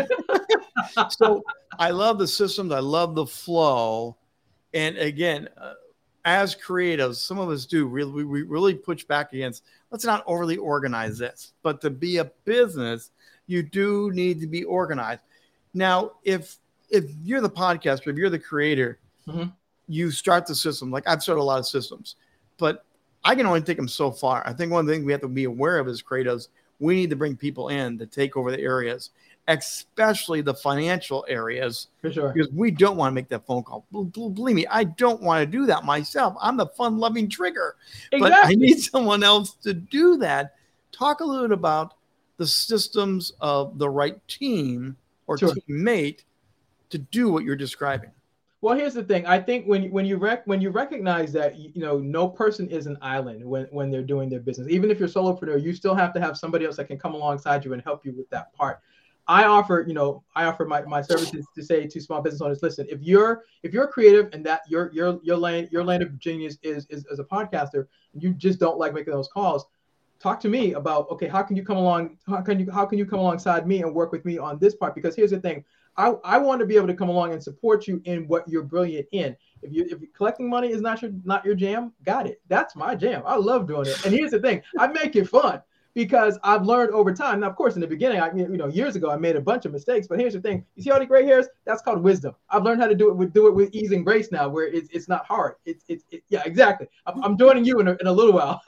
so 1.11 1.43
I 1.79 1.91
love 1.91 2.19
the 2.19 2.29
systems. 2.29 2.73
I 2.73 2.81
love 2.81 3.15
the 3.15 3.27
flow. 3.27 4.17
And 4.75 4.97
again, 4.99 5.49
uh, 5.57 5.75
as 6.27 6.57
creatives, 6.57 7.17
some 7.17 7.39
of 7.39 7.49
us 7.49 7.65
do 7.65 7.87
really, 7.87 8.25
we 8.25 8.43
really 8.43 8.75
push 8.75 9.05
back 9.05 9.33
against 9.33 9.63
let's 9.91 10.05
not 10.05 10.25
overly 10.27 10.57
organize 10.59 11.17
this. 11.17 11.53
But 11.63 11.81
to 11.81 11.89
be 11.89 12.19
a 12.19 12.25
business, 12.45 13.13
you 13.47 13.63
do 13.63 14.11
need 14.13 14.41
to 14.41 14.47
be 14.47 14.65
organized. 14.65 15.23
Now, 15.73 16.13
if 16.25 16.59
if 16.91 17.05
you're 17.23 17.41
the 17.41 17.51
podcaster, 17.51 18.09
if 18.09 18.17
you're 18.17 18.31
the 18.31 18.39
creator, 18.39 18.99
mm-hmm. 19.27 19.51
you 19.89 20.11
start 20.11 20.47
the 20.47 20.55
system. 20.55 20.91
Like 20.91 21.09
I've 21.09 21.23
started 21.23 21.41
a 21.41 21.45
lot 21.45 21.61
of 21.61 21.67
systems, 21.67 22.17
but 22.59 22.85
I 23.25 23.35
can 23.35 23.47
only 23.47 23.61
take 23.61 23.77
them 23.77 23.89
so 23.89 24.11
far. 24.11 24.43
I 24.47 24.53
think 24.53 24.73
one 24.73 24.87
thing 24.87 25.05
we 25.05 25.13
have 25.13 25.21
to 25.23 25.29
be 25.29 25.45
aware 25.45 25.79
of 25.79 25.89
as 25.89 26.03
creators, 26.03 26.49
we 26.79 26.95
need 26.95 27.11
to 27.11 27.17
bring 27.17 27.37
people 27.37 27.69
in 27.69 27.99
to 27.99 28.07
take 28.07 28.37
over 28.37 28.51
the 28.51 28.61
areas, 28.61 29.11
especially 29.49 30.41
the 30.41 30.55
financial 30.55 31.25
areas. 31.29 31.89
For 32.01 32.13
sure. 32.13 32.33
Because 32.33 32.53
we 32.53 32.71
don't 32.71 32.97
want 32.97 33.13
to 33.13 33.15
make 33.15 33.29
that 33.29 33.47
phone 33.47 33.63
call. 33.63 33.87
Believe 33.91 34.57
me, 34.57 34.67
I 34.69 34.85
don't 34.85 35.23
want 35.23 35.41
to 35.43 35.47
do 35.47 35.67
that 35.67 35.85
myself. 35.85 36.37
I'm 36.41 36.57
the 36.57 36.67
fun 36.67 36.99
loving 36.99 37.29
trigger, 37.29 37.77
exactly. 38.13 38.21
but 38.21 38.33
I 38.45 38.51
need 38.55 38.81
someone 38.81 39.23
else 39.23 39.55
to 39.63 39.75
do 39.75 40.17
that. 40.19 40.55
Talk 40.93 41.21
a 41.21 41.25
little 41.25 41.49
bit 41.49 41.55
about 41.55 41.95
the 42.37 42.47
systems 42.47 43.33
of 43.41 43.79
the 43.79 43.89
right 43.89 44.27
team 44.29 44.97
or 45.27 45.39
sure. 45.39 45.55
teammate 45.69 46.25
to 46.91 46.99
do 46.99 47.31
what 47.31 47.45
you're 47.45 47.57
describing. 47.57 48.11
Well, 48.63 48.77
here's 48.77 48.95
the 48.95 49.03
thing. 49.05 49.27
I 49.27 49.39
think 49.39 49.67
when 49.67 49.91
when 49.91 50.07
you 50.07 50.17
rec- 50.17 50.47
when 50.47 50.61
you 50.61 50.71
recognize 50.71 51.33
that 51.35 51.57
you 51.57 51.71
know 51.77 51.99
no 51.99 52.27
person 52.27 52.69
is 52.69 52.87
an 52.87 52.97
island 53.03 53.45
when 53.45 53.67
when 53.67 53.91
they're 53.91 54.03
doing 54.03 54.29
their 54.29 54.41
business. 54.41 54.69
Even 54.69 54.91
if 54.91 54.99
you're 54.99 55.09
solopreneur, 55.09 55.63
you 55.63 55.73
still 55.75 55.95
have 55.95 56.13
to 56.15 56.21
have 56.21 56.37
somebody 56.37 56.65
else 56.65 56.77
that 56.77 56.87
can 56.87 56.99
come 56.99 57.15
alongside 57.15 57.65
you 57.65 57.75
and 57.75 57.83
help 57.83 58.05
you 58.05 58.13
with 58.13 58.29
that 58.31 58.53
part. 58.55 58.81
I 59.29 59.45
offer, 59.45 59.85
you 59.87 59.95
know, 59.95 60.23
I 60.37 60.45
offer 60.45 60.65
my, 60.65 60.83
my 60.83 61.03
services 61.03 61.47
to 61.57 61.65
say 61.65 61.87
to 61.87 62.01
small 62.01 62.23
business 62.23 62.41
owners, 62.41 62.63
listen, 62.63 62.87
if 62.89 63.03
you're 63.03 63.43
if 63.63 63.73
you're 63.73 63.89
creative 63.89 64.33
and 64.33 64.47
that 64.47 64.61
your 64.69 64.91
your 64.93 65.19
your 65.23 65.37
lane 65.37 65.69
your 65.73 65.83
lane 65.83 66.03
of 66.03 66.19
genius 66.19 66.59
is 66.63 66.87
is 66.91 67.05
as 67.11 67.19
a 67.19 67.25
podcaster, 67.25 67.87
you 68.15 68.33
just 68.35 68.61
don't 68.61 68.79
like 68.79 68.95
making 68.95 69.13
those 69.13 69.29
calls, 69.29 69.67
talk 70.21 70.39
to 70.41 70.49
me 70.49 70.75
about 70.75 71.11
okay, 71.11 71.27
how 71.27 71.43
can 71.43 71.57
you 71.57 71.65
come 71.65 71.77
along? 71.77 72.19
How 72.29 72.41
can 72.41 72.61
you 72.61 72.71
how 72.71 72.87
can 72.87 72.99
you 72.99 73.07
come 73.07 73.19
alongside 73.19 73.67
me 73.67 73.83
and 73.83 73.93
work 73.93 74.13
with 74.13 74.25
me 74.25 74.39
on 74.39 74.59
this 74.59 74.77
part? 74.77 74.95
Because 74.95 75.17
here's 75.17 75.33
the 75.33 75.41
thing, 75.41 75.65
I, 75.97 76.15
I 76.25 76.39
want 76.39 76.61
to 76.61 76.67
be 76.67 76.77
able 76.77 76.87
to 76.87 76.95
come 76.95 77.09
along 77.09 77.33
and 77.33 77.43
support 77.43 77.89
you 77.89 78.01
in 78.05 78.29
what 78.29 78.49
you're 78.49 78.63
brilliant 78.63 79.09
in. 79.11 79.37
If 79.63 79.73
you 79.73 79.87
if 79.91 80.13
collecting 80.13 80.49
money 80.49 80.71
is 80.71 80.81
not 80.81 81.03
your 81.03 81.11
not 81.25 81.45
your 81.45 81.57
jam, 81.57 81.93
got 82.05 82.29
it. 82.29 82.41
That's 82.47 82.77
my 82.77 82.95
jam. 82.95 83.23
I 83.27 83.37
love 83.37 83.67
doing 83.67 83.87
it. 83.87 84.05
And 84.05 84.15
here's 84.15 84.31
the 84.31 84.41
thing, 84.41 84.63
I 84.79 84.87
make 84.87 85.17
it 85.17 85.29
fun 85.29 85.63
because 85.97 86.39
I've 86.45 86.67
learned 86.67 86.91
over 86.91 87.13
time. 87.15 87.41
Now, 87.41 87.49
of 87.49 87.57
course, 87.57 87.75
in 87.75 87.81
the 87.81 87.87
beginning, 87.87 88.21
I 88.21 88.31
you 88.37 88.59
know 88.59 88.69
years 88.69 88.97
ago 88.97 89.11
I 89.11 89.17
made 89.17 89.35
a 89.35 89.41
bunch 89.41 89.65
of 89.65 89.73
mistakes. 89.73 90.07
But 90.07 90.21
here's 90.21 90.35
the 90.35 90.43
thing: 90.43 90.63
you 90.77 90.83
see 90.83 90.91
all 90.91 91.01
the 91.01 91.07
gray 91.07 91.25
hairs? 91.25 91.47
That's 91.65 91.81
called 91.81 92.03
wisdom. 92.03 92.35
I've 92.51 92.65
learned 92.65 92.83
how 92.83 92.87
to 92.87 92.95
do 92.95 93.09
it 93.09 93.15
with 93.15 93.33
do 93.33 93.47
it 93.47 93.55
with 93.55 93.75
ease 93.75 93.93
and 93.93 94.05
grace 94.05 94.31
now, 94.31 94.47
where 94.47 94.67
it's 94.67 94.91
it's 94.93 95.09
not 95.09 95.25
hard. 95.25 95.55
It's 95.65 95.87
it's 95.89 96.05
it, 96.11 96.23
yeah, 96.29 96.43
exactly. 96.45 96.87
I'm, 97.07 97.25
I'm 97.25 97.39
joining 97.39 97.65
you 97.65 97.81
in 97.81 97.89
a, 97.89 97.97
in 97.99 98.07
a 98.09 98.13
little 98.13 98.35
while. 98.35 98.63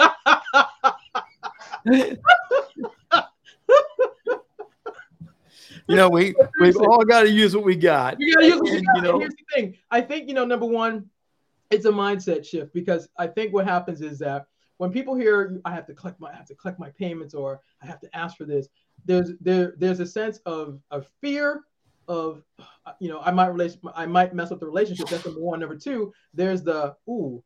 you 5.87 5.97
know, 5.97 6.09
we 6.09 6.35
we've 6.61 6.79
all 6.79 7.05
got 7.05 7.25
to 7.25 7.31
use 7.31 7.55
what 7.55 7.67
we 7.67 7.77
got. 7.77 8.17
We 8.17 8.33
got 8.33 8.41
to 8.41 8.47
use 8.47 8.57
what 8.59 8.73
we 8.73 8.81
got. 8.81 8.97
You 8.97 9.03
know, 9.03 9.19
here's 9.19 9.35
the 9.35 9.45
thing. 9.55 9.77
I 9.91 10.01
think 10.01 10.29
you 10.29 10.35
know, 10.35 10.47
number 10.47 10.65
one, 10.65 11.11
it's 11.71 11.85
a 11.85 11.93
mindset 11.93 12.47
shift 12.47 12.73
because 12.73 13.07
I 13.19 13.27
think 13.27 13.53
what 13.53 13.67
happens 13.67 14.01
is 14.01 14.19
that 14.21 14.47
when 14.79 14.91
people 14.91 15.15
hear 15.15 15.61
I 15.65 15.75
have 15.75 15.87
to 15.87 15.95
collect 15.95 16.19
my 16.19 16.31
I 16.31 16.37
have 16.37 16.47
to 16.47 16.55
collect 16.55 16.81
my 16.81 16.91
payments 16.91 17.35
or 17.35 17.61
I 17.83 17.87
have 17.87 18.01
to 18.01 18.17
ask 18.17 18.37
for 18.37 18.45
this, 18.45 18.69
there's 19.05 19.33
there 19.41 19.75
there's 19.77 20.01
a 20.01 20.07
sense 20.07 20.39
of 20.47 20.81
of 20.91 21.07
fear 21.21 21.65
of 22.09 22.43
you 23.01 23.09
know 23.09 23.21
I 23.21 23.31
might 23.31 23.49
relation 23.49 23.81
I 23.95 24.07
might 24.07 24.35
mess 24.35 24.51
up 24.51 24.61
the 24.61 24.67
relationship. 24.67 25.09
That's 25.09 25.27
number 25.27 25.41
one. 25.41 25.61
Number 25.61 25.77
two, 25.77 26.13
there's 26.33 26.63
the 26.63 26.97
ooh, 27.09 27.43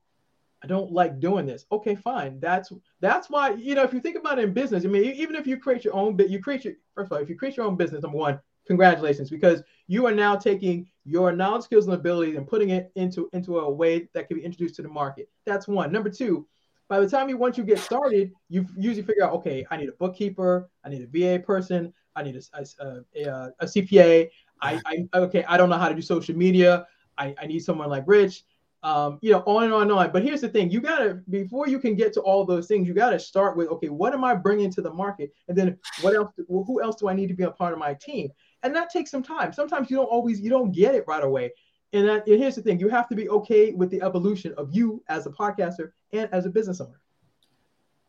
I 0.62 0.66
don't 0.66 0.92
like 0.92 1.20
doing 1.20 1.46
this. 1.46 1.66
Okay, 1.72 1.94
fine. 1.94 2.38
That's 2.38 2.72
that's 3.00 3.28
why 3.28 3.54
you 3.54 3.74
know 3.74 3.82
if 3.82 3.92
you 3.92 4.00
think 4.00 4.16
about 4.16 4.38
it 4.38 4.44
in 4.44 4.52
business, 4.52 4.84
I 4.84 4.88
mean 4.88 5.04
even 5.04 5.34
if 5.34 5.46
you 5.46 5.56
create 5.56 5.84
your 5.84 5.94
own 5.94 6.18
you 6.28 6.40
create 6.40 6.64
your 6.64 6.74
first 6.94 7.10
of 7.10 7.16
all 7.16 7.22
if 7.22 7.28
you 7.28 7.36
create 7.36 7.56
your 7.56 7.66
own 7.66 7.76
business, 7.76 8.02
number 8.02 8.18
one, 8.18 8.38
congratulations 8.66 9.30
because 9.30 9.62
you 9.88 10.06
are 10.06 10.14
now 10.14 10.36
taking 10.36 10.86
your 11.04 11.32
knowledge, 11.32 11.64
skills, 11.64 11.86
and 11.86 11.94
abilities 11.94 12.36
and 12.36 12.46
putting 12.46 12.70
it 12.70 12.92
into 12.94 13.28
into 13.32 13.58
a 13.58 13.70
way 13.70 14.08
that 14.14 14.28
can 14.28 14.36
be 14.36 14.44
introduced 14.44 14.76
to 14.76 14.82
the 14.82 14.88
market. 14.88 15.28
That's 15.46 15.66
one. 15.66 15.90
Number 15.90 16.10
two, 16.10 16.46
by 16.92 17.00
the 17.00 17.08
time 17.08 17.30
you 17.30 17.38
once 17.38 17.56
you 17.56 17.64
get 17.64 17.78
started, 17.78 18.32
you 18.50 18.66
usually 18.76 19.00
figure 19.00 19.24
out, 19.24 19.32
okay, 19.32 19.64
I 19.70 19.78
need 19.78 19.88
a 19.88 19.92
bookkeeper, 19.92 20.68
I 20.84 20.90
need 20.90 21.00
a 21.00 21.06
VA 21.06 21.42
person, 21.42 21.90
I 22.14 22.22
need 22.22 22.36
a, 22.36 22.42
a, 22.52 23.20
a, 23.24 23.52
a 23.60 23.64
CPA. 23.64 24.28
I, 24.60 24.78
I 24.84 25.06
okay, 25.14 25.42
I 25.48 25.56
don't 25.56 25.70
know 25.70 25.78
how 25.78 25.88
to 25.88 25.94
do 25.94 26.02
social 26.02 26.36
media. 26.36 26.86
I, 27.16 27.34
I 27.40 27.46
need 27.46 27.60
someone 27.60 27.88
like 27.88 28.04
Rich. 28.06 28.44
Um, 28.82 29.18
you 29.22 29.32
know, 29.32 29.42
on 29.46 29.64
and 29.64 29.72
on 29.72 29.82
and 29.84 29.92
on. 29.92 30.12
But 30.12 30.22
here's 30.22 30.42
the 30.42 30.50
thing: 30.50 30.70
you 30.70 30.82
gotta 30.82 31.22
before 31.30 31.66
you 31.66 31.78
can 31.78 31.94
get 31.94 32.12
to 32.12 32.20
all 32.20 32.44
those 32.44 32.66
things, 32.66 32.86
you 32.86 32.92
gotta 32.92 33.18
start 33.18 33.56
with 33.56 33.68
okay, 33.68 33.88
what 33.88 34.12
am 34.12 34.22
I 34.22 34.34
bringing 34.34 34.70
to 34.72 34.82
the 34.82 34.92
market, 34.92 35.32
and 35.48 35.56
then 35.56 35.78
what 36.02 36.14
else? 36.14 36.30
Who 36.46 36.82
else 36.82 36.96
do 36.96 37.08
I 37.08 37.14
need 37.14 37.28
to 37.28 37.34
be 37.34 37.44
a 37.44 37.50
part 37.50 37.72
of 37.72 37.78
my 37.78 37.94
team? 37.94 38.28
and 38.62 38.74
that 38.74 38.90
takes 38.90 39.10
some 39.10 39.22
time. 39.22 39.52
Sometimes 39.52 39.90
you 39.90 39.96
don't 39.96 40.06
always 40.06 40.40
you 40.40 40.50
don't 40.50 40.72
get 40.72 40.94
it 40.94 41.04
right 41.06 41.22
away. 41.22 41.52
And, 41.92 42.08
that, 42.08 42.26
and 42.26 42.40
here's 42.40 42.54
the 42.54 42.62
thing: 42.62 42.80
you 42.80 42.88
have 42.88 43.08
to 43.08 43.14
be 43.14 43.28
okay 43.28 43.72
with 43.72 43.90
the 43.90 44.00
evolution 44.02 44.54
of 44.56 44.74
you 44.74 45.02
as 45.08 45.26
a 45.26 45.30
podcaster 45.30 45.92
and 46.12 46.28
as 46.32 46.46
a 46.46 46.50
business 46.50 46.80
owner. 46.80 47.00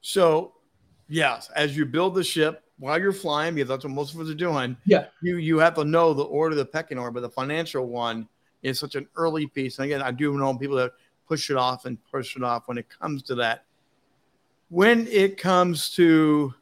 So, 0.01 0.53
yes, 1.09 1.49
as 1.55 1.75
you 1.75 1.85
build 1.85 2.15
the 2.15 2.23
ship 2.23 2.63
while 2.79 2.99
you're 2.99 3.13
flying, 3.13 3.55
because 3.55 3.69
that's 3.69 3.83
what 3.83 3.93
most 3.93 4.13
of 4.13 4.21
us 4.21 4.29
are 4.29 4.35
doing. 4.35 4.77
Yeah, 4.85 5.07
you 5.21 5.37
you 5.37 5.59
have 5.59 5.75
to 5.75 5.83
know 5.83 6.13
the 6.13 6.23
order, 6.23 6.53
of 6.53 6.57
the 6.57 6.65
pecking 6.65 6.97
order, 6.97 7.11
but 7.11 7.21
the 7.21 7.29
financial 7.29 7.85
one 7.87 8.27
is 8.61 8.79
such 8.79 8.95
an 8.95 9.07
early 9.15 9.47
piece. 9.47 9.79
And 9.79 9.85
again, 9.85 10.01
I 10.01 10.11
do 10.11 10.37
know 10.37 10.57
people 10.57 10.77
that 10.77 10.91
push 11.27 11.49
it 11.49 11.57
off 11.57 11.85
and 11.85 11.97
push 12.05 12.37
it 12.37 12.43
off 12.43 12.67
when 12.67 12.77
it 12.77 12.87
comes 12.89 13.23
to 13.23 13.35
that. 13.35 13.65
When 14.69 15.07
it 15.07 15.37
comes 15.37 15.89
to 15.91 16.53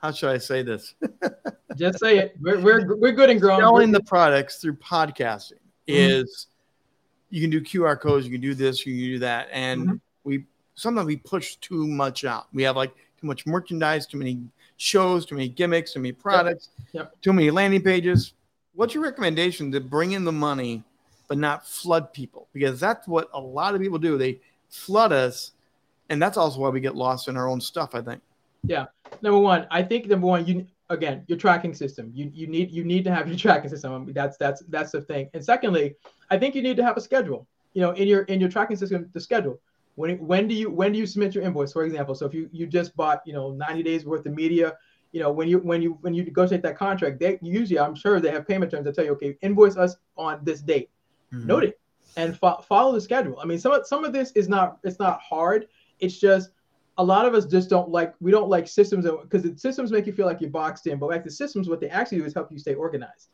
how 0.00 0.12
should 0.12 0.30
I 0.30 0.38
say 0.38 0.62
this? 0.62 0.94
Just 1.76 1.98
say 1.98 2.18
it. 2.18 2.34
We're, 2.40 2.58
we're, 2.60 2.96
we're 2.96 3.12
good 3.12 3.30
and 3.30 3.40
growing. 3.40 3.60
Selling 3.60 3.92
the 3.92 4.02
products 4.02 4.56
through 4.56 4.76
podcasting 4.76 5.59
mm-hmm. 5.90 6.22
is 6.22 6.46
you 7.30 7.40
can 7.40 7.50
do 7.50 7.60
QR 7.60 7.98
codes, 7.98 8.26
you 8.26 8.32
can 8.32 8.40
do 8.40 8.54
this, 8.54 8.84
you 8.84 8.94
can 8.94 9.02
do 9.02 9.18
that. 9.20 9.48
And 9.52 9.82
mm-hmm. 9.82 9.96
we 10.24 10.44
sometimes 10.74 11.06
we 11.06 11.16
push 11.16 11.56
too 11.56 11.86
much 11.86 12.24
out. 12.24 12.46
We 12.52 12.62
have 12.64 12.76
like 12.76 12.94
too 13.20 13.26
much 13.26 13.46
merchandise, 13.46 14.06
too 14.06 14.18
many 14.18 14.40
shows, 14.76 15.26
too 15.26 15.34
many 15.34 15.48
gimmicks, 15.48 15.92
too 15.92 16.00
many 16.00 16.12
products, 16.12 16.70
yep. 16.92 17.04
Yep. 17.04 17.20
too 17.22 17.32
many 17.32 17.50
landing 17.50 17.82
pages. 17.82 18.32
What's 18.74 18.94
your 18.94 19.02
recommendation 19.02 19.70
to 19.72 19.80
bring 19.80 20.12
in 20.12 20.24
the 20.24 20.32
money 20.32 20.82
but 21.28 21.38
not 21.38 21.66
flood 21.66 22.12
people? 22.12 22.48
Because 22.52 22.80
that's 22.80 23.06
what 23.06 23.28
a 23.34 23.40
lot 23.40 23.74
of 23.74 23.80
people 23.80 23.98
do. 23.98 24.16
They 24.16 24.40
flood 24.70 25.12
us, 25.12 25.52
and 26.08 26.20
that's 26.20 26.36
also 26.36 26.60
why 26.60 26.70
we 26.70 26.80
get 26.80 26.96
lost 26.96 27.28
in 27.28 27.36
our 27.36 27.48
own 27.48 27.60
stuff, 27.60 27.94
I 27.94 28.00
think. 28.00 28.22
Yeah. 28.64 28.86
Number 29.22 29.38
one, 29.38 29.66
I 29.70 29.82
think 29.82 30.06
number 30.06 30.26
one, 30.26 30.46
you 30.46 30.66
again, 30.90 31.24
your 31.26 31.38
tracking 31.38 31.72
system. 31.72 32.10
You 32.14 32.30
you 32.34 32.46
need 32.46 32.70
you 32.70 32.84
need 32.84 33.04
to 33.04 33.14
have 33.14 33.26
your 33.28 33.36
tracking 33.44 33.70
system. 33.70 33.92
I 33.92 33.98
mean, 33.98 34.12
that's 34.12 34.36
that's 34.36 34.62
that's 34.68 34.92
the 34.92 35.00
thing. 35.00 35.30
And 35.32 35.44
secondly, 35.44 35.96
I 36.30 36.38
think 36.38 36.54
you 36.54 36.62
need 36.62 36.76
to 36.76 36.84
have 36.84 36.96
a 36.96 37.00
schedule. 37.00 37.46
You 37.72 37.82
know, 37.82 37.92
in 37.92 38.06
your 38.08 38.22
in 38.22 38.40
your 38.40 38.50
tracking 38.50 38.76
system, 38.76 39.08
the 39.14 39.20
schedule. 39.20 39.60
When 39.94 40.18
when 40.18 40.46
do 40.48 40.54
you 40.54 40.70
when 40.70 40.92
do 40.92 40.98
you 40.98 41.06
submit 41.06 41.34
your 41.34 41.44
invoice? 41.44 41.72
For 41.72 41.84
example, 41.84 42.14
so 42.14 42.26
if 42.26 42.34
you 42.34 42.48
you 42.52 42.66
just 42.66 42.94
bought 42.96 43.22
you 43.24 43.32
know 43.32 43.50
90 43.52 43.82
days 43.82 44.04
worth 44.04 44.26
of 44.26 44.34
media, 44.34 44.76
you 45.12 45.20
know 45.20 45.32
when 45.32 45.48
you 45.48 45.58
when 45.58 45.80
you 45.80 45.98
when 46.02 46.14
you 46.14 46.24
negotiate 46.24 46.62
that 46.62 46.76
contract, 46.76 47.20
they 47.20 47.38
usually 47.42 47.78
I'm 47.78 47.94
sure 47.94 48.20
they 48.20 48.30
have 48.30 48.46
payment 48.46 48.70
terms 48.70 48.84
that 48.84 48.94
tell 48.94 49.04
you 49.04 49.12
okay, 49.12 49.36
invoice 49.42 49.76
us 49.76 49.96
on 50.16 50.40
this 50.42 50.60
date. 50.60 50.90
Mm-hmm. 51.32 51.46
Note 51.46 51.64
it 51.64 51.80
and 52.16 52.36
fo- 52.36 52.60
follow 52.60 52.92
the 52.92 53.00
schedule. 53.00 53.38
I 53.40 53.46
mean, 53.46 53.58
some 53.58 53.72
of 53.72 53.86
some 53.86 54.04
of 54.04 54.12
this 54.12 54.32
is 54.32 54.48
not 54.48 54.78
it's 54.84 54.98
not 54.98 55.20
hard. 55.20 55.68
It's 55.98 56.18
just 56.18 56.50
a 57.00 57.04
lot 57.04 57.24
of 57.24 57.32
us 57.32 57.46
just 57.46 57.70
don't 57.70 57.88
like 57.88 58.14
we 58.20 58.30
don't 58.30 58.50
like 58.50 58.68
systems 58.68 59.06
because 59.22 59.42
systems 59.60 59.90
make 59.90 60.06
you 60.06 60.12
feel 60.12 60.26
like 60.26 60.38
you're 60.38 60.50
boxed 60.50 60.86
in 60.86 60.98
but 60.98 61.08
like 61.08 61.24
the 61.24 61.30
systems 61.30 61.66
what 61.66 61.80
they 61.80 61.88
actually 61.88 62.18
do 62.18 62.24
is 62.26 62.34
help 62.34 62.52
you 62.52 62.58
stay 62.58 62.74
organized. 62.74 63.30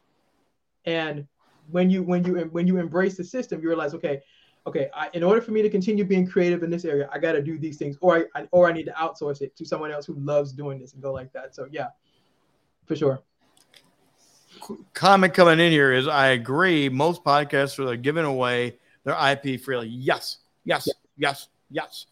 And 0.85 1.26
when 1.72 1.90
you 1.90 2.05
when 2.05 2.24
you 2.24 2.48
when 2.52 2.68
you 2.68 2.79
embrace 2.79 3.16
the 3.16 3.24
system 3.24 3.61
you 3.61 3.66
realize 3.66 3.92
okay 3.92 4.22
okay 4.68 4.88
I, 4.94 5.11
in 5.14 5.24
order 5.24 5.40
for 5.40 5.50
me 5.50 5.62
to 5.62 5.68
continue 5.68 6.05
being 6.05 6.24
creative 6.24 6.62
in 6.62 6.70
this 6.70 6.85
area 6.85 7.09
i 7.12 7.18
got 7.18 7.33
to 7.33 7.42
do 7.42 7.59
these 7.59 7.76
things 7.76 7.96
or 8.00 8.29
I, 8.37 8.46
or 8.52 8.68
i 8.68 8.72
need 8.72 8.87
to 8.87 8.92
outsource 8.92 9.42
it 9.42 9.57
to 9.57 9.64
someone 9.64 9.90
else 9.90 10.07
who 10.07 10.14
loves 10.14 10.52
doing 10.52 10.79
this 10.79 10.92
and 10.92 11.02
go 11.02 11.12
like 11.12 11.33
that. 11.33 11.57
So 11.57 11.66
yeah 11.72 11.88
for 12.87 12.94
sure. 12.94 13.20
Comment 14.94 15.35
coming 15.35 15.59
in 15.59 15.72
here 15.72 15.92
is 15.92 16.07
i 16.07 16.29
agree 16.29 16.88
most 16.88 17.24
podcasts 17.24 17.81
are 17.81 17.96
giving 17.96 18.24
away 18.24 18.76
their 19.02 19.16
ip 19.33 19.61
freely. 19.61 19.88
Yes 19.88 20.38
yes 20.64 20.87
yeah. 20.87 20.94
yes 21.16 21.48
yes 21.68 22.07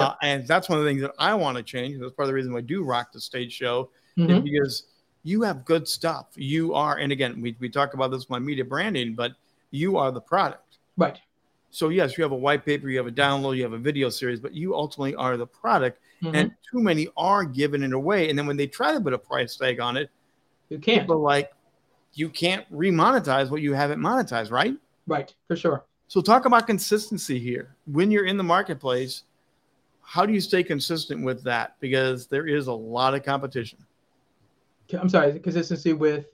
uh, 0.00 0.14
and 0.22 0.46
that's 0.46 0.68
one 0.68 0.78
of 0.78 0.84
the 0.84 0.90
things 0.90 1.02
that 1.02 1.12
I 1.18 1.34
want 1.34 1.56
to 1.56 1.62
change. 1.62 1.98
That's 1.98 2.12
part 2.12 2.24
of 2.24 2.28
the 2.28 2.34
reason 2.34 2.52
why 2.52 2.58
I 2.58 2.62
do 2.62 2.82
rock 2.82 3.12
the 3.12 3.20
stage 3.20 3.52
show 3.52 3.90
mm-hmm. 4.16 4.40
because 4.40 4.84
you 5.22 5.42
have 5.42 5.64
good 5.64 5.88
stuff. 5.88 6.26
You 6.36 6.74
are, 6.74 6.98
and 6.98 7.12
again, 7.12 7.40
we, 7.40 7.56
we 7.58 7.68
talk 7.68 7.94
about 7.94 8.10
this 8.10 8.20
with 8.20 8.30
my 8.30 8.38
media 8.38 8.64
branding, 8.64 9.14
but 9.14 9.32
you 9.70 9.96
are 9.96 10.12
the 10.12 10.20
product. 10.20 10.78
Right. 10.96 11.18
So 11.70 11.88
yes, 11.88 12.16
you 12.16 12.22
have 12.22 12.32
a 12.32 12.36
white 12.36 12.64
paper, 12.64 12.88
you 12.88 12.96
have 12.96 13.06
a 13.06 13.12
download, 13.12 13.56
you 13.56 13.62
have 13.62 13.72
a 13.72 13.78
video 13.78 14.08
series, 14.08 14.40
but 14.40 14.54
you 14.54 14.74
ultimately 14.74 15.14
are 15.14 15.36
the 15.36 15.46
product. 15.46 16.00
Mm-hmm. 16.22 16.34
And 16.34 16.54
too 16.70 16.80
many 16.80 17.08
are 17.16 17.44
giving 17.44 17.82
it 17.82 17.92
away. 17.92 18.30
And 18.30 18.38
then 18.38 18.46
when 18.46 18.56
they 18.56 18.66
try 18.66 18.92
to 18.92 19.00
put 19.00 19.12
a 19.12 19.18
price 19.18 19.56
tag 19.56 19.80
on 19.80 19.96
it, 19.96 20.10
you 20.70 20.78
can't. 20.78 21.02
People 21.02 21.20
like 21.20 21.52
you 22.14 22.30
can't 22.30 22.64
remonetize 22.72 23.50
what 23.50 23.60
you 23.60 23.74
haven't 23.74 24.00
monetized, 24.00 24.50
right? 24.50 24.74
Right, 25.06 25.34
for 25.46 25.54
sure. 25.54 25.84
So 26.08 26.20
talk 26.20 26.46
about 26.46 26.66
consistency 26.66 27.38
here. 27.38 27.76
When 27.86 28.10
you're 28.10 28.26
in 28.26 28.36
the 28.36 28.44
marketplace, 28.44 29.24
how 30.06 30.24
do 30.24 30.32
you 30.32 30.40
stay 30.40 30.62
consistent 30.62 31.24
with 31.24 31.42
that? 31.42 31.74
Because 31.80 32.28
there 32.28 32.46
is 32.46 32.68
a 32.68 32.72
lot 32.72 33.12
of 33.12 33.24
competition. 33.24 33.78
I'm 34.98 35.08
sorry, 35.08 35.38
consistency 35.40 35.92
with 35.92 36.26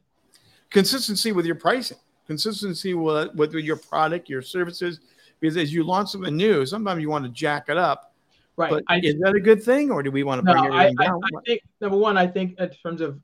consistency 0.68 1.32
with 1.32 1.46
your 1.46 1.54
pricing, 1.54 1.96
consistency 2.26 2.92
with, 2.92 3.35
with 3.35 3.54
your 3.54 3.76
product, 3.76 4.28
your 4.28 4.42
services. 4.42 5.00
Because 5.40 5.56
as 5.56 5.72
you 5.72 5.85
launch 5.85 6.11
something 6.11 6.37
new, 6.37 6.66
sometimes 6.66 7.00
you 7.00 7.08
want 7.08 7.24
to 7.24 7.30
jack 7.30 7.70
it 7.70 7.78
up. 7.78 8.12
Right. 8.56 8.70
But 8.70 8.85
I, 8.88 9.00
is 9.02 9.18
that 9.20 9.35
a 9.35 9.40
good 9.40 9.62
thing, 9.62 9.90
or 9.90 10.02
do 10.02 10.11
we 10.11 10.22
want 10.22 10.40
to 10.40 10.42
bring 10.44 10.62
no, 10.62 10.64
everything 10.64 10.96
I, 11.00 11.04
down? 11.06 11.20
I, 11.24 11.38
I 11.38 11.40
think 11.46 11.62
number 11.80 11.96
one, 11.96 12.18
I 12.18 12.26
think 12.26 12.58
in 12.58 12.70
terms 12.70 13.00
of, 13.00 13.18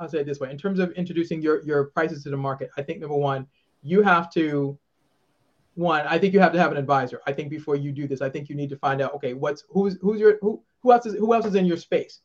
I'll 0.00 0.08
say 0.08 0.18
it 0.18 0.26
this 0.26 0.40
way: 0.40 0.50
in 0.50 0.58
terms 0.58 0.80
of 0.80 0.90
introducing 0.92 1.40
your 1.40 1.62
your 1.62 1.84
prices 1.84 2.24
to 2.24 2.30
the 2.30 2.36
market, 2.36 2.70
I 2.76 2.82
think 2.82 2.98
number 2.98 3.14
one, 3.14 3.46
you 3.84 4.02
have 4.02 4.28
to 4.32 4.76
one, 5.78 6.04
I 6.08 6.18
think 6.18 6.34
you 6.34 6.40
have 6.40 6.52
to 6.52 6.58
have 6.58 6.72
an 6.72 6.76
advisor. 6.76 7.20
I 7.24 7.32
think 7.32 7.50
before 7.50 7.76
you 7.76 7.92
do 7.92 8.08
this, 8.08 8.20
I 8.20 8.28
think 8.28 8.48
you 8.48 8.56
need 8.56 8.68
to 8.70 8.76
find 8.76 9.00
out, 9.00 9.14
okay, 9.14 9.32
what's 9.32 9.62
who's 9.70 9.96
who's 10.00 10.18
your 10.18 10.38
who 10.40 10.60
who 10.82 10.92
else 10.92 11.06
is 11.06 11.14
who 11.14 11.32
else 11.32 11.46
is 11.46 11.54
in 11.54 11.66
your 11.66 11.76
space, 11.76 12.20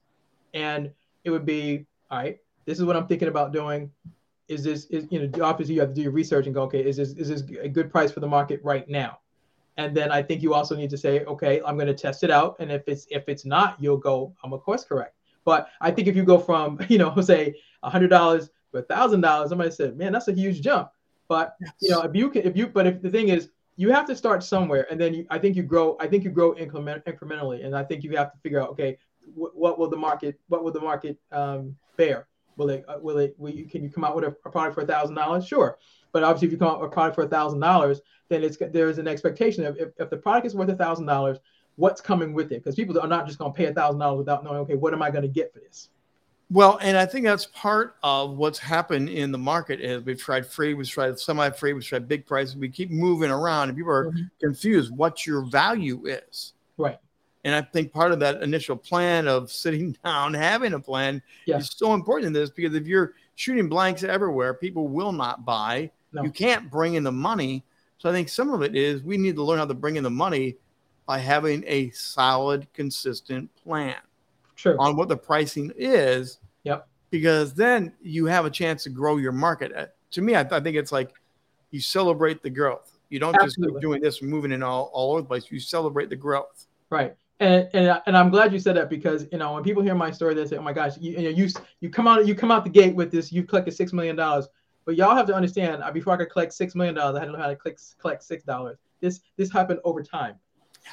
and 0.56 0.92
it 1.24 1.30
would 1.30 1.46
be 1.46 1.86
all 2.10 2.18
right. 2.18 2.40
This 2.66 2.80
is 2.80 2.86
what 2.86 2.96
I'm 2.96 3.06
thinking 3.06 3.28
about 3.28 3.54
doing. 3.54 3.92
Is 4.48 4.64
this 4.64 4.86
is 4.86 5.06
you 5.12 5.28
know 5.28 5.46
obviously 5.46 5.76
you 5.76 5.82
have 5.82 5.90
to 5.92 5.96
do 5.96 6.02
your 6.02 6.12
research 6.12 6.48
and 6.48 6.56
go, 6.56 6.64
okay, 6.64 6.84
is 6.84 6.98
this 6.98 7.10
is 7.10 7.30
this 7.30 7.44
a 7.62 7.70
good 7.70 7.92
price 7.92 8.12
for 8.12 8.22
the 8.22 8.28
market 8.28 8.60
right 8.64 8.90
now? 8.90 9.20
And 9.78 9.96
then 9.96 10.12
I 10.12 10.24
think 10.24 10.42
you 10.42 10.56
also 10.56 10.76
need 10.76 10.90
to 10.90 10.98
say, 10.98 11.24
okay, 11.26 11.62
I'm 11.64 11.76
going 11.76 11.88
to 11.88 11.94
test 11.94 12.24
it 12.24 12.32
out, 12.32 12.56
and 12.60 12.72
if 12.72 12.82
it's 12.88 13.06
if 13.12 13.30
it's 13.30 13.46
not, 13.46 13.78
you'll 13.80 13.98
go, 13.98 14.34
I'm 14.44 14.54
a 14.54 14.58
course 14.58 14.84
correct. 14.84 15.16
But 15.46 15.70
I 15.80 15.92
think 15.92 16.08
if 16.08 16.16
you 16.16 16.24
go 16.24 16.40
from 16.40 16.80
you 16.90 16.98
know 16.98 17.22
say 17.22 17.54
hundred 17.84 18.10
dollars 18.10 18.50
to 18.72 18.80
a 18.80 18.82
thousand 18.82 19.22
dollars, 19.22 19.50
somebody 19.50 19.70
said, 19.70 19.96
man, 19.96 20.12
that's 20.12 20.28
a 20.28 20.34
huge 20.34 20.62
jump. 20.62 20.90
But 21.34 21.56
yes. 21.60 21.72
you 21.82 21.90
know, 21.90 22.02
if 22.02 22.16
you 22.16 22.30
can, 22.30 22.44
if 22.44 22.56
you, 22.56 22.68
but 22.68 22.86
if 22.86 23.02
the 23.02 23.10
thing 23.10 23.30
is, 23.30 23.50
you 23.76 23.92
have 23.92 24.06
to 24.06 24.16
start 24.16 24.44
somewhere, 24.44 24.86
and 24.92 25.02
then 25.02 25.16
you, 25.16 25.26
I 25.32 25.40
think 25.40 25.56
you 25.56 25.64
grow. 25.64 25.98
I 26.00 26.06
think 26.06 26.24
you 26.24 26.30
grow 26.30 26.56
increment, 26.56 27.04
incrementally, 27.06 27.66
and 27.66 27.76
I 27.76 27.84
think 27.84 28.04
you 28.04 28.16
have 28.18 28.32
to 28.34 28.38
figure 28.44 28.62
out, 28.62 28.70
okay, 28.70 29.00
wh- 29.34 29.56
what 29.58 29.80
will 29.80 29.90
the 29.90 29.98
market, 29.98 30.40
what 30.48 30.64
will 30.64 30.72
the 30.72 30.80
market 30.80 31.18
um, 31.32 31.76
bear? 31.98 32.28
Will 32.56 32.70
it, 32.70 32.86
uh, 32.88 32.98
will 33.02 33.18
it, 33.18 33.34
will 33.40 33.50
you, 33.50 33.66
can 33.66 33.82
you 33.82 33.90
come 33.90 34.04
out 34.04 34.16
with 34.16 34.26
a, 34.26 34.36
a 34.46 34.52
product 34.52 34.76
for 34.76 34.82
a 34.82 34.86
thousand 34.86 35.16
dollars? 35.16 35.48
Sure, 35.48 35.80
but 36.12 36.24
obviously, 36.24 36.50
if 36.50 36.52
you 36.52 36.60
come 36.60 36.68
out 36.68 36.80
with 36.80 36.92
a 36.92 36.94
product 36.94 37.16
for 37.16 37.24
a 37.24 37.28
thousand 37.28 37.62
dollars, 37.62 38.02
then 38.30 38.44
it's 38.44 38.58
there 38.58 38.90
is 38.90 39.00
an 39.00 39.08
expectation 39.08 39.66
of 39.66 39.76
if, 39.80 39.90
if 39.98 40.12
the 40.12 40.18
product 40.18 40.46
is 40.46 40.54
worth 40.54 40.70
a 40.70 40.76
thousand 40.76 41.08
dollars, 41.08 41.40
what's 41.78 42.00
coming 42.00 42.36
with 42.36 42.52
it? 42.52 42.64
Because 42.64 42.76
people 42.76 43.00
are 43.00 43.08
not 43.08 43.26
just 43.26 43.40
going 43.40 43.52
to 43.52 43.58
pay 43.58 43.66
a 43.66 43.74
thousand 43.74 44.00
dollars 44.00 44.20
without 44.20 44.44
knowing, 44.44 44.60
okay, 44.60 44.76
what 44.76 44.94
am 44.94 45.02
I 45.02 45.10
going 45.10 45.24
to 45.24 45.28
get 45.40 45.52
for 45.52 45.62
this? 45.62 45.90
Well, 46.52 46.78
and 46.82 46.98
I 46.98 47.06
think 47.06 47.26
that's 47.26 47.48
part 47.48 47.96
of 48.04 48.38
what's 48.38 48.60
happened 48.60 49.10
in 49.10 49.32
the 49.32 49.38
market 49.38 49.82
is 49.82 50.04
we've 50.04 50.20
tried 50.20 50.46
free, 50.46 50.74
we've 50.74 50.90
tried 50.90 51.20
semi-free, 51.20 51.74
we've 51.74 51.86
tried 51.86 52.08
big 52.08 52.26
prices. 52.26 52.56
We 52.56 52.70
keep 52.70 52.92
moving 52.92 53.32
around, 53.32 53.70
and 53.70 53.78
people 53.78 53.92
are 53.92 54.12
mm-hmm. 54.12 54.24
confused 54.40 54.96
what 54.96 55.26
your 55.26 55.42
value 55.42 56.06
is. 56.06 56.54
Right. 56.78 57.00
And 57.44 57.56
I 57.56 57.62
think 57.62 57.92
part 57.92 58.12
of 58.12 58.20
that 58.20 58.42
initial 58.44 58.76
plan 58.76 59.28
of 59.28 59.52
sitting 59.64 59.98
down, 60.04 60.34
having 60.34 60.74
a 60.74 60.80
plan, 60.80 61.22
yeah. 61.46 61.58
is 61.58 61.72
so 61.76 61.94
important 61.94 62.28
in 62.28 62.34
this 62.34 62.50
because 62.50 62.76
if 62.76 62.86
you're 62.88 63.14
shooting 63.36 63.68
blanks 63.68 64.04
everywhere, 64.04 64.54
people 64.54 64.88
will 64.88 65.12
not 65.12 65.46
buy. 65.46 65.90
No. 66.12 66.24
You 66.24 66.30
can't 66.30 66.70
bring 66.70 66.94
in 66.94 67.04
the 67.04 67.12
money. 67.12 67.64
So 67.98 68.10
I 68.10 68.12
think 68.12 68.30
some 68.30 68.54
of 68.54 68.62
it 68.62 68.76
is 68.76 69.02
we 69.02 69.18
need 69.18 69.36
to 69.36 69.44
learn 69.44 69.60
how 69.60 69.66
to 69.66 69.74
bring 69.74 69.96
in 69.96 70.04
the 70.04 70.12
money 70.12 70.58
by 71.08 71.18
having 71.18 71.64
a 71.66 71.90
solid, 71.92 72.68
consistent 72.74 73.50
plan 73.56 73.96
Sure. 74.56 74.80
on 74.80 74.96
what 74.96 75.10
the 75.10 75.18
pricing 75.18 75.72
is. 75.76 76.40
Yep. 76.64 76.88
Because 77.10 77.54
then 77.54 77.94
you 78.02 78.26
have 78.26 78.46
a 78.46 78.50
chance 78.50 78.84
to 78.84 78.90
grow 78.90 79.18
your 79.18 79.32
market. 79.32 79.72
Uh, 79.76 79.86
To 80.12 80.22
me, 80.22 80.36
I, 80.36 80.42
I 80.42 80.60
think 80.60 80.78
it's 80.78 80.92
like 80.92 81.12
you 81.72 81.80
celebrate 81.80 82.42
the 82.42 82.50
growth. 82.50 82.98
You 83.10 83.20
don't 83.20 83.36
just 83.42 83.58
keep 83.58 83.80
doing 83.80 84.02
this 84.02 84.22
and 84.22 84.30
moving 84.30 84.52
in 84.52 84.64
all, 84.64 84.90
all 84.94 85.12
over 85.12 85.22
the 85.22 85.28
place. 85.28 85.52
You 85.52 85.60
celebrate 85.60 86.10
the 86.10 86.16
growth. 86.16 86.66
Right. 86.90 87.16
And, 87.40 87.70
and 87.74 88.02
and 88.06 88.16
I'm 88.16 88.30
glad 88.30 88.54
you 88.54 88.60
said 88.60 88.76
that 88.78 88.90
because 88.90 89.28
you 89.32 89.38
know 89.38 89.54
when 89.54 89.64
people 89.64 89.82
hear 89.82 89.96
my 89.96 90.12
story 90.12 90.34
they 90.34 90.46
say 90.46 90.56
oh 90.56 90.62
my 90.62 90.72
gosh 90.72 90.94
you 91.00 91.14
you, 91.14 91.24
know, 91.24 91.30
you 91.30 91.50
you 91.82 91.90
come 91.90 92.08
out 92.08 92.26
you 92.28 92.36
come 92.36 92.52
out 92.52 92.64
the 92.64 92.70
gate 92.70 92.96
with 92.96 93.12
this 93.12 93.32
you've 93.32 93.48
collected 93.48 93.74
six 93.74 93.92
million 93.92 94.16
dollars 94.16 94.48
but 94.86 94.96
y'all 94.96 95.16
have 95.16 95.26
to 95.28 95.34
understand 95.34 95.82
uh, 95.82 95.92
before 95.92 96.14
I 96.14 96.18
could 96.18 96.30
collect 96.30 96.54
six 96.54 96.76
million 96.76 96.94
dollars 96.94 97.16
I 97.16 97.20
had 97.20 97.26
to 97.26 97.32
know 97.32 97.40
how 97.40 97.48
to 97.48 97.56
click, 97.56 97.80
collect 98.00 98.24
six 98.24 98.44
dollars 98.44 98.78
this 99.02 99.20
this 99.36 99.52
happened 99.52 99.80
over 99.84 100.04
time 100.04 100.36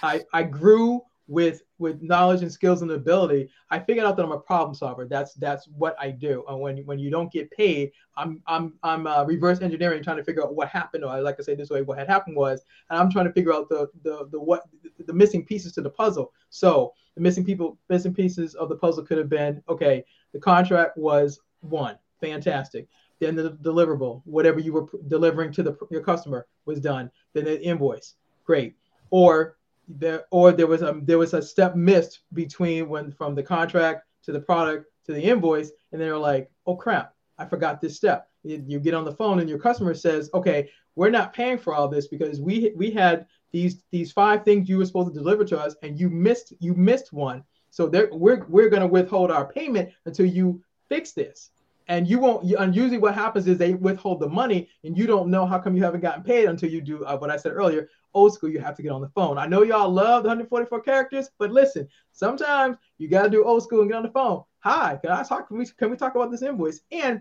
I 0.03 0.23
I 0.33 0.42
grew 0.42 1.03
with 1.31 1.62
with 1.79 2.03
knowledge 2.03 2.43
and 2.43 2.51
skills 2.51 2.83
and 2.83 2.90
ability 2.90 3.49
I 3.71 3.79
figured 3.79 4.05
out 4.05 4.16
that 4.16 4.25
I'm 4.25 4.33
a 4.33 4.40
problem 4.40 4.75
solver 4.75 5.07
that's 5.07 5.35
that's 5.35 5.69
what 5.69 5.95
I 5.99 6.11
do 6.11 6.45
and 6.49 6.59
when 6.61 6.79
when 6.79 6.99
you 6.99 7.09
don't 7.09 7.33
get 7.33 7.51
paid 7.53 7.93
I'm 8.16 8.43
I'm 8.49 8.75
I'm 8.83 9.07
uh, 9.07 9.23
reverse 9.25 9.61
engineering 9.61 10.03
trying 10.03 10.16
to 10.16 10.25
figure 10.25 10.43
out 10.43 10.57
what 10.57 10.69
happened 10.69 11.05
or 11.05 11.11
I 11.11 11.21
like 11.21 11.37
to 11.37 11.45
say 11.45 11.55
this 11.55 11.71
way 11.71 11.83
what 11.83 11.99
had 11.99 12.09
happened 12.09 12.37
was 12.37 12.64
and 12.90 12.99
I'm 12.99 13.12
trying 13.12 13.27
to 13.27 13.33
figure 13.33 13.55
out 13.55 13.69
the 13.69 13.88
the 14.03 14.27
the 14.33 14.40
what 14.40 14.64
the 15.07 15.12
missing 15.12 15.45
pieces 15.45 15.73
to 15.73 15.83
the 15.83 15.90
puzzle. 15.90 16.33
So 16.51 16.95
the 17.14 17.21
missing 17.21 17.45
people 17.45 17.79
missing 17.88 18.14
pieces 18.14 18.55
of 18.55 18.69
the 18.69 18.77
puzzle 18.77 19.05
could 19.05 19.19
have 19.19 19.29
been 19.29 19.62
okay. 19.69 20.05
The 20.33 20.40
contract 20.40 20.97
was 20.97 21.40
one, 21.61 21.99
fantastic. 22.21 22.88
Then 23.19 23.37
the 23.37 23.51
deliverable, 23.62 24.23
whatever 24.25 24.61
you 24.61 24.73
were 24.73 24.87
delivering 25.09 25.53
to 25.53 25.62
the 25.62 25.77
your 25.90 26.03
customer, 26.03 26.47
was 26.64 26.81
done. 26.81 27.11
Then 27.35 27.45
the 27.45 27.62
invoice, 27.62 28.14
great. 28.45 28.77
Or 29.11 29.57
there 29.98 30.24
or 30.31 30.53
there 30.53 30.66
was 30.66 30.83
a 30.83 31.00
there 31.03 31.18
was 31.18 31.35
a 31.35 31.42
step 31.42 31.74
missed 31.74 32.20
between 32.33 32.88
when 32.88 33.11
from 33.12 33.35
the 33.35 33.42
contract 33.42 34.05
to 34.22 34.33
the 34.33 34.40
product 34.40 34.87
to 35.07 35.12
the 35.12 35.22
invoice, 35.22 35.72
and 35.92 36.00
they 36.00 36.11
were 36.11 36.18
like, 36.18 36.50
oh 36.66 36.76
crap, 36.76 37.14
I 37.38 37.46
forgot 37.46 37.81
this 37.81 37.96
step. 37.96 38.29
You, 38.42 38.81
get 38.81 38.94
on 38.94 39.05
the 39.05 39.12
phone 39.12 39.40
and 39.40 39.48
your 39.50 39.59
customer 39.59 39.92
says, 39.92 40.31
okay, 40.33 40.70
we're 40.96 41.11
not 41.11 41.35
paying 41.35 41.59
for 41.59 41.74
all 41.74 41.88
this 41.88 42.07
because 42.07 42.40
we 42.40 42.72
we 42.76 42.90
had 42.90 43.26
these 43.53 43.83
these 43.90 44.12
five 44.12 44.44
things 44.44 44.68
you 44.68 44.79
were 44.79 44.85
supposed 44.85 45.12
to 45.12 45.18
deliver 45.18 45.44
to 45.44 45.59
us 45.59 45.74
and 45.83 45.98
you 45.98 46.09
missed 46.09 46.53
you 46.61 46.74
missed 46.74 47.12
one 47.12 47.42
so 47.70 47.87
we're 48.12 48.44
we're 48.46 48.68
going 48.68 48.83
to 48.83 48.87
withhold 48.87 49.31
our 49.31 49.46
payment 49.46 49.90
until 50.07 50.26
you 50.26 50.62
fix 50.88 51.12
this 51.12 51.50
and 51.90 52.09
you 52.09 52.20
won't 52.20 52.50
and 52.53 52.74
usually 52.74 52.98
what 52.98 53.14
happens 53.14 53.46
is 53.48 53.59
they 53.59 53.74
withhold 53.74 54.20
the 54.20 54.29
money 54.29 54.68
and 54.85 54.96
you 54.96 55.07
don't 55.07 55.29
know 55.29 55.44
how 55.44 55.59
come 55.59 55.76
you 55.76 55.83
haven't 55.83 56.00
gotten 56.00 56.22
paid 56.22 56.46
until 56.46 56.70
you 56.70 56.81
do 56.81 57.05
uh, 57.05 57.16
what 57.18 57.31
i 57.31 57.37
said 57.37 57.53
earlier 57.53 57.90
old 58.14 58.33
school 58.33 58.48
you 58.48 58.61
have 58.61 58.76
to 58.76 58.83
get 58.83 58.90
on 58.90 59.00
the 59.00 59.09
phone. 59.11 59.38
I 59.38 59.46
know 59.46 59.62
y'all 59.62 59.88
love 59.88 60.22
the 60.22 60.29
144 60.29 60.81
characters 60.81 61.31
but 61.38 61.50
listen 61.50 61.87
sometimes 62.12 62.76
you 62.98 63.09
got 63.09 63.24
to 63.24 63.31
do 63.31 63.44
old 63.44 63.62
school 63.62 63.83
and 63.83 63.90
get 63.90 63.96
on 63.96 64.03
the 64.03 64.11
phone. 64.11 64.42
Hi 64.61 64.98
can 65.03 65.11
i 65.11 65.22
talk 65.22 65.48
can 65.48 65.59
we, 65.59 65.66
can 65.66 65.90
we 65.90 65.96
talk 65.96 66.14
about 66.14 66.31
this 66.31 66.42
invoice? 66.42 66.81
And 66.92 67.20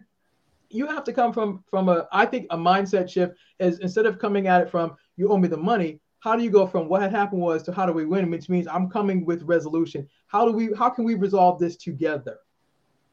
you 0.70 0.86
have 0.86 1.04
to 1.04 1.14
come 1.14 1.34
from 1.34 1.64
from 1.70 1.90
a 1.90 2.08
i 2.12 2.26
think 2.26 2.46
a 2.52 2.58
mindset 2.58 3.10
shift 3.10 3.34
is 3.60 3.80
instead 3.80 4.06
of 4.06 4.20
coming 4.20 4.48
at 4.48 4.62
it 4.62 4.70
from 4.70 4.96
you 5.18 5.30
owe 5.30 5.38
me 5.38 5.48
the 5.48 5.58
money 5.58 6.00
how 6.20 6.36
do 6.36 6.44
you 6.44 6.52
go 6.52 6.68
from 6.68 6.88
what 6.88 7.02
had 7.02 7.12
happened 7.12 7.42
was 7.42 7.64
to 7.64 7.72
how 7.72 7.86
do 7.86 7.94
we 7.94 8.06
win? 8.06 8.30
Which 8.30 8.50
means 8.50 8.68
i'm 8.68 8.90
coming 8.90 9.26
with 9.26 9.42
resolution. 9.44 10.08
How 10.28 10.46
do 10.46 10.52
we 10.52 10.70
how 10.78 10.90
can 10.90 11.06
we 11.06 11.16
resolve 11.16 11.60
this 11.60 11.76
together 11.76 12.38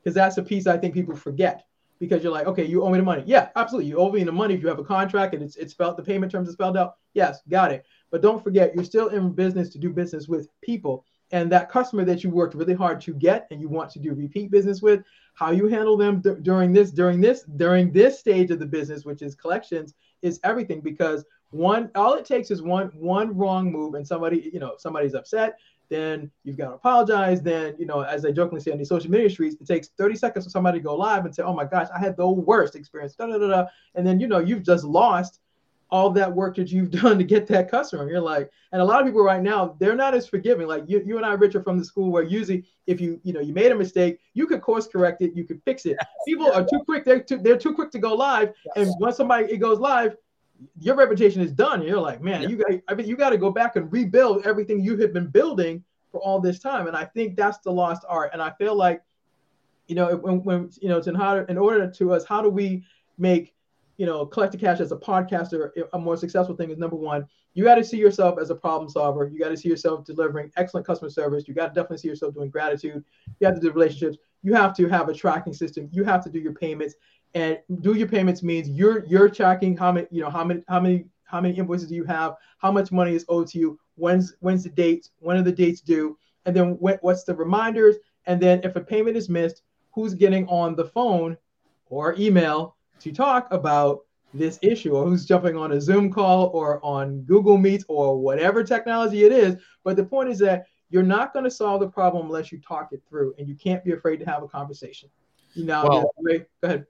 because 0.06 0.14
that's 0.14 0.38
a 0.38 0.42
piece 0.42 0.68
i 0.68 0.78
think 0.78 0.94
people 0.94 1.16
forget. 1.16 1.64
Because 1.98 2.22
you're 2.22 2.32
like 2.32 2.46
okay 2.46 2.64
you 2.64 2.84
owe 2.84 2.90
me 2.90 2.98
the 2.98 3.04
money. 3.04 3.24
Yeah 3.26 3.48
absolutely. 3.56 3.88
You 3.88 3.96
owe 3.96 4.12
me 4.12 4.22
the 4.22 4.30
money 4.30 4.54
if 4.54 4.62
you 4.62 4.68
have 4.68 4.78
a 4.78 4.84
contract 4.84 5.34
and 5.34 5.42
it's, 5.42 5.56
it's 5.56 5.72
spelled 5.72 5.96
the 5.96 6.02
payment 6.02 6.30
terms 6.30 6.48
are 6.48 6.52
spelled 6.52 6.76
out. 6.76 6.96
Yes 7.14 7.40
got 7.48 7.72
it. 7.72 7.84
But 8.12 8.22
don't 8.22 8.44
forget 8.44 8.74
you're 8.74 8.84
still 8.84 9.08
in 9.08 9.32
business 9.32 9.70
to 9.70 9.78
do 9.78 9.90
business 9.90 10.28
with 10.28 10.48
people. 10.60 11.04
And 11.32 11.50
that 11.50 11.70
customer 11.70 12.04
that 12.04 12.22
you 12.22 12.30
worked 12.30 12.54
really 12.54 12.74
hard 12.74 13.00
to 13.00 13.14
get 13.14 13.48
and 13.50 13.60
you 13.60 13.68
want 13.68 13.90
to 13.92 13.98
do 13.98 14.12
repeat 14.12 14.50
business 14.50 14.80
with 14.80 15.02
how 15.34 15.50
you 15.50 15.66
handle 15.66 15.96
them 15.96 16.20
d- 16.20 16.34
during 16.42 16.72
this 16.72 16.90
during 16.92 17.20
this 17.20 17.42
during 17.56 17.90
this 17.90 18.20
stage 18.20 18.50
of 18.50 18.60
the 18.60 18.66
business 18.66 19.04
which 19.04 19.22
is 19.22 19.34
collections 19.34 19.94
is 20.22 20.38
everything. 20.44 20.80
Because 20.82 21.24
one 21.50 21.90
all 21.94 22.14
it 22.14 22.26
takes 22.26 22.50
is 22.50 22.60
one 22.60 22.88
one 22.94 23.36
wrong 23.36 23.72
move 23.72 23.94
and 23.94 24.06
somebody 24.06 24.50
you 24.52 24.60
know 24.60 24.74
somebody's 24.78 25.14
upset 25.14 25.58
then 25.88 26.30
you've 26.44 26.56
got 26.56 26.68
to 26.68 26.74
apologize. 26.74 27.42
Then 27.42 27.74
you 27.78 27.86
know 27.86 28.00
as 28.00 28.24
i 28.24 28.30
jokingly 28.30 28.60
say 28.60 28.72
on 28.72 28.78
these 28.78 28.88
social 28.88 29.10
media 29.10 29.30
streets 29.30 29.56
it 29.60 29.66
takes 29.66 29.88
30 29.98 30.16
seconds 30.16 30.44
for 30.44 30.50
somebody 30.50 30.78
to 30.78 30.84
go 30.84 30.94
live 30.94 31.24
and 31.24 31.34
say 31.34 31.42
oh 31.42 31.54
my 31.54 31.64
gosh 31.64 31.88
i 31.94 31.98
had 31.98 32.16
the 32.16 32.26
worst 32.26 32.74
experience 32.74 33.14
da, 33.14 33.26
da, 33.26 33.38
da, 33.38 33.46
da. 33.46 33.66
and 33.94 34.06
then 34.06 34.20
you 34.20 34.26
know 34.26 34.38
you've 34.38 34.62
just 34.62 34.84
lost 34.84 35.40
all 35.90 36.10
that 36.10 36.32
work 36.32 36.56
that 36.56 36.70
you've 36.70 36.90
done 37.02 37.18
to 37.18 37.24
get 37.24 37.46
that 37.46 37.70
customer. 37.70 38.08
You're 38.08 38.20
like 38.20 38.50
and 38.72 38.82
a 38.82 38.84
lot 38.84 39.00
of 39.00 39.06
people 39.06 39.22
right 39.22 39.42
now 39.42 39.76
they're 39.78 39.94
not 39.94 40.14
as 40.14 40.26
forgiving. 40.26 40.66
Like 40.66 40.84
you, 40.86 41.02
you 41.04 41.16
and 41.16 41.26
i 41.26 41.32
richard 41.32 41.64
from 41.64 41.78
the 41.78 41.84
school 41.84 42.10
where 42.10 42.22
usually 42.22 42.64
if 42.86 43.00
you 43.00 43.20
you 43.22 43.32
know 43.32 43.40
you 43.40 43.52
made 43.52 43.72
a 43.72 43.74
mistake 43.74 44.18
you 44.34 44.46
could 44.46 44.60
course 44.60 44.86
correct 44.86 45.22
it 45.22 45.34
you 45.34 45.44
could 45.44 45.60
fix 45.64 45.86
it. 45.86 45.96
People 46.26 46.50
are 46.52 46.64
too 46.64 46.82
quick 46.84 47.04
they're 47.04 47.20
too, 47.20 47.38
they're 47.38 47.58
too 47.58 47.74
quick 47.74 47.90
to 47.92 47.98
go 47.98 48.14
live. 48.14 48.52
And 48.74 48.90
once 48.98 49.16
somebody 49.16 49.52
it 49.52 49.58
goes 49.58 49.78
live 49.78 50.16
your 50.80 50.94
reputation 50.96 51.40
is 51.42 51.52
done. 51.52 51.82
You're 51.82 52.00
like, 52.00 52.20
man, 52.22 52.42
Yep. 52.42 52.50
you 52.50 52.56
got, 52.56 52.70
I 52.88 52.94
mean, 52.94 53.06
you 53.06 53.16
got 53.16 53.30
to 53.30 53.38
go 53.38 53.50
back 53.50 53.76
and 53.76 53.92
rebuild 53.92 54.46
everything 54.46 54.80
you 54.80 54.96
had 54.96 55.12
been 55.12 55.26
building 55.28 55.82
for 56.12 56.20
all 56.20 56.40
this 56.40 56.58
time. 56.58 56.86
And 56.86 56.96
I 56.96 57.04
think 57.04 57.36
that's 57.36 57.58
the 57.58 57.70
lost 57.70 58.04
art. 58.08 58.30
And 58.32 58.40
I 58.42 58.50
feel 58.58 58.74
like, 58.74 59.02
you 59.86 59.94
know, 59.94 60.16
when, 60.16 60.42
when 60.44 60.70
you 60.80 60.88
know, 60.88 60.98
it's 60.98 61.06
in 61.06 61.14
how 61.14 61.36
in 61.36 61.58
order 61.58 61.90
to 61.90 62.12
us, 62.12 62.24
how 62.24 62.42
do 62.42 62.48
we 62.48 62.84
make, 63.18 63.54
you 63.96 64.06
know, 64.06 64.26
collect 64.26 64.52
the 64.52 64.58
cash 64.58 64.80
as 64.80 64.92
a 64.92 64.96
podcaster 64.96 65.70
a 65.92 65.98
more 65.98 66.16
successful 66.16 66.56
thing 66.56 66.70
is 66.70 66.78
number 66.78 66.96
one, 66.96 67.26
you 67.54 67.64
got 67.64 67.76
to 67.76 67.84
see 67.84 67.96
yourself 67.96 68.38
as 68.38 68.50
a 68.50 68.54
problem 68.54 68.90
solver. 68.90 69.26
You 69.26 69.38
got 69.38 69.48
to 69.48 69.56
see 69.56 69.68
yourself 69.68 70.04
delivering 70.04 70.52
excellent 70.56 70.86
customer 70.86 71.08
service. 71.10 71.48
You 71.48 71.54
got 71.54 71.68
to 71.68 71.74
definitely 71.74 71.98
see 71.98 72.08
yourself 72.08 72.34
doing 72.34 72.50
gratitude. 72.50 73.02
You 73.40 73.46
have 73.46 73.54
to 73.54 73.60
do 73.60 73.72
relationships. 73.72 74.18
You 74.42 74.52
have 74.54 74.76
to 74.76 74.88
have 74.88 75.08
a 75.08 75.14
tracking 75.14 75.54
system. 75.54 75.88
You 75.90 76.04
have 76.04 76.22
to 76.24 76.30
do 76.30 76.38
your 76.38 76.52
payments 76.52 76.94
and 77.36 77.58
do 77.82 77.92
your 77.92 78.08
payments 78.08 78.42
means 78.42 78.68
you're 78.70 79.04
you're 79.04 79.28
tracking 79.28 79.76
how 79.76 79.92
many 79.92 80.06
you 80.10 80.22
know 80.22 80.30
how 80.30 80.42
many 80.42 80.62
how 80.66 80.80
many 80.80 81.04
how 81.24 81.40
many 81.40 81.54
invoices 81.54 81.88
do 81.88 81.94
you 81.94 82.04
have 82.04 82.34
how 82.58 82.72
much 82.72 82.90
money 82.90 83.14
is 83.14 83.26
owed 83.28 83.46
to 83.46 83.58
you 83.58 83.78
when's 83.96 84.34
when's 84.40 84.64
the 84.64 84.70
date 84.70 85.10
when 85.18 85.36
are 85.36 85.42
the 85.42 85.52
dates 85.52 85.82
due 85.82 86.16
and 86.46 86.56
then 86.56 86.70
what, 86.78 86.98
what's 87.02 87.24
the 87.24 87.34
reminders 87.34 87.96
and 88.26 88.40
then 88.40 88.60
if 88.64 88.74
a 88.74 88.80
payment 88.80 89.16
is 89.16 89.28
missed 89.28 89.62
who's 89.92 90.14
getting 90.14 90.46
on 90.48 90.74
the 90.74 90.84
phone 90.84 91.36
or 91.90 92.14
email 92.18 92.74
to 93.00 93.12
talk 93.12 93.52
about 93.52 94.00
this 94.32 94.58
issue 94.62 94.94
or 94.96 95.04
who's 95.04 95.26
jumping 95.26 95.56
on 95.56 95.72
a 95.72 95.80
zoom 95.80 96.10
call 96.10 96.46
or 96.54 96.82
on 96.82 97.20
google 97.22 97.58
meets 97.58 97.84
or 97.88 98.18
whatever 98.18 98.64
technology 98.64 99.24
it 99.24 99.32
is. 99.32 99.56
But 99.84 99.96
the 99.96 100.04
point 100.04 100.28
is 100.28 100.38
that 100.40 100.66
you're 100.90 101.02
not 101.02 101.32
going 101.32 101.44
to 101.44 101.50
solve 101.50 101.80
the 101.80 101.88
problem 101.88 102.26
unless 102.26 102.50
you 102.50 102.60
talk 102.60 102.88
it 102.92 103.02
through 103.08 103.34
and 103.38 103.48
you 103.48 103.54
can't 103.54 103.84
be 103.84 103.92
afraid 103.92 104.18
to 104.18 104.26
have 104.26 104.42
a 104.42 104.48
conversation. 104.48 105.08
You 105.54 105.64
know 105.64 105.86
Well- 105.88 106.12
go 106.26 106.68
ahead 106.68 106.86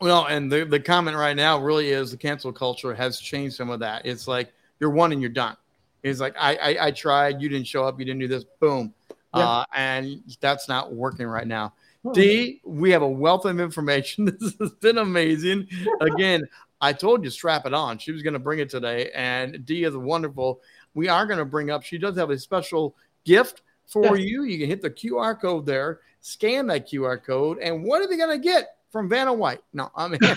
Well, 0.00 0.26
and 0.26 0.50
the, 0.50 0.64
the 0.64 0.78
comment 0.80 1.16
right 1.16 1.36
now 1.36 1.58
really 1.60 1.90
is 1.90 2.10
the 2.10 2.16
cancel 2.16 2.52
culture 2.52 2.94
has 2.94 3.18
changed 3.18 3.56
some 3.56 3.70
of 3.70 3.80
that. 3.80 4.06
It's 4.06 4.28
like 4.28 4.52
you're 4.78 4.90
one 4.90 5.12
and 5.12 5.20
you're 5.20 5.30
done. 5.30 5.56
It's 6.02 6.20
like 6.20 6.34
I 6.38 6.54
I, 6.56 6.86
I 6.86 6.90
tried, 6.92 7.40
you 7.42 7.48
didn't 7.48 7.66
show 7.66 7.84
up, 7.84 7.98
you 7.98 8.04
didn't 8.04 8.20
do 8.20 8.28
this, 8.28 8.44
boom, 8.60 8.94
Yeah. 9.34 9.48
uh, 9.48 9.64
and 9.74 10.22
that's 10.40 10.68
not 10.68 10.92
working 10.92 11.26
right 11.26 11.46
now. 11.46 11.74
Dee, 12.14 12.60
we 12.64 12.90
have 12.92 13.02
a 13.02 13.08
wealth 13.08 13.44
of 13.44 13.58
information. 13.60 14.24
This 14.40 14.54
has 14.60 14.70
been 14.74 14.98
amazing. 14.98 15.66
Again, 16.00 16.44
I 16.80 16.92
told 16.92 17.24
you 17.24 17.30
strap 17.30 17.66
it 17.66 17.74
on. 17.74 17.98
She 17.98 18.12
was 18.12 18.22
going 18.22 18.34
to 18.34 18.38
bring 18.38 18.60
it 18.60 18.70
today, 18.70 19.10
and 19.14 19.66
Dee 19.66 19.82
is 19.84 19.96
wonderful. 19.96 20.60
We 20.94 21.08
are 21.08 21.26
going 21.26 21.40
to 21.40 21.44
bring 21.44 21.70
up. 21.70 21.82
She 21.82 21.98
does 21.98 22.16
have 22.16 22.30
a 22.30 22.38
special 22.38 22.94
gift 23.24 23.62
for 23.86 24.16
you. 24.16 24.44
You 24.44 24.58
can 24.58 24.68
hit 24.68 24.80
the 24.80 24.90
QR 24.90 25.38
code 25.38 25.66
there, 25.66 26.00
scan 26.20 26.68
that 26.68 26.88
QR 26.88 27.22
code, 27.22 27.58
and 27.58 27.82
what 27.82 28.00
are 28.00 28.06
they 28.06 28.16
going 28.16 28.40
to 28.40 28.42
get 28.42 28.76
from 28.90 29.08
Vanna 29.08 29.32
White? 29.32 29.60
No, 29.72 29.90
I 29.94 30.08
mean. 30.08 30.20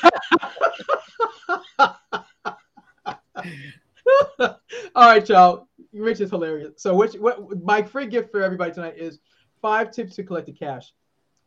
All 4.40 4.56
right, 4.96 5.28
y'all. 5.28 5.68
Rich 5.94 6.22
is 6.22 6.30
hilarious. 6.30 6.74
So, 6.78 6.96
what, 6.96 7.14
what 7.20 7.64
my 7.64 7.82
free 7.82 8.08
gift 8.08 8.32
for 8.32 8.42
everybody 8.42 8.72
tonight 8.72 8.96
is 8.98 9.20
five 9.62 9.92
tips 9.92 10.16
to 10.16 10.24
collect 10.24 10.48
the 10.48 10.54
cash. 10.54 10.94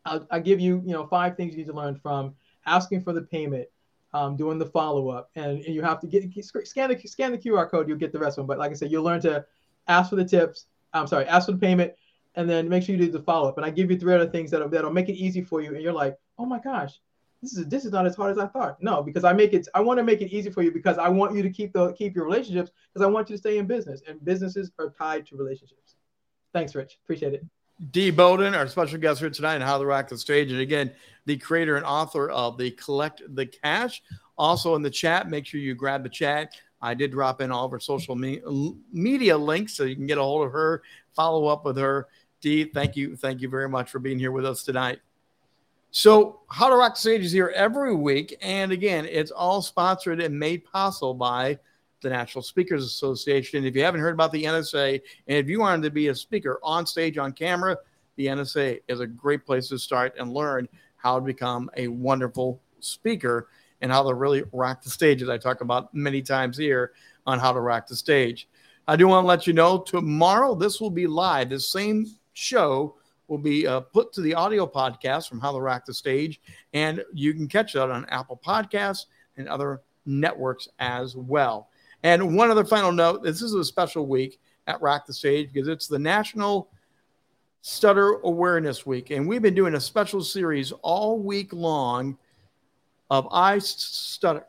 I'll, 0.04 0.26
I'll 0.30 0.40
give 0.40 0.60
you, 0.60 0.82
you 0.84 0.92
know, 0.92 1.06
five 1.06 1.36
things 1.36 1.52
you 1.52 1.58
need 1.58 1.66
to 1.66 1.72
learn 1.72 1.96
from 1.96 2.34
asking 2.66 3.02
for 3.02 3.12
the 3.12 3.22
payment, 3.22 3.68
um, 4.12 4.36
doing 4.36 4.58
the 4.58 4.66
follow 4.66 5.08
up, 5.08 5.30
and, 5.34 5.60
and 5.64 5.74
you 5.74 5.82
have 5.82 6.00
to 6.00 6.06
get 6.06 6.24
scan 6.44 6.90
the 6.90 7.08
scan 7.08 7.32
the 7.32 7.38
QR 7.38 7.70
code. 7.70 7.88
You'll 7.88 7.98
get 7.98 8.12
the 8.12 8.18
rest 8.18 8.38
of 8.38 8.42
them. 8.42 8.46
But 8.46 8.58
like 8.58 8.70
I 8.70 8.74
said, 8.74 8.90
you'll 8.90 9.04
learn 9.04 9.20
to 9.22 9.44
ask 9.88 10.10
for 10.10 10.16
the 10.16 10.24
tips. 10.24 10.66
I'm 10.92 11.06
sorry, 11.06 11.26
ask 11.26 11.46
for 11.46 11.52
the 11.52 11.58
payment, 11.58 11.92
and 12.34 12.48
then 12.48 12.68
make 12.68 12.82
sure 12.82 12.94
you 12.94 13.06
do 13.06 13.10
the 13.10 13.22
follow 13.22 13.48
up. 13.48 13.56
And 13.56 13.64
I 13.64 13.70
give 13.70 13.90
you 13.90 13.98
three 13.98 14.14
other 14.14 14.28
things 14.28 14.50
that'll 14.50 14.68
that'll 14.68 14.92
make 14.92 15.08
it 15.08 15.14
easy 15.14 15.42
for 15.42 15.60
you. 15.60 15.74
And 15.74 15.82
you're 15.82 15.92
like, 15.92 16.16
oh 16.38 16.46
my 16.46 16.58
gosh, 16.58 17.00
this 17.42 17.56
is 17.56 17.66
this 17.66 17.84
is 17.84 17.92
not 17.92 18.06
as 18.06 18.16
hard 18.16 18.32
as 18.32 18.38
I 18.38 18.46
thought. 18.46 18.82
No, 18.82 19.02
because 19.02 19.24
I 19.24 19.32
make 19.32 19.52
it 19.52 19.68
I 19.74 19.80
want 19.80 19.98
to 19.98 20.04
make 20.04 20.20
it 20.20 20.32
easy 20.32 20.50
for 20.50 20.62
you 20.62 20.70
because 20.70 20.98
I 20.98 21.08
want 21.08 21.34
you 21.34 21.42
to 21.42 21.50
keep 21.50 21.72
the 21.72 21.92
keep 21.92 22.14
your 22.14 22.24
relationships 22.24 22.70
because 22.92 23.04
I 23.04 23.10
want 23.10 23.28
you 23.28 23.36
to 23.36 23.38
stay 23.38 23.58
in 23.58 23.66
business 23.66 24.02
and 24.08 24.24
businesses 24.24 24.70
are 24.78 24.90
tied 24.90 25.26
to 25.26 25.36
relationships. 25.36 25.96
Thanks, 26.52 26.74
Rich. 26.74 26.98
Appreciate 27.04 27.34
it. 27.34 27.44
Dee 27.90 28.10
Bowden, 28.10 28.54
our 28.54 28.68
special 28.68 28.98
guest 28.98 29.20
here 29.20 29.30
tonight, 29.30 29.56
and 29.56 29.64
How 29.64 29.78
to 29.78 29.84
Rock 29.84 30.08
the 30.08 30.16
Stage. 30.16 30.52
And 30.52 30.60
again, 30.60 30.92
the 31.26 31.36
creator 31.36 31.76
and 31.76 31.84
author 31.84 32.30
of 32.30 32.56
the 32.56 32.70
Collect 32.70 33.22
the 33.34 33.46
Cash. 33.46 34.02
Also 34.38 34.74
in 34.76 34.82
the 34.82 34.90
chat, 34.90 35.28
make 35.28 35.44
sure 35.44 35.60
you 35.60 35.74
grab 35.74 36.02
the 36.02 36.08
chat. 36.08 36.54
I 36.80 36.94
did 36.94 37.10
drop 37.12 37.40
in 37.40 37.50
all 37.50 37.64
of 37.64 37.70
her 37.70 37.80
social 37.80 38.14
me- 38.14 38.40
media 38.92 39.36
links 39.36 39.74
so 39.74 39.84
you 39.84 39.96
can 39.96 40.06
get 40.06 40.18
a 40.18 40.22
hold 40.22 40.46
of 40.46 40.52
her, 40.52 40.82
follow 41.14 41.46
up 41.46 41.64
with 41.64 41.76
her. 41.78 42.08
Dee, 42.40 42.64
thank 42.64 42.94
you. 42.94 43.16
Thank 43.16 43.40
you 43.40 43.48
very 43.48 43.68
much 43.68 43.90
for 43.90 43.98
being 43.98 44.18
here 44.18 44.32
with 44.32 44.44
us 44.44 44.62
tonight. 44.62 45.00
So, 45.96 46.40
How 46.48 46.68
to 46.68 46.74
Rock 46.74 46.94
the 46.94 47.00
Stage 47.00 47.24
is 47.24 47.30
here 47.30 47.52
every 47.54 47.94
week. 47.94 48.36
And 48.42 48.72
again, 48.72 49.06
it's 49.08 49.30
all 49.30 49.62
sponsored 49.62 50.20
and 50.20 50.36
made 50.36 50.64
possible 50.64 51.14
by 51.14 51.56
the 52.02 52.08
National 52.08 52.42
Speakers 52.42 52.84
Association. 52.84 53.58
And 53.58 53.66
if 53.66 53.76
you 53.76 53.84
haven't 53.84 54.00
heard 54.00 54.12
about 54.12 54.32
the 54.32 54.42
NSA, 54.42 55.00
and 55.28 55.38
if 55.38 55.48
you 55.48 55.60
wanted 55.60 55.84
to 55.84 55.90
be 55.90 56.08
a 56.08 56.14
speaker 56.14 56.58
on 56.64 56.84
stage, 56.84 57.16
on 57.16 57.32
camera, 57.32 57.78
the 58.16 58.26
NSA 58.26 58.80
is 58.88 58.98
a 58.98 59.06
great 59.06 59.46
place 59.46 59.68
to 59.68 59.78
start 59.78 60.16
and 60.18 60.34
learn 60.34 60.68
how 60.96 61.20
to 61.20 61.24
become 61.24 61.70
a 61.76 61.86
wonderful 61.86 62.60
speaker 62.80 63.46
and 63.80 63.92
how 63.92 64.02
to 64.02 64.14
really 64.14 64.42
rock 64.52 64.82
the 64.82 64.90
stage, 64.90 65.22
as 65.22 65.28
I 65.28 65.38
talk 65.38 65.60
about 65.60 65.94
many 65.94 66.22
times 66.22 66.56
here 66.56 66.90
on 67.24 67.38
how 67.38 67.52
to 67.52 67.60
rock 67.60 67.86
the 67.86 67.94
stage. 67.94 68.48
I 68.88 68.96
do 68.96 69.06
want 69.06 69.22
to 69.22 69.28
let 69.28 69.46
you 69.46 69.52
know 69.52 69.78
tomorrow 69.78 70.56
this 70.56 70.80
will 70.80 70.90
be 70.90 71.06
live. 71.06 71.50
This 71.50 71.68
same 71.68 72.06
show 72.32 72.96
will 73.28 73.38
be 73.38 73.66
uh, 73.66 73.80
put 73.80 74.12
to 74.12 74.20
the 74.20 74.34
audio 74.34 74.66
podcast 74.66 75.28
from 75.28 75.40
How 75.40 75.52
to 75.52 75.60
Rock 75.60 75.84
the 75.86 75.94
Stage, 75.94 76.40
and 76.72 77.04
you 77.12 77.32
can 77.34 77.48
catch 77.48 77.72
that 77.72 77.90
on 77.90 78.06
Apple 78.06 78.40
Podcasts 78.44 79.06
and 79.36 79.48
other 79.48 79.82
networks 80.06 80.68
as 80.78 81.16
well. 81.16 81.68
And 82.02 82.36
one 82.36 82.50
other 82.50 82.64
final 82.64 82.92
note 82.92 83.22
this 83.22 83.42
is 83.42 83.54
a 83.54 83.64
special 83.64 84.06
week 84.06 84.38
at 84.66 84.80
Rock 84.80 85.06
the 85.06 85.12
Stage 85.12 85.52
because 85.52 85.68
it's 85.68 85.88
the 85.88 85.98
National 85.98 86.68
Stutter 87.62 88.20
Awareness 88.24 88.84
Week. 88.84 89.10
And 89.10 89.26
we've 89.26 89.42
been 89.42 89.54
doing 89.54 89.74
a 89.74 89.80
special 89.80 90.22
series 90.22 90.72
all 90.82 91.18
week 91.18 91.52
long 91.52 92.18
of 93.10 93.26
I 93.30 93.58
Stutter. 93.58 94.44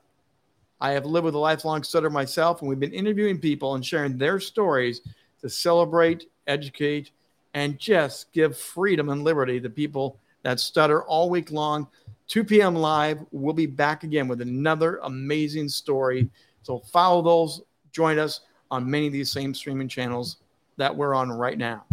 I 0.81 0.91
have 0.91 1.05
lived 1.05 1.25
with 1.25 1.35
a 1.35 1.39
lifelong 1.39 1.83
stutter 1.83 2.09
myself, 2.09 2.59
and 2.59 2.69
we've 2.69 2.79
been 2.79 2.91
interviewing 2.91 3.39
people 3.39 3.75
and 3.75 3.85
sharing 3.85 4.17
their 4.17 4.41
stories 4.41 5.01
to 5.41 5.49
celebrate, 5.49 6.29
educate, 6.47 7.11
and 7.55 7.79
just 7.79 8.31
give 8.33 8.55
freedom 8.55 9.09
and 9.09 9.23
liberty 9.23 9.59
to 9.61 9.69
people 9.69 10.19
that 10.43 10.59
stutter 10.59 11.03
all 11.03 11.29
week 11.29 11.51
long. 11.51 11.87
2 12.27 12.43
p.m. 12.43 12.75
live. 12.75 13.19
We'll 13.31 13.53
be 13.53 13.65
back 13.65 14.03
again 14.03 14.27
with 14.27 14.41
another 14.41 14.99
amazing 15.03 15.69
story. 15.69 16.29
So 16.61 16.79
follow 16.79 17.21
those, 17.21 17.61
join 17.91 18.19
us 18.19 18.41
on 18.69 18.89
many 18.89 19.07
of 19.07 19.13
these 19.13 19.31
same 19.31 19.53
streaming 19.53 19.87
channels 19.87 20.37
that 20.77 20.93
we're 20.93 21.15
on 21.15 21.31
right 21.31 21.57
now. 21.57 21.85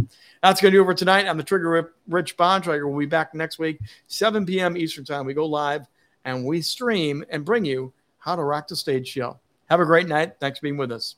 That's 0.42 0.60
going 0.60 0.72
to 0.72 0.78
do 0.78 0.82
it 0.82 0.86
for 0.86 0.94
tonight. 0.94 1.28
I'm 1.28 1.36
the 1.36 1.44
Trigger 1.44 1.94
Rich 2.08 2.36
Bontrager. 2.36 2.88
We'll 2.88 2.98
be 2.98 3.06
back 3.06 3.32
next 3.32 3.60
week, 3.60 3.78
7 4.08 4.44
p.m. 4.44 4.76
Eastern 4.76 5.04
Time. 5.04 5.24
We 5.24 5.34
go 5.34 5.46
live 5.46 5.86
and 6.24 6.44
we 6.44 6.60
stream 6.60 7.24
and 7.30 7.44
bring 7.44 7.64
you 7.64 7.92
How 8.18 8.34
to 8.34 8.42
Rock 8.42 8.66
the 8.66 8.74
Stage 8.74 9.06
show. 9.06 9.38
Have 9.70 9.78
a 9.78 9.86
great 9.86 10.08
night. 10.08 10.34
Thanks 10.40 10.58
for 10.58 10.64
being 10.64 10.76
with 10.76 10.90
us. 10.90 11.16